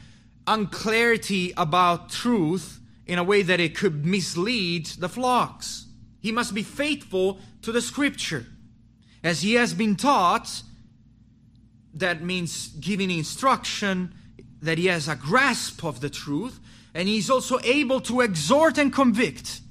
unclarity 0.47 1.53
about 1.57 2.09
truth 2.09 2.79
in 3.07 3.19
a 3.19 3.23
way 3.23 3.41
that 3.41 3.59
it 3.59 3.75
could 3.75 4.05
mislead 4.05 4.85
the 4.85 5.09
flocks. 5.09 5.84
He 6.25 6.31
must 6.31 6.55
be 6.55 6.63
faithful 6.63 7.39
to 7.61 7.71
the 7.71 7.83
Scripture. 7.83 8.47
As 9.23 9.43
he 9.43 9.53
has 9.53 9.75
been 9.75 9.95
taught, 9.95 10.63
that 11.93 12.23
means 12.23 12.69
giving 12.79 13.11
instruction, 13.11 14.11
that 14.59 14.79
he 14.79 14.87
has 14.87 15.07
a 15.07 15.15
grasp 15.15 15.85
of 15.85 16.01
the 16.01 16.09
truth, 16.09 16.59
and 16.95 17.07
he's 17.07 17.29
also 17.29 17.59
able 17.63 18.01
to 18.01 18.21
exhort 18.21 18.79
and 18.79 18.91
convict. 18.91 19.61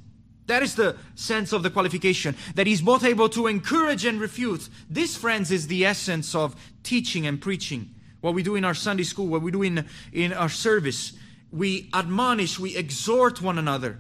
That 0.47 0.63
is 0.63 0.77
the 0.77 0.97
sense 1.17 1.53
of 1.53 1.65
the 1.65 1.71
qualification, 1.71 2.37
that 2.55 2.69
he's 2.69 2.83
both 2.83 3.03
able 3.03 3.29
to 3.31 3.49
encourage 3.49 4.05
and 4.05 4.21
refute. 4.21 4.69
This, 4.89 5.17
friends, 5.17 5.51
is 5.51 5.67
the 5.67 5.85
essence 5.85 6.37
of 6.37 6.55
teaching 6.85 7.27
and 7.27 7.41
preaching. 7.41 7.93
What 8.21 8.35
we 8.35 8.45
do 8.45 8.55
in 8.55 8.65
our 8.65 8.75
Sunday 8.75 9.03
school, 9.03 9.27
what 9.27 9.43
we 9.43 9.51
do 9.51 9.63
in, 9.63 9.87
in 10.13 10.33
our 10.33 10.49
service. 10.49 11.15
We 11.51 11.91
admonish, 11.93 12.61
we 12.61 12.77
exhort 12.77 13.43
one 13.43 13.59
another. 13.59 13.99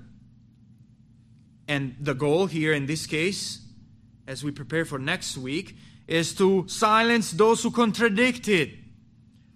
And 1.66 1.96
the 2.00 2.14
goal 2.14 2.46
here 2.46 2.72
in 2.72 2.86
this 2.86 3.06
case, 3.06 3.60
as 4.26 4.44
we 4.44 4.50
prepare 4.50 4.84
for 4.84 4.98
next 4.98 5.36
week, 5.36 5.76
is 6.06 6.34
to 6.34 6.66
silence 6.68 7.30
those 7.30 7.62
who 7.62 7.70
contradict 7.70 8.48
it. 8.48 8.70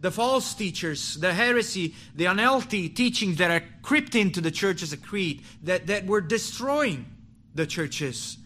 The 0.01 0.11
false 0.11 0.55
teachers, 0.55 1.17
the 1.17 1.35
heresy, 1.35 1.95
the 2.15 2.27
unhealthy 2.27 2.89
teachings 2.89 3.37
that 3.39 3.51
are 3.51 3.67
crept 3.83 4.15
into 4.15 4.41
the 4.41 4.51
church 4.51 4.83
as 4.83 4.93
a 4.93 4.97
creed, 4.97 5.43
that, 5.65 5.89
that 5.89 6.07
were 6.07 6.21
destroying 6.21 7.07
the 7.55 7.67
churches. 7.67 8.39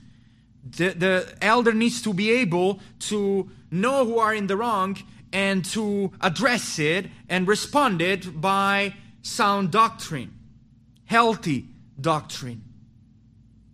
The, 0.65 0.91
the 0.91 1.35
elder 1.43 1.73
needs 1.73 2.01
to 2.03 2.15
be 2.15 2.31
able 2.31 2.81
to 3.01 3.51
know 3.71 4.05
who 4.05 4.19
are 4.19 4.35
in 4.35 4.47
the 4.47 4.57
wrong 4.57 4.97
and 5.33 5.65
to 5.67 6.13
address 6.21 6.79
it 6.79 7.07
and 7.29 7.47
respond 7.47 8.01
it 8.01 8.41
by 8.41 8.95
sound 9.23 9.71
doctrine, 9.71 10.33
healthy 11.05 11.67
doctrine. 12.01 12.72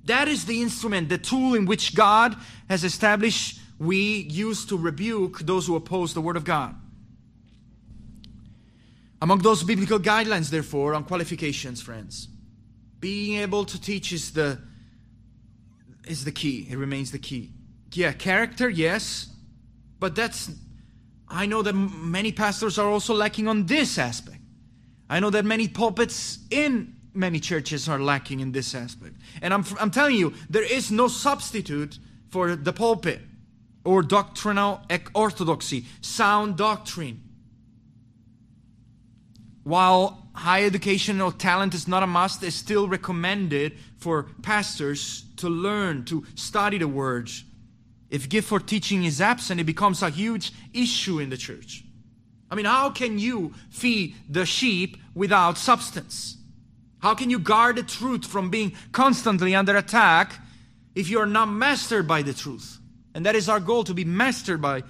That 0.09 0.27
is 0.27 0.47
the 0.47 0.63
instrument, 0.63 1.11
the 1.11 1.19
tool 1.19 1.55
in 1.55 1.67
which 1.67 1.95
God 1.95 2.35
has 2.69 2.83
established 2.83 3.61
we 3.79 4.27
use 4.31 4.65
to 4.67 4.77
rebuke 4.77 5.41
those 5.41 5.67
who 5.67 5.77
oppose 5.77 6.15
the 6.15 6.21
Word 6.21 6.37
of 6.37 6.45
God. 6.45 6.75
Among 9.21 9.39
those 9.39 9.63
biblical 9.63 9.99
guidelines, 9.99 10.51
therefore, 10.51 10.95
on 10.95 11.05
qualifications, 11.05 11.83
friends, 11.83 12.29
being 13.01 13.39
able 13.39 13.65
to 13.67 13.81
teach 13.81 14.13
is 14.13 14.33
the 14.33 14.59
is 16.07 16.25
the 16.25 16.33
key. 16.33 16.67
It 16.71 16.77
remains 16.77 17.13
the 17.13 17.19
key. 17.19 17.53
Yeah, 17.93 18.13
character, 18.13 18.69
yes, 18.69 19.29
but 20.01 20.15
that's 20.15 20.51
I 21.29 21.47
know 21.47 21.63
that 21.63 21.75
many 21.75 22.33
pastors 22.33 22.79
are 22.79 22.89
also 22.89 23.15
lacking 23.15 23.47
on 23.47 23.67
this 23.67 23.99
aspect. 23.99 24.41
I 25.11 25.21
know 25.21 25.31
that 25.31 25.45
many 25.45 25.69
pulpits 25.69 26.39
in 26.51 26.98
many 27.19 27.41
churches 27.41 27.89
are 27.89 27.99
lacking 27.99 28.41
in 28.41 28.53
this 28.53 28.75
aspect. 28.75 29.17
And 29.43 29.53
I'm, 29.53 29.65
I'm 29.79 29.91
telling 29.91 30.17
you, 30.17 30.33
there 30.49 30.63
is 30.63 30.91
no 30.91 31.09
substitute 31.09 31.99
for 32.31 32.57
the 32.57 32.73
pulpit 32.73 33.21
or 33.85 34.03
doctrinal 34.03 34.81
orthodoxy, 35.15 35.85
sound 36.01 36.57
doctrine. 36.57 37.21
While 39.65 40.29
high 40.35 40.65
education 40.65 41.21
or 41.21 41.33
talent 41.33 41.75
is 41.75 41.87
not 41.89 42.03
a 42.03 42.07
must, 42.07 42.43
it's 42.43 42.57
still 42.57 42.89
recommended 42.89 43.77
for 43.99 44.29
pastors 44.43 45.25
to 45.37 45.49
learn, 45.49 46.05
to 46.07 46.25
study 46.37 46.79
the 46.79 46.89
words. 46.89 47.45
If 48.09 48.29
gift 48.29 48.49
for 48.49 48.61
teaching 48.61 49.05
is 49.05 49.21
absent, 49.21 49.61
it 49.61 49.65
becomes 49.65 50.03
a 50.03 50.09
huge 50.09 50.53
issue 50.73 51.19
in 51.19 51.29
the 51.29 51.37
church. 51.37 51.85
I 52.51 52.55
mean, 52.55 52.65
how 52.65 52.91
can 52.91 53.19
you 53.19 53.53
feed 53.69 54.15
the 54.29 54.47
sheep 54.47 54.97
without 55.15 55.59
substance? 55.59 56.38
How 57.01 57.15
can 57.15 57.31
you 57.31 57.39
guard 57.39 57.77
the 57.77 57.83
truth 57.83 58.27
from 58.27 58.51
being 58.51 58.73
constantly 58.93 59.55
under 59.55 59.77
attack 59.77 60.41
if 60.95 61.09
you 61.09 61.21
are 61.21 61.27
not 61.27 61.47
mastered 61.47 62.09
by 62.09 62.23
the 62.23 62.35
truth? 62.35 62.79
And 63.15 63.25
that 63.27 63.35
is 63.35 63.49
our 63.49 63.61
goal 63.61 63.85
to 63.85 63.95
be 63.95 64.05
mastered 64.05 64.61
by 64.61 64.83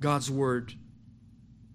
God's 0.00 0.30
Word. 0.30 0.74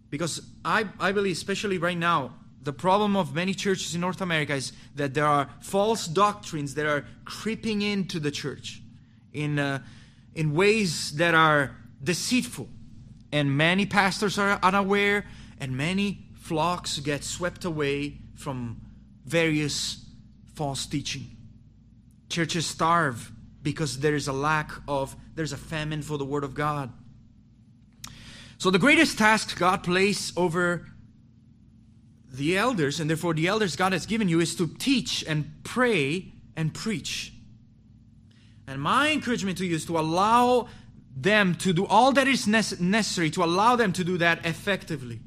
Because 0.10 0.42
I, 0.64 0.86
I 1.00 1.12
believe, 1.12 1.36
especially 1.36 1.78
right 1.78 1.98
now, 1.98 2.34
the 2.62 2.74
problem 2.74 3.16
of 3.16 3.34
many 3.34 3.54
churches 3.54 3.96
in 3.96 4.02
North 4.02 4.22
America 4.22 4.54
is 4.54 4.74
that 4.96 5.14
there 5.14 5.26
are 5.26 5.50
false 5.62 6.08
doctrines 6.08 6.76
that 6.76 6.86
are 6.86 7.06
creeping 7.24 7.82
into 7.82 8.20
the 8.20 8.32
church 8.32 8.82
in, 9.32 9.60
uh, 9.60 9.80
in 10.36 10.54
ways 10.54 11.16
that 11.16 11.34
are 11.34 11.76
deceitful. 12.04 12.68
And 13.32 13.56
many 13.58 13.86
pastors 13.86 14.38
are 14.38 14.60
unaware, 14.64 15.26
and 15.60 15.78
many 15.78 16.26
flocks 16.36 17.00
get 17.00 17.24
swept 17.24 17.64
away 17.66 18.18
from 18.36 18.82
various 19.28 20.06
false 20.56 20.86
teaching. 20.86 21.28
Churches 22.30 22.66
starve 22.66 23.32
because 23.62 24.00
there 24.00 24.16
is 24.16 24.28
a 24.28 24.34
lack 24.34 24.72
of, 24.88 25.16
there's 25.36 25.52
a 25.52 25.58
famine 25.58 26.02
for 26.02 26.18
the 26.18 26.26
Word 26.26 26.44
of 26.44 26.54
God. 26.54 26.92
So, 28.58 28.72
the 28.72 28.80
greatest 28.80 29.18
task 29.18 29.58
God 29.60 29.84
placed 29.84 30.36
over 30.38 30.88
the 32.32 32.58
elders, 32.58 33.00
and 33.00 33.10
therefore 33.10 33.34
the 33.34 33.48
elders 33.48 33.76
God 33.76 33.94
has 33.94 34.06
given 34.06 34.30
you, 34.30 34.40
is 34.40 34.56
to 34.56 34.68
teach 34.68 35.24
and 35.28 35.52
pray 35.64 36.34
and 36.56 36.74
preach. 36.74 37.34
And 38.66 38.82
my 38.82 39.12
encouragement 39.12 39.58
to 39.60 39.66
you 39.66 39.76
is 39.76 39.86
to 39.86 39.98
allow 40.00 40.68
them 41.16 41.56
to 41.56 41.74
do 41.74 41.86
all 41.86 42.12
that 42.14 42.28
is 42.28 42.48
necessary, 42.48 43.30
to 43.32 43.44
allow 43.44 43.76
them 43.76 43.94
to 43.94 44.04
do 44.04 44.18
that 44.18 44.46
effectively 44.46 45.20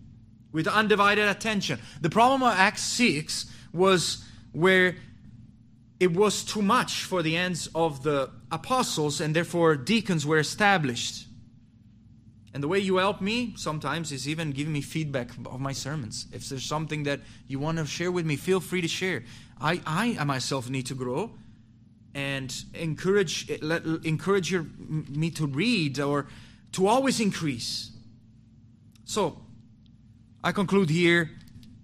with 0.53 0.67
undivided 0.67 1.29
attention. 1.29 1.81
The 2.01 2.11
problem 2.11 2.43
of 2.43 2.57
Acts 2.57 2.83
6 2.83 3.47
was 3.73 4.25
where 4.53 4.97
it 5.99 6.13
was 6.13 6.45
too 6.45 6.63
much 6.63 7.05
for 7.05 7.23
the 7.23 7.37
ends 7.37 7.69
of 7.75 8.03
the 8.03 8.31
apostles, 8.51 9.21
and 9.21 9.37
therefore 9.37 9.77
deacons 9.77 10.27
were 10.27 10.39
established. 10.39 11.27
And 12.53 12.63
the 12.63 12.69
way 12.69 12.81
you 12.81 12.97
help 12.97 13.21
me 13.21 13.55
sometimes 13.57 14.11
is 14.11 14.29
even 14.29 14.51
giving 14.51 14.73
me 14.73 14.81
feedback 14.81 15.31
of 15.47 15.61
my 15.61 15.73
sermons. 15.73 16.27
If 16.33 16.49
there's 16.49 16.65
something 16.65 17.05
that 17.05 17.21
you 17.47 17.61
want 17.61 17.79
to 17.79 17.87
share 17.87 18.11
with 18.11 18.27
me, 18.27 18.37
feel 18.37 18.61
free 18.61 18.81
to 18.81 18.89
share. 18.89 19.23
I, 19.61 19.81
I 19.87 20.25
myself 20.25 20.69
need 20.69 20.87
to 20.87 20.95
grow 20.95 21.31
and 22.15 22.53
encourage, 22.75 23.49
let, 23.63 23.85
encourage 23.85 24.51
your, 24.51 24.67
me 24.89 25.31
to 25.33 25.47
read 25.47 26.01
or 26.01 26.27
to 26.73 26.87
always 26.89 27.21
increase. 27.21 27.91
So, 29.05 29.39
I 30.43 30.53
conclude 30.53 30.91
here 30.91 31.31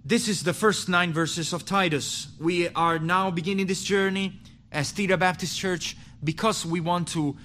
this 0.07 0.29
is 0.29 0.45
the 0.45 0.55
first 0.55 0.89
nine 0.89 1.13
verses 1.13 1.53
of 1.53 1.65
Titus. 1.65 2.29
We 2.39 2.69
are 2.69 3.01
now 3.01 3.33
beginning 3.33 3.67
this 3.67 3.83
journey 3.83 4.35
as 4.71 4.93
Theta 4.93 5.17
Baptist 5.17 5.59
Church 5.59 5.97
because 6.23 6.65
we 6.65 6.79
want 6.79 7.09
to 7.09 7.37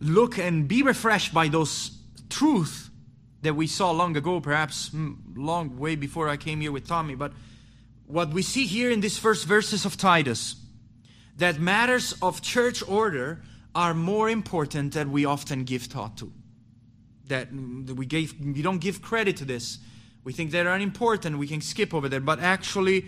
look 0.00 0.36
and 0.36 0.66
be 0.66 0.82
refreshed 0.82 1.32
by 1.32 1.46
those 1.46 1.96
truths 2.28 2.90
that 3.42 3.54
we 3.54 3.68
saw 3.68 3.92
long 3.92 4.16
ago, 4.16 4.40
perhaps 4.40 4.88
hmm, 4.88 5.12
long 5.36 5.78
way 5.78 5.94
before 5.94 6.28
I 6.28 6.36
came 6.36 6.60
here 6.60 6.72
with 6.72 6.88
Tommy. 6.88 7.14
But 7.14 7.34
what 8.08 8.30
we 8.30 8.42
see 8.42 8.66
here 8.66 8.90
in 8.90 9.00
these 9.00 9.16
first 9.16 9.46
verses 9.46 9.84
of 9.84 9.96
Titus, 9.96 10.56
that 11.38 11.60
matters 11.60 12.16
of 12.20 12.42
church 12.42 12.82
order 12.88 13.42
are 13.76 13.94
more 13.94 14.28
important 14.28 14.94
than 14.94 15.12
we 15.12 15.24
often 15.24 15.62
give 15.62 15.82
thought 15.82 16.16
to. 16.16 16.32
That 17.28 17.46
hmm, 17.46 17.94
we, 17.94 18.06
gave, 18.06 18.34
we 18.40 18.60
don't 18.60 18.80
give 18.80 19.00
credit 19.00 19.36
to 19.36 19.44
this 19.44 19.78
we 20.24 20.32
think 20.32 20.50
they're 20.50 20.72
unimportant, 20.72 21.38
we 21.38 21.46
can 21.48 21.60
skip 21.60 21.92
over 21.92 22.08
there, 22.08 22.20
but 22.20 22.40
actually, 22.40 23.06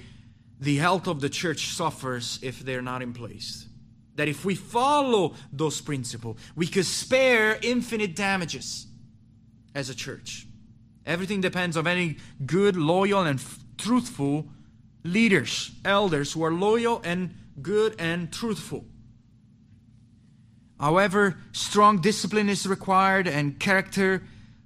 the 0.61 0.77
health 0.77 1.07
of 1.07 1.21
the 1.21 1.29
church 1.29 1.69
suffers 1.69 2.39
if 2.43 2.61
they're 2.61 2.83
not 2.83 3.03
in 3.03 3.13
place. 3.13 3.69
that 4.17 4.29
if 4.29 4.45
we 4.45 4.55
follow 4.55 5.35
those 5.53 5.81
principles, 5.81 6.39
we 6.55 6.67
could 6.69 6.87
spare 6.87 7.59
infinite 7.63 8.15
damages 8.15 8.87
as 9.75 9.91
a 9.91 9.95
church. 9.95 10.47
Everything 11.05 11.41
depends 11.41 11.77
on 11.77 11.87
any 11.87 12.17
good, 12.47 12.77
loyal, 12.77 13.23
and 13.23 13.41
f- 13.41 13.59
truthful 13.77 14.47
leaders, 15.03 15.73
elders 15.85 16.33
who 16.33 16.45
are 16.45 16.53
loyal 16.53 17.01
and 17.05 17.35
good 17.61 17.97
and 17.99 18.33
truthful. 18.33 18.85
However, 20.79 21.37
strong 21.53 22.01
discipline 22.01 22.49
is 22.49 22.67
required 22.67 23.27
and 23.27 23.59
character 23.59 24.23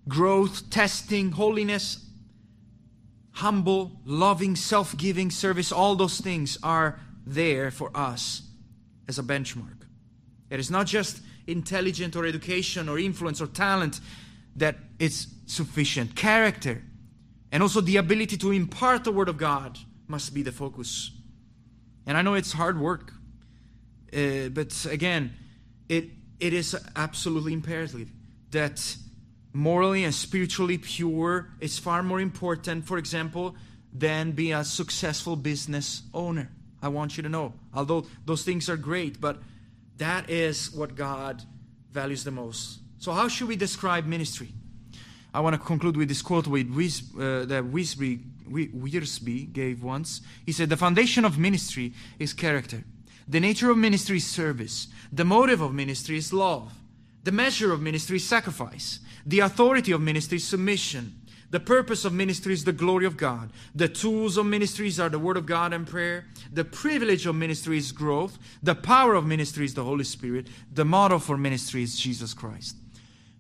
growth, 0.09 0.69
testing, 0.71 1.33
holiness, 1.33 2.05
humble, 3.39 3.93
loving, 4.05 4.57
self 4.57 4.97
giving 4.97 5.31
service, 5.31 5.71
all 5.71 5.95
those 5.95 6.21
things 6.21 6.59
are 6.63 6.99
there 7.27 7.71
for 7.71 7.91
us 7.95 8.43
as 9.07 9.19
a 9.19 9.23
benchmark. 9.23 9.87
It 10.51 10.59
is 10.59 10.71
not 10.71 10.87
just 10.87 11.21
intelligent 11.47 12.17
or 12.17 12.27
education 12.27 12.89
or 12.89 12.99
influence 12.99 13.41
or 13.41 13.47
talent 13.47 14.01
that 14.57 14.77
is 14.99 15.29
sufficient. 15.47 16.17
Character 16.17 16.83
and 17.53 17.63
also 17.63 17.81
the 17.81 17.97
ability 17.97 18.37
to 18.39 18.51
impart 18.51 19.05
the 19.05 19.13
Word 19.13 19.29
of 19.29 19.39
God 19.39 19.79
must 20.09 20.35
be 20.35 20.43
the 20.43 20.53
focus. 20.53 21.11
And 22.07 22.17
I 22.17 22.23
know 22.23 22.35
it's 22.35 22.53
hard 22.53 22.79
work, 22.81 23.13
uh, 24.13 24.49
but 24.49 24.87
again, 24.91 25.33
it, 25.89 26.11
it 26.41 26.53
is 26.53 26.77
absolutely 26.97 27.53
imperative 27.53 28.11
that 28.51 28.97
morally 29.53 30.05
and 30.05 30.15
spiritually 30.15 30.79
pure 30.79 31.51
is 31.61 31.79
far 31.79 32.03
more 32.03 32.21
important, 32.21 32.85
for 32.85 32.99
example, 32.99 33.57
than 33.93 34.33
be 34.33 34.53
a 34.53 34.65
successful 34.65 35.37
business 35.37 36.03
owner. 36.13 36.51
I 36.83 36.89
want 36.89 37.17
you 37.17 37.23
to 37.23 37.29
know. 37.29 37.55
Although 37.75 38.07
those 38.25 38.45
things 38.45 38.69
are 38.69 38.77
great, 38.77 39.21
but 39.21 39.39
that 39.97 40.31
is 40.31 40.71
what 40.73 40.95
God 40.95 41.43
values 41.93 42.25
the 42.25 42.31
most. 42.31 42.79
So, 42.99 43.13
how 43.13 43.29
should 43.29 43.49
we 43.49 43.57
describe 43.57 44.07
ministry? 44.07 44.49
I 45.33 45.41
want 45.41 45.55
to 45.55 45.59
conclude 45.59 45.97
with 45.97 46.09
this 46.09 46.23
quote 46.23 46.47
with 46.47 46.71
Wis, 46.71 47.03
uh, 47.15 47.45
that 47.47 47.65
Wisby, 47.65 48.21
Wiersbe 48.51 49.53
gave 49.53 49.83
once. 49.83 50.21
He 50.47 50.53
said, 50.53 50.69
The 50.69 50.77
foundation 50.77 51.25
of 51.25 51.39
ministry 51.39 51.93
is 52.19 52.33
character. 52.33 52.85
The 53.27 53.41
nature 53.41 53.71
of 53.71 53.77
ministry 53.77 54.17
is 54.17 54.27
service. 54.27 54.89
The 55.13 55.25
motive 55.25 55.61
of 55.61 55.75
ministry 55.75 56.17
is 56.17 56.33
love. 56.33 56.73
The 57.25 57.33
measure 57.33 57.73
of 57.73 57.81
ministry 57.81 58.17
is 58.17 58.27
sacrifice. 58.27 59.01
The 59.27 59.41
authority 59.41 59.93
of 59.93 60.01
ministry 60.01 60.37
is 60.37 60.45
submission. 60.45 61.15
The 61.51 61.61
purpose 61.61 62.05
of 62.05 62.13
ministry 62.13 62.53
is 62.53 62.65
the 62.65 62.73
glory 62.73 63.07
of 63.07 63.17
God. 63.17 63.51
The 63.75 63.89
tools 63.89 64.37
of 64.37 64.45
ministries 64.45 65.01
are 65.01 65.09
the 65.09 65.19
Word 65.19 65.37
of 65.39 65.47
God 65.47 65.73
and 65.73 65.87
prayer. 65.87 66.27
The 66.53 66.65
privilege 66.65 67.25
of 67.27 67.35
ministry 67.37 67.79
is 67.79 67.91
growth. 67.91 68.39
The 68.63 68.75
power 68.75 69.15
of 69.15 69.27
ministry 69.27 69.65
is 69.65 69.75
the 69.75 69.85
Holy 69.85 70.05
Spirit. 70.05 70.49
The 70.73 70.85
model 70.85 71.19
for 71.19 71.39
ministry 71.39 71.83
is 71.83 71.99
Jesus 71.99 72.35
Christ. 72.35 72.77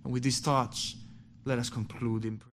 And 0.04 0.12
with 0.12 0.22
these 0.22 0.40
thoughts, 0.40 0.96
let 1.44 1.58
us 1.58 1.68
conclude 1.68 2.24
in 2.24 2.38
prayer. 2.38 2.57